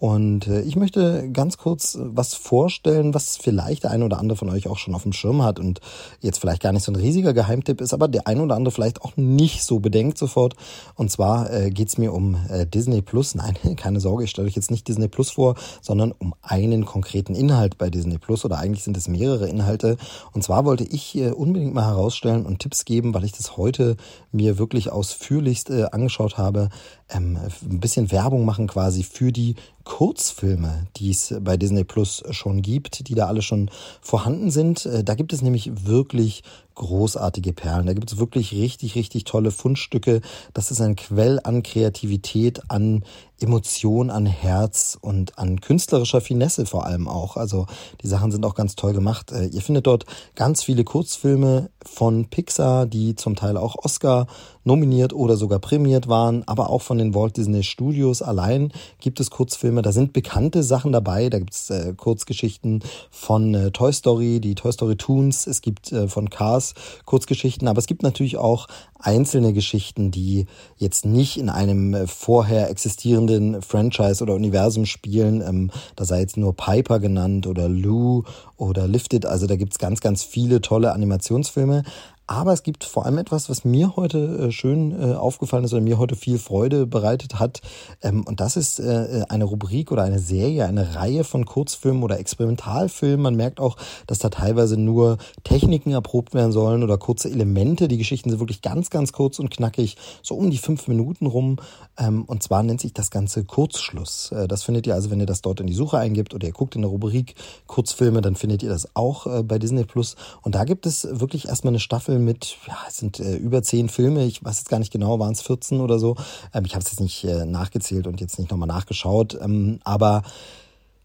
Und 0.00 0.46
äh, 0.48 0.62
ich 0.62 0.76
möchte 0.76 1.30
ganz 1.30 1.58
kurz 1.58 1.98
was 2.00 2.32
vorstellen, 2.32 3.12
was 3.12 3.36
vielleicht 3.36 3.84
der 3.84 3.90
eine 3.90 4.06
oder 4.06 4.18
andere 4.18 4.38
von 4.38 4.48
euch 4.48 4.66
auch 4.66 4.78
schon 4.78 4.94
auf 4.94 5.02
dem 5.02 5.12
Schirm 5.12 5.42
hat 5.42 5.60
und 5.60 5.80
jetzt 6.20 6.38
vielleicht 6.38 6.62
gar 6.62 6.72
nicht 6.72 6.84
so 6.84 6.90
ein 6.90 6.96
riesiger 6.96 7.34
Geheimtipp 7.34 7.82
ist, 7.82 7.92
aber 7.92 8.08
der 8.08 8.26
eine 8.26 8.42
oder 8.42 8.56
andere 8.56 8.72
vielleicht 8.72 9.02
auch 9.02 9.18
nicht 9.18 9.62
so 9.62 9.78
bedenkt 9.78 10.16
sofort. 10.16 10.56
Und 10.94 11.10
zwar 11.10 11.52
äh, 11.52 11.70
geht 11.70 11.88
es 11.88 11.98
mir 11.98 12.14
um 12.14 12.34
äh, 12.48 12.66
Disney 12.66 13.02
Plus. 13.02 13.34
Nein, 13.40 13.54
keine 13.76 14.00
Sorge, 14.00 14.24
ich 14.24 14.30
stelle 14.30 14.48
euch 14.48 14.56
jetzt 14.56 14.70
nicht 14.70 14.88
Disney 14.88 15.06
Plus 15.06 15.32
vor, 15.32 15.54
sondern 15.82 16.12
um 16.12 16.34
einen 16.40 16.86
konkreten 16.86 17.34
Inhalt 17.34 17.76
bei 17.76 17.90
Disney 17.90 18.16
Plus 18.16 18.46
oder 18.46 18.56
eigentlich 18.56 18.84
sind 18.84 18.96
es 18.96 19.06
mehrere 19.06 19.50
Inhalte. 19.50 19.98
Und 20.32 20.42
zwar 20.42 20.64
wollte 20.64 20.84
ich 20.84 21.14
äh, 21.18 21.32
unbedingt 21.32 21.74
mal 21.74 21.84
herausstellen 21.84 22.46
und 22.46 22.60
Tipps 22.60 22.86
geben, 22.86 23.12
weil 23.12 23.24
ich 23.24 23.32
das 23.32 23.58
heute 23.58 23.98
mir 24.32 24.56
wirklich 24.56 24.90
ausführlichst 24.90 25.68
äh, 25.68 25.88
angeschaut 25.92 26.38
habe, 26.38 26.70
ähm, 27.12 27.38
ein 27.62 27.80
bisschen 27.80 28.10
Werbung 28.10 28.44
machen 28.44 28.66
quasi 28.66 29.02
für 29.02 29.32
die 29.32 29.56
Kurzfilme, 29.84 30.86
die 30.96 31.10
es 31.10 31.34
bei 31.40 31.56
Disney 31.56 31.84
Plus 31.84 32.22
schon 32.30 32.62
gibt, 32.62 33.08
die 33.08 33.14
da 33.14 33.26
alle 33.26 33.42
schon 33.42 33.70
vorhanden 34.00 34.50
sind. 34.50 34.86
Äh, 34.86 35.04
da 35.04 35.14
gibt 35.14 35.32
es 35.32 35.42
nämlich 35.42 35.86
wirklich 35.86 36.42
großartige 36.80 37.52
Perlen. 37.52 37.86
Da 37.86 37.92
gibt 37.92 38.10
es 38.10 38.18
wirklich 38.18 38.52
richtig, 38.52 38.94
richtig 38.94 39.24
tolle 39.24 39.50
Fundstücke. 39.50 40.22
Das 40.54 40.70
ist 40.70 40.80
ein 40.80 40.96
Quell 40.96 41.38
an 41.44 41.62
Kreativität, 41.62 42.62
an 42.68 43.04
Emotion, 43.38 44.10
an 44.10 44.26
Herz 44.26 44.98
und 45.00 45.38
an 45.38 45.60
künstlerischer 45.60 46.20
Finesse 46.20 46.66
vor 46.66 46.86
allem 46.86 47.08
auch. 47.08 47.36
Also 47.36 47.66
die 48.02 48.06
Sachen 48.06 48.30
sind 48.30 48.44
auch 48.44 48.54
ganz 48.54 48.76
toll 48.76 48.92
gemacht. 48.92 49.32
Äh, 49.32 49.46
ihr 49.46 49.62
findet 49.62 49.86
dort 49.86 50.06
ganz 50.34 50.62
viele 50.62 50.84
Kurzfilme 50.84 51.70
von 51.84 52.26
Pixar, 52.26 52.86
die 52.86 53.14
zum 53.14 53.36
Teil 53.36 53.56
auch 53.56 53.76
Oscar 53.82 54.26
nominiert 54.64 55.14
oder 55.14 55.36
sogar 55.36 55.58
prämiert 55.58 56.08
waren, 56.08 56.44
aber 56.46 56.68
auch 56.68 56.82
von 56.82 56.98
den 56.98 57.14
Walt 57.14 57.38
Disney 57.38 57.62
Studios 57.62 58.20
allein 58.20 58.72
gibt 59.00 59.18
es 59.20 59.30
Kurzfilme. 59.30 59.80
Da 59.80 59.92
sind 59.92 60.12
bekannte 60.12 60.62
Sachen 60.62 60.92
dabei. 60.92 61.30
Da 61.30 61.38
gibt 61.38 61.54
es 61.54 61.70
äh, 61.70 61.94
Kurzgeschichten 61.96 62.82
von 63.10 63.54
äh, 63.54 63.70
Toy 63.70 63.92
Story, 63.92 64.40
die 64.40 64.54
Toy 64.54 64.72
Story 64.72 64.96
Toons. 64.96 65.46
Es 65.46 65.62
gibt 65.62 65.92
äh, 65.92 66.08
von 66.08 66.28
Cars 66.28 66.69
Kurzgeschichten, 67.04 67.68
aber 67.68 67.78
es 67.78 67.86
gibt 67.86 68.02
natürlich 68.02 68.36
auch 68.36 68.66
einzelne 68.98 69.52
Geschichten, 69.52 70.10
die 70.10 70.46
jetzt 70.76 71.04
nicht 71.04 71.38
in 71.38 71.48
einem 71.48 71.94
äh, 71.94 72.06
vorher 72.06 72.70
existierenden 72.70 73.62
Franchise 73.62 74.22
oder 74.22 74.34
Universum 74.34 74.86
spielen. 74.86 75.40
Ähm, 75.40 75.70
da 75.96 76.04
sei 76.04 76.20
jetzt 76.20 76.36
nur 76.36 76.54
Piper 76.54 77.00
genannt 77.00 77.46
oder 77.46 77.68
Lou 77.68 78.24
oder 78.56 78.86
Lifted. 78.86 79.26
Also 79.26 79.46
da 79.46 79.56
gibt's 79.56 79.78
ganz, 79.78 80.00
ganz 80.00 80.22
viele 80.22 80.60
tolle 80.60 80.92
Animationsfilme. 80.92 81.82
Aber 82.30 82.52
es 82.52 82.62
gibt 82.62 82.84
vor 82.84 83.06
allem 83.06 83.18
etwas, 83.18 83.50
was 83.50 83.64
mir 83.64 83.96
heute 83.96 84.18
äh, 84.18 84.52
schön 84.52 84.92
äh, 84.92 85.14
aufgefallen 85.14 85.64
ist 85.64 85.72
oder 85.72 85.82
mir 85.82 85.98
heute 85.98 86.14
viel 86.14 86.38
Freude 86.38 86.86
bereitet 86.86 87.40
hat. 87.40 87.60
Ähm, 88.02 88.22
und 88.24 88.38
das 88.38 88.56
ist 88.56 88.78
äh, 88.78 89.24
eine 89.28 89.42
Rubrik 89.42 89.90
oder 89.90 90.04
eine 90.04 90.20
Serie, 90.20 90.66
eine 90.66 90.94
Reihe 90.94 91.24
von 91.24 91.44
Kurzfilmen 91.44 92.04
oder 92.04 92.20
Experimentalfilmen. 92.20 93.20
Man 93.20 93.34
merkt 93.34 93.58
auch, 93.58 93.76
dass 94.06 94.20
da 94.20 94.28
teilweise 94.28 94.76
nur 94.76 95.18
Techniken 95.42 95.90
erprobt 95.90 96.32
werden 96.32 96.52
sollen 96.52 96.84
oder 96.84 96.98
kurze 96.98 97.28
Elemente. 97.28 97.88
Die 97.88 97.98
Geschichten 97.98 98.30
sind 98.30 98.38
wirklich 98.38 98.62
ganz, 98.62 98.90
ganz, 98.90 99.10
kurz 99.12 99.40
und 99.40 99.50
knackig, 99.50 99.96
so 100.22 100.36
um 100.36 100.50
die 100.52 100.58
fünf 100.58 100.86
Minuten 100.86 101.26
rum. 101.26 101.56
Ähm, 101.98 102.26
und 102.26 102.44
zwar 102.44 102.62
nennt 102.62 102.80
sich 102.80 102.94
das 102.94 103.10
Ganze 103.10 103.42
Kurzschluss. 103.42 104.32
Das 104.46 104.62
findet 104.62 104.86
ihr 104.86 104.94
also, 104.94 105.10
wenn 105.10 105.18
ihr 105.18 105.26
das 105.26 105.42
dort 105.42 105.58
in 105.58 105.66
die 105.66 105.74
Suche 105.74 105.98
eingibt 105.98 106.32
oder 106.32 106.46
ihr 106.46 106.52
guckt 106.52 106.76
in 106.76 106.82
der 106.82 106.92
Rubrik 106.92 107.34
Kurzfilme, 107.66 108.20
dann 108.20 108.36
findet 108.36 108.62
ihr 108.62 108.68
das 108.68 108.94
auch 108.94 109.42
bei 109.42 109.58
Disney 109.58 109.82
Plus. 109.82 110.14
Und 110.42 110.54
da 110.54 110.62
gibt 110.62 110.86
es 110.86 111.08
wirklich 111.10 111.48
erstmal 111.48 111.72
eine 111.72 111.80
Staffel 111.80 112.19
mit, 112.20 112.56
ja, 112.66 112.76
es 112.88 112.98
sind 112.98 113.20
äh, 113.20 113.36
über 113.36 113.62
zehn 113.62 113.88
Filme. 113.88 114.24
Ich 114.24 114.44
weiß 114.44 114.58
jetzt 114.58 114.68
gar 114.68 114.78
nicht 114.78 114.92
genau, 114.92 115.18
waren 115.18 115.32
es 115.32 115.42
14 115.42 115.80
oder 115.80 115.98
so. 115.98 116.16
Ähm, 116.54 116.64
ich 116.64 116.74
habe 116.74 116.84
es 116.84 116.90
jetzt 116.90 117.00
nicht 117.00 117.24
äh, 117.24 117.44
nachgezählt 117.44 118.06
und 118.06 118.20
jetzt 118.20 118.38
nicht 118.38 118.50
nochmal 118.50 118.68
nachgeschaut. 118.68 119.38
Ähm, 119.40 119.80
aber 119.84 120.22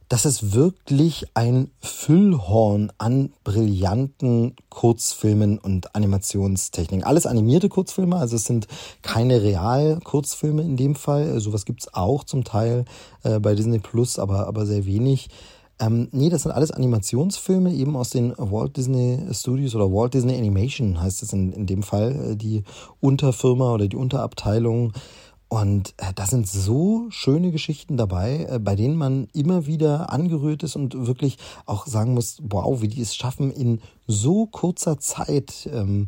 das 0.07 0.25
ist 0.25 0.53
wirklich 0.53 1.25
ein 1.33 1.71
Füllhorn 1.81 2.91
an 2.99 3.33
brillanten 3.43 4.55
Kurzfilmen 4.69 5.57
und 5.57 5.95
Animationstechniken. 5.95 7.03
Alles 7.03 7.25
animierte 7.25 7.69
Kurzfilme, 7.69 8.15
also 8.15 8.35
es 8.35 8.45
sind 8.45 8.67
keine 9.01 9.41
Real-Kurzfilme 9.41 10.61
in 10.61 10.77
dem 10.77 10.93
Fall. 10.93 11.39
Sowas 11.39 11.65
gibt's 11.65 11.91
auch 11.93 12.23
zum 12.23 12.43
Teil 12.43 12.85
äh, 13.23 13.39
bei 13.39 13.55
Disney 13.55 13.79
Plus, 13.79 14.19
aber, 14.19 14.45
aber 14.47 14.67
sehr 14.67 14.85
wenig. 14.85 15.29
Ähm, 15.79 16.07
nee, 16.11 16.29
das 16.29 16.43
sind 16.43 16.53
alles 16.53 16.71
Animationsfilme, 16.71 17.73
eben 17.73 17.97
aus 17.97 18.09
den 18.09 18.33
Walt 18.37 18.77
Disney 18.77 19.19
Studios 19.31 19.75
oder 19.75 19.91
Walt 19.91 20.13
Disney 20.13 20.37
Animation 20.37 21.01
heißt 21.01 21.21
es 21.21 21.33
in, 21.33 21.51
in 21.51 21.65
dem 21.65 21.83
Fall, 21.83 22.31
äh, 22.31 22.35
die 22.37 22.63
Unterfirma 23.01 23.73
oder 23.73 23.87
die 23.87 23.97
Unterabteilung. 23.97 24.93
Und 25.49 25.93
äh, 25.97 26.13
da 26.15 26.25
sind 26.25 26.47
so 26.47 27.07
schöne 27.09 27.51
Geschichten 27.51 27.97
dabei, 27.97 28.47
äh, 28.49 28.59
bei 28.59 28.75
denen 28.75 28.95
man 28.95 29.27
immer 29.33 29.65
wieder 29.65 30.11
angerührt 30.11 30.63
ist 30.63 30.75
und 30.75 31.07
wirklich 31.07 31.37
auch 31.65 31.85
sagen 31.87 32.13
muss, 32.13 32.37
wow, 32.41 32.81
wie 32.81 32.87
die 32.87 33.01
es 33.01 33.15
schaffen, 33.15 33.51
in 33.51 33.81
so 34.07 34.45
kurzer 34.47 34.97
Zeit 34.97 35.69
ähm, 35.71 36.07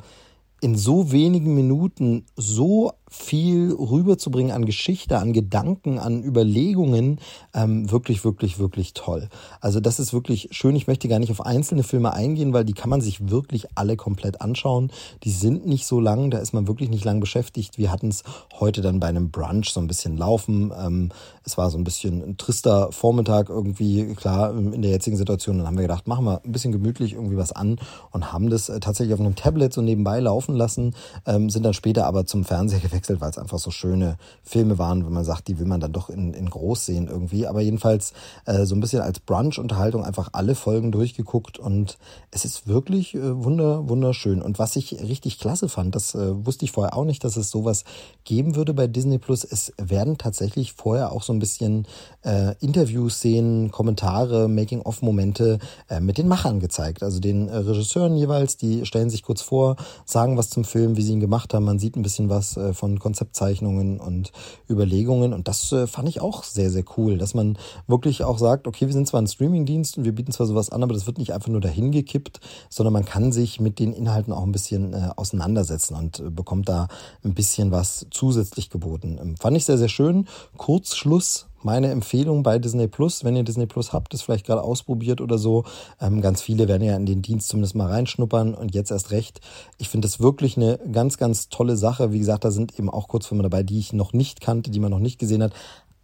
in 0.62 0.75
so 0.75 1.12
wenigen 1.12 1.53
Minuten 1.53 2.25
so 2.36 2.93
viel 3.09 3.71
rüberzubringen 3.71 4.51
an 4.51 4.65
Geschichte, 4.65 5.19
an 5.19 5.31
Gedanken, 5.31 5.97
an 5.97 6.23
Überlegungen, 6.23 7.19
ähm, 7.53 7.89
wirklich, 7.89 8.25
wirklich, 8.25 8.59
wirklich 8.59 8.93
toll. 8.93 9.29
Also 9.61 9.79
das 9.79 9.99
ist 9.99 10.13
wirklich 10.13 10.49
schön. 10.51 10.75
Ich 10.75 10.87
möchte 10.87 11.07
gar 11.07 11.19
nicht 11.19 11.31
auf 11.31 11.45
einzelne 11.45 11.83
Filme 11.83 12.13
eingehen, 12.13 12.53
weil 12.53 12.65
die 12.65 12.73
kann 12.73 12.89
man 12.89 13.01
sich 13.01 13.29
wirklich 13.29 13.67
alle 13.75 13.95
komplett 13.95 14.41
anschauen. 14.41 14.91
Die 15.23 15.31
sind 15.31 15.65
nicht 15.65 15.85
so 15.85 15.99
lang, 16.01 16.31
da 16.31 16.39
ist 16.39 16.53
man 16.53 16.67
wirklich 16.67 16.89
nicht 16.89 17.05
lang 17.05 17.19
beschäftigt. 17.19 17.77
Wir 17.77 17.91
hatten 17.91 18.09
es 18.09 18.23
heute 18.59 18.81
dann 18.81 18.99
bei 18.99 19.07
einem 19.07 19.31
Brunch 19.31 19.71
so 19.71 19.79
ein 19.79 19.87
bisschen 19.87 20.17
laufen. 20.17 20.73
Ähm, 20.77 21.09
es 21.45 21.57
war 21.57 21.69
so 21.69 21.77
ein 21.77 21.85
bisschen 21.85 22.21
ein 22.21 22.37
trister 22.37 22.91
Vormittag 22.91 23.49
irgendwie, 23.49 24.15
klar, 24.15 24.53
in 24.53 24.81
der 24.81 24.91
jetzigen 24.91 25.15
Situation. 25.15 25.59
Dann 25.59 25.67
haben 25.67 25.77
wir 25.77 25.83
gedacht, 25.83 26.07
machen 26.07 26.25
wir 26.25 26.41
ein 26.43 26.51
bisschen 26.51 26.73
gemütlich 26.73 27.13
irgendwie 27.13 27.37
was 27.37 27.53
an 27.53 27.77
und 28.11 28.33
haben 28.33 28.49
das 28.49 28.67
äh, 28.67 28.81
tatsächlich 28.81 29.13
auf 29.13 29.21
einem 29.21 29.35
Tablet 29.35 29.71
so 29.71 29.81
nebenbei 29.81 30.19
laufen 30.19 30.55
lassen, 30.55 30.93
ähm, 31.25 31.49
sind 31.49 31.63
dann 31.63 31.73
später 31.73 32.05
aber 32.05 32.25
zum 32.25 32.43
Fernseher 32.43 32.79
gewechselt 32.81 32.96
gewechselt, 32.97 33.21
weil 33.21 33.29
es 33.29 33.38
einfach 33.38 33.60
so 33.60 33.71
schöne 33.71 34.17
Filme 34.43 34.77
waren, 34.77 35.05
wenn 35.05 35.13
man 35.13 35.23
sagt, 35.23 35.47
die 35.47 35.60
will 35.60 35.67
man 35.67 35.79
dann 35.79 35.93
doch 35.93 36.10
in, 36.10 36.33
in 36.33 36.49
groß 36.49 36.86
sehen 36.86 37.07
irgendwie. 37.07 37.47
Aber 37.47 37.62
jedenfalls 37.62 38.13
äh, 38.45 38.65
so 38.65 38.75
ein 38.75 38.79
bisschen 38.79 39.01
als 39.01 39.19
Brunch-Unterhaltung 39.19 40.03
einfach 40.03 40.29
alle 40.33 40.55
Folgen 40.55 40.91
durchgeguckt 40.91 41.60
und 41.60 41.97
es 42.31 42.45
ist 42.45 42.67
wirklich 42.67 43.15
äh, 43.15 43.43
wunder, 43.43 43.88
wunderschön. 43.88 44.41
Und 44.41 44.60
was 44.60 44.75
ich 44.75 44.99
richtig 45.01 45.39
klasse 45.39 45.69
fand, 45.69 45.95
das 45.95 46.15
äh, 46.15 46.45
wusste 46.45 46.65
ich 46.65 46.71
vorher 46.71 46.97
auch 46.97 47.05
nicht, 47.05 47.23
dass 47.23 47.38
es 47.38 47.51
sowas 47.51 47.83
geben 48.23 48.55
würde 48.55 48.73
bei 48.73 48.88
Disney 48.88 49.19
Plus. 49.19 49.43
Es 49.43 49.73
werden 49.77 50.17
tatsächlich 50.17 50.73
vorher 50.73 51.12
auch 51.12 51.23
so 51.23 51.33
ein 51.33 51.39
bisschen 51.39 51.88
äh, 52.23 52.55
Interview-Szenen, 52.60 53.71
Kommentare, 53.71 54.47
Making-of-Momente 54.47 55.60
äh, 55.89 55.99
mit 55.99 56.17
den 56.17 56.27
Machern 56.27 56.60
gezeigt. 56.60 57.03
Also 57.03 57.19
den 57.19 57.47
äh, 57.47 57.57
Regisseuren 57.57 58.17
jeweils, 58.17 58.57
die 58.57 58.86
stellen 58.86 59.10
sich 59.10 59.23
kurz 59.23 59.41
vor, 59.41 59.75
sagen 60.05 60.38
was 60.38 60.49
zum 60.49 60.63
Film, 60.63 60.97
wie 60.97 61.03
sie 61.03 61.13
ihn 61.13 61.19
gemacht 61.19 61.53
haben. 61.53 61.65
Man 61.65 61.79
sieht 61.79 61.95
ein 61.95 62.01
bisschen 62.01 62.29
was 62.29 62.57
äh, 62.57 62.73
von 62.73 62.87
von 62.88 63.00
Konzeptzeichnungen 63.00 64.00
und 64.00 64.32
Überlegungen. 64.69 65.34
Und 65.34 65.47
das 65.47 65.71
äh, 65.73 65.88
fand 65.88 66.08
ich 66.08 66.21
auch 66.21 66.43
sehr, 66.43 66.71
sehr 66.71 66.86
cool, 66.97 67.17
dass 67.17 67.34
man 67.34 67.58
wirklich 67.88 68.23
auch 68.23 68.38
sagt, 68.38 68.65
okay, 68.65 68.86
wir 68.86 68.93
sind 68.93 69.08
zwar 69.08 69.21
ein 69.21 69.28
Streamingdienst 69.28 69.97
und 69.97 70.06
wir 70.06 70.15
bieten 70.15 70.32
zwar 70.32 70.47
sowas 70.47 70.69
an, 70.69 70.84
aber 70.84 70.93
das 70.93 71.06
wird 71.06 71.17
nicht 71.17 71.34
einfach 71.34 71.50
nur 71.50 71.60
dahin 71.60 71.91
gekippt, 71.91 72.39
sondern 72.69 72.93
man 72.93 73.04
kann 73.04 73.34
sich 73.34 73.60
mit 73.60 73.80
den 73.80 73.91
Inhalten 73.91 74.32
auch 74.32 74.43
ein 74.43 74.54
bisschen 74.54 74.93
äh, 74.93 75.10
auseinandersetzen 75.17 75.95
und 75.95 76.19
äh, 76.19 76.30
bekommt 76.30 76.69
da 76.69 76.88
ein 77.26 77.34
bisschen 77.34 77.71
was 77.71 78.08
zusätzlich 78.10 78.69
geboten. 78.69 79.19
Ähm, 79.21 79.36
fand 79.36 79.58
ich 79.58 79.65
sehr, 79.65 79.78
sehr 79.78 79.89
schön. 79.89 80.28
Kurzschluss 80.56 81.47
meine 81.63 81.91
Empfehlung 81.91 82.43
bei 82.43 82.59
Disney 82.59 82.87
Plus, 82.87 83.23
wenn 83.23 83.35
ihr 83.35 83.43
Disney 83.43 83.65
Plus 83.65 83.93
habt, 83.93 84.13
das 84.13 84.21
vielleicht 84.21 84.45
gerade 84.45 84.63
ausprobiert 84.63 85.21
oder 85.21 85.37
so. 85.37 85.63
Ähm, 85.99 86.21
ganz 86.21 86.41
viele 86.41 86.67
werden 86.67 86.83
ja 86.83 86.95
in 86.95 87.05
den 87.05 87.21
Dienst 87.21 87.49
zumindest 87.49 87.75
mal 87.75 87.87
reinschnuppern 87.87 88.53
und 88.53 88.73
jetzt 88.73 88.91
erst 88.91 89.11
recht. 89.11 89.41
Ich 89.77 89.89
finde 89.89 90.07
das 90.07 90.19
wirklich 90.19 90.57
eine 90.57 90.79
ganz, 90.91 91.17
ganz 91.17 91.49
tolle 91.49 91.77
Sache. 91.77 92.11
Wie 92.11 92.19
gesagt, 92.19 92.45
da 92.45 92.51
sind 92.51 92.77
eben 92.77 92.89
auch 92.89 93.07
Kurzfilme 93.07 93.43
dabei, 93.43 93.63
die 93.63 93.79
ich 93.79 93.93
noch 93.93 94.13
nicht 94.13 94.41
kannte, 94.41 94.71
die 94.71 94.79
man 94.79 94.91
noch 94.91 94.99
nicht 94.99 95.19
gesehen 95.19 95.43
hat 95.43 95.53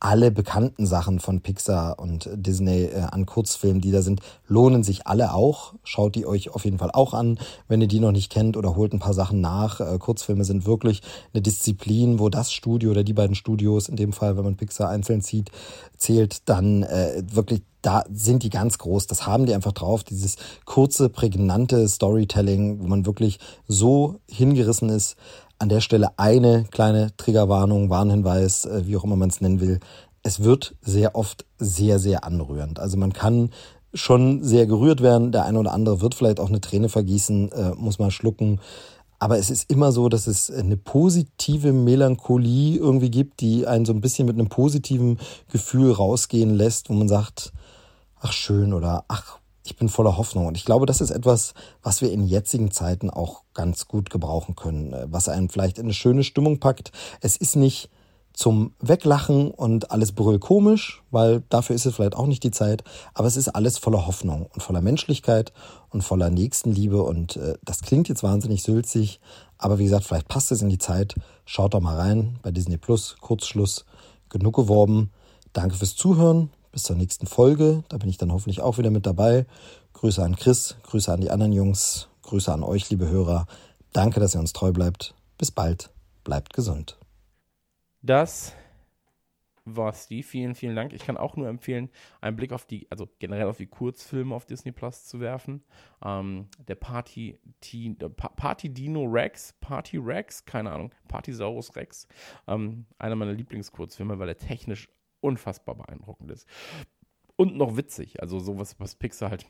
alle 0.03 0.31
bekannten 0.31 0.85
Sachen 0.85 1.21
von 1.21 1.39
Pixar 1.39 1.97
und 1.97 2.29
Disney 2.33 2.83
äh, 2.83 3.07
an 3.09 3.25
Kurzfilmen, 3.25 3.79
die 3.79 3.91
da 3.91 4.01
sind, 4.01 4.19
lohnen 4.47 4.83
sich 4.83 5.07
alle 5.07 5.33
auch. 5.33 5.75
Schaut 5.85 6.15
die 6.15 6.25
euch 6.25 6.49
auf 6.49 6.65
jeden 6.65 6.77
Fall 6.77 6.91
auch 6.91 7.13
an, 7.13 7.39
wenn 7.69 7.79
ihr 7.79 7.87
die 7.87 8.01
noch 8.01 8.11
nicht 8.11 8.29
kennt 8.29 8.57
oder 8.57 8.75
holt 8.75 8.93
ein 8.93 8.99
paar 8.99 9.13
Sachen 9.13 9.39
nach. 9.39 9.79
Äh, 9.79 9.97
Kurzfilme 9.99 10.43
sind 10.43 10.65
wirklich 10.65 11.01
eine 11.33 11.41
Disziplin, 11.41 12.19
wo 12.19 12.27
das 12.27 12.51
Studio 12.51 12.91
oder 12.91 13.05
die 13.05 13.13
beiden 13.13 13.35
Studios, 13.35 13.87
in 13.87 13.95
dem 13.95 14.11
Fall, 14.11 14.35
wenn 14.35 14.43
man 14.43 14.57
Pixar 14.57 14.89
einzeln 14.89 15.21
zieht, 15.21 15.51
zählt, 15.95 16.49
dann 16.49 16.83
äh, 16.83 17.23
wirklich 17.31 17.61
da 17.83 18.05
sind 18.11 18.43
die 18.43 18.49
ganz 18.49 18.77
groß. 18.77 19.07
Das 19.07 19.27
haben 19.27 19.45
die 19.45 19.53
einfach 19.53 19.73
drauf. 19.73 20.03
Dieses 20.03 20.37
kurze, 20.65 21.09
prägnante 21.09 21.87
Storytelling, 21.87 22.79
wo 22.79 22.87
man 22.87 23.05
wirklich 23.05 23.39
so 23.67 24.19
hingerissen 24.29 24.89
ist, 24.89 25.17
an 25.63 25.69
der 25.69 25.79
Stelle 25.79 26.09
eine 26.17 26.65
kleine 26.71 27.15
Triggerwarnung, 27.15 27.89
Warnhinweis, 27.89 28.65
äh, 28.65 28.85
wie 28.85 28.97
auch 28.97 29.05
immer 29.05 29.15
man 29.15 29.29
es 29.29 29.39
nennen 29.39 29.61
will. 29.61 29.79
Es 30.21 30.43
wird 30.43 30.75
sehr 30.81 31.15
oft 31.15 31.45
sehr, 31.57 31.99
sehr 31.99 32.25
anrührend. 32.25 32.79
Also 32.79 32.97
man 32.97 33.13
kann 33.13 33.49
schon 33.93 34.43
sehr 34.43 34.65
gerührt 34.67 35.01
werden. 35.01 35.31
Der 35.31 35.45
eine 35.45 35.57
oder 35.57 35.71
andere 35.71 36.01
wird 36.01 36.15
vielleicht 36.15 36.41
auch 36.41 36.49
eine 36.49 36.59
Träne 36.59 36.89
vergießen, 36.89 37.51
äh, 37.53 37.71
muss 37.75 37.97
man 37.97 38.11
schlucken. 38.11 38.59
Aber 39.19 39.39
es 39.39 39.49
ist 39.49 39.69
immer 39.69 39.93
so, 39.93 40.09
dass 40.09 40.27
es 40.27 40.51
eine 40.51 40.75
positive 40.75 41.71
Melancholie 41.71 42.77
irgendwie 42.77 43.09
gibt, 43.09 43.39
die 43.39 43.65
einen 43.65 43.85
so 43.85 43.93
ein 43.93 44.01
bisschen 44.01 44.25
mit 44.25 44.37
einem 44.37 44.49
positiven 44.49 45.17
Gefühl 45.49 45.93
rausgehen 45.93 46.53
lässt, 46.53 46.89
wo 46.89 46.93
man 46.93 47.07
sagt, 47.07 47.53
ach 48.19 48.33
schön 48.33 48.73
oder 48.73 49.05
ach 49.07 49.39
ich 49.63 49.75
bin 49.77 49.89
voller 49.89 50.17
Hoffnung. 50.17 50.47
Und 50.47 50.57
ich 50.57 50.65
glaube, 50.65 50.85
das 50.85 51.01
ist 51.01 51.11
etwas, 51.11 51.53
was 51.81 52.01
wir 52.01 52.11
in 52.11 52.27
jetzigen 52.27 52.71
Zeiten 52.71 53.09
auch 53.09 53.43
ganz 53.53 53.87
gut 53.87 54.09
gebrauchen 54.09 54.55
können, 54.55 54.93
äh, 54.93 55.07
was 55.09 55.29
einen 55.29 55.49
vielleicht 55.49 55.77
in 55.77 55.85
eine 55.85 55.93
schöne 55.93 56.23
Stimmung 56.23 56.59
packt. 56.59 56.91
Es 57.21 57.37
ist 57.37 57.55
nicht 57.55 57.89
zum 58.33 58.73
Weglachen 58.79 59.51
und 59.51 59.91
alles 59.91 60.11
brüll 60.11 60.39
komisch, 60.39 61.03
weil 61.11 61.43
dafür 61.49 61.75
ist 61.75 61.85
es 61.85 61.95
vielleicht 61.95 62.15
auch 62.15 62.25
nicht 62.25 62.43
die 62.43 62.51
Zeit, 62.51 62.83
aber 63.13 63.27
es 63.27 63.37
ist 63.37 63.49
alles 63.49 63.77
voller 63.77 64.07
Hoffnung 64.07 64.47
und 64.51 64.61
voller 64.63 64.81
Menschlichkeit 64.81 65.53
und 65.91 66.03
voller 66.03 66.31
Nächstenliebe 66.31 67.03
und 67.03 67.35
äh, 67.35 67.53
das 67.63 67.81
klingt 67.81 68.09
jetzt 68.09 68.23
wahnsinnig 68.23 68.63
sülzig, 68.63 69.19
aber 69.59 69.77
wie 69.77 69.83
gesagt, 69.83 70.05
vielleicht 70.05 70.27
passt 70.27 70.51
es 70.51 70.63
in 70.63 70.69
die 70.69 70.79
Zeit. 70.79 71.13
Schaut 71.45 71.75
doch 71.75 71.79
mal 71.79 71.95
rein 71.95 72.39
bei 72.41 72.49
Disney 72.49 72.77
Plus, 72.77 73.17
Kurzschluss, 73.21 73.85
genug 74.29 74.55
geworben. 74.55 75.11
Danke 75.53 75.75
fürs 75.75 75.95
Zuhören. 75.95 76.49
Bis 76.73 76.81
zur 76.81 76.95
nächsten 76.95 77.27
Folge. 77.27 77.83
Da 77.87 77.97
bin 77.99 78.09
ich 78.09 78.17
dann 78.17 78.33
hoffentlich 78.33 78.59
auch 78.59 78.79
wieder 78.79 78.89
mit 78.89 79.05
dabei. 79.05 79.45
Grüße 79.93 80.23
an 80.23 80.35
Chris, 80.35 80.75
Grüße 80.81 81.13
an 81.13 81.21
die 81.21 81.29
anderen 81.29 81.53
Jungs, 81.53 82.09
Grüße 82.23 82.51
an 82.51 82.63
euch, 82.63 82.89
liebe 82.89 83.07
Hörer. 83.07 83.45
Danke, 83.91 84.19
dass 84.19 84.35
ihr 84.35 84.39
uns 84.39 84.53
treu 84.53 84.71
bleibt. 84.71 85.13
Bis 85.37 85.51
bald. 85.51 85.91
Bleibt 86.23 86.51
gesund. 86.53 86.97
Das 88.01 88.53
war 89.65 89.93
Steve. 89.93 90.23
Vielen, 90.23 90.55
vielen 90.55 90.75
Dank. 90.75 90.93
Ich 90.93 91.05
kann 91.05 91.15
auch 91.15 91.35
nur 91.35 91.47
empfehlen, 91.47 91.91
einen 92.21 92.35
Blick 92.35 92.51
auf 92.51 92.65
die, 92.65 92.87
also 92.89 93.07
generell 93.19 93.49
auf 93.49 93.57
die 93.57 93.67
Kurzfilme 93.67 94.33
auf 94.33 94.47
Disney 94.47 94.71
Plus 94.71 95.05
zu 95.05 95.19
werfen. 95.19 95.63
Ähm, 96.03 96.47
der 96.67 96.75
Party, 96.75 97.37
der 97.71 98.09
Party 98.09 98.73
Dino 98.73 99.03
Rex, 99.03 99.53
Party 99.61 99.97
Rex, 99.97 100.43
keine 100.43 100.71
Ahnung, 100.71 100.91
Partysaurus 101.07 101.75
Rex. 101.75 102.07
Ähm, 102.47 102.87
einer 102.97 103.15
meiner 103.15 103.33
Lieblingskurzfilme, 103.33 104.17
weil 104.17 104.29
er 104.29 104.37
technisch 104.39 104.89
unfassbar 105.23 105.75
beeindruckend 105.75 106.31
ist. 106.31 106.47
Und 107.35 107.57
noch 107.57 107.77
witzig, 107.77 108.21
also 108.21 108.39
sowas, 108.39 108.79
was 108.79 108.95
Pixar 108.95 109.31
halt 109.31 109.47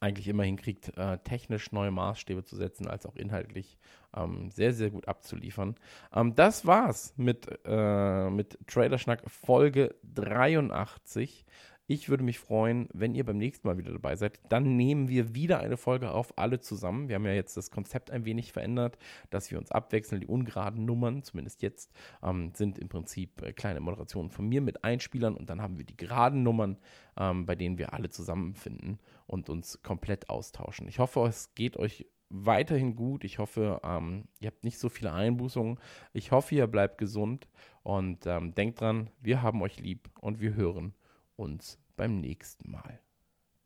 eigentlich 0.00 0.28
immer 0.28 0.44
hinkriegt, 0.44 0.96
äh, 0.96 1.18
technisch 1.18 1.72
neue 1.72 1.90
Maßstäbe 1.90 2.44
zu 2.44 2.56
setzen, 2.56 2.86
als 2.86 3.06
auch 3.06 3.16
inhaltlich 3.16 3.78
ähm, 4.14 4.50
sehr, 4.50 4.72
sehr 4.72 4.90
gut 4.90 5.08
abzuliefern. 5.08 5.76
Ähm, 6.12 6.34
das 6.34 6.66
war's 6.66 7.14
mit, 7.16 7.48
äh, 7.64 8.30
mit 8.30 8.58
Trailerschnack 8.66 9.22
Folge 9.30 9.94
83. 10.14 11.46
Ich 11.86 12.08
würde 12.08 12.24
mich 12.24 12.38
freuen, 12.38 12.88
wenn 12.94 13.14
ihr 13.14 13.24
beim 13.24 13.36
nächsten 13.36 13.68
Mal 13.68 13.76
wieder 13.76 13.92
dabei 13.92 14.16
seid. 14.16 14.40
Dann 14.48 14.74
nehmen 14.74 15.10
wir 15.10 15.34
wieder 15.34 15.60
eine 15.60 15.76
Folge 15.76 16.12
auf, 16.12 16.32
alle 16.38 16.58
zusammen. 16.58 17.08
Wir 17.10 17.16
haben 17.16 17.26
ja 17.26 17.34
jetzt 17.34 17.58
das 17.58 17.70
Konzept 17.70 18.10
ein 18.10 18.24
wenig 18.24 18.52
verändert, 18.52 18.96
dass 19.28 19.50
wir 19.50 19.58
uns 19.58 19.70
abwechseln. 19.70 20.22
Die 20.22 20.26
ungeraden 20.26 20.86
Nummern, 20.86 21.22
zumindest 21.22 21.60
jetzt, 21.60 21.92
ähm, 22.22 22.52
sind 22.54 22.78
im 22.78 22.88
Prinzip 22.88 23.42
äh, 23.42 23.52
kleine 23.52 23.80
Moderationen 23.80 24.30
von 24.30 24.48
mir 24.48 24.62
mit 24.62 24.82
Einspielern 24.82 25.36
und 25.36 25.50
dann 25.50 25.60
haben 25.60 25.76
wir 25.76 25.84
die 25.84 25.96
geraden 25.96 26.42
Nummern, 26.42 26.78
ähm, 27.18 27.44
bei 27.44 27.54
denen 27.54 27.76
wir 27.76 27.92
alle 27.92 28.08
zusammenfinden 28.08 28.98
und 29.26 29.50
uns 29.50 29.82
komplett 29.82 30.30
austauschen. 30.30 30.88
Ich 30.88 30.98
hoffe, 30.98 31.26
es 31.26 31.54
geht 31.54 31.76
euch 31.76 32.06
weiterhin 32.30 32.96
gut. 32.96 33.24
Ich 33.24 33.38
hoffe, 33.38 33.82
ähm, 33.84 34.24
ihr 34.40 34.46
habt 34.46 34.64
nicht 34.64 34.78
so 34.78 34.88
viele 34.88 35.12
Einbußungen. 35.12 35.78
Ich 36.14 36.32
hoffe, 36.32 36.54
ihr 36.54 36.66
bleibt 36.66 36.96
gesund 36.96 37.46
und 37.82 38.26
ähm, 38.26 38.54
denkt 38.54 38.80
dran, 38.80 39.10
wir 39.20 39.42
haben 39.42 39.60
euch 39.60 39.78
lieb 39.80 40.08
und 40.22 40.40
wir 40.40 40.54
hören 40.54 40.94
uns 41.36 41.78
beim 41.96 42.20
nächsten 42.20 42.70
Mal. 42.70 43.00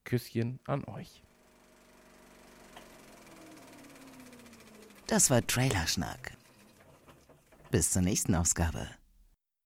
Küsschen 0.04 0.58
an 0.64 0.84
euch. 0.84 1.22
Das 5.06 5.30
war 5.30 5.46
Trailerschnack. 5.46 6.36
Bis 7.70 7.92
zur 7.92 8.02
nächsten 8.02 8.34
Ausgabe. 8.34 8.97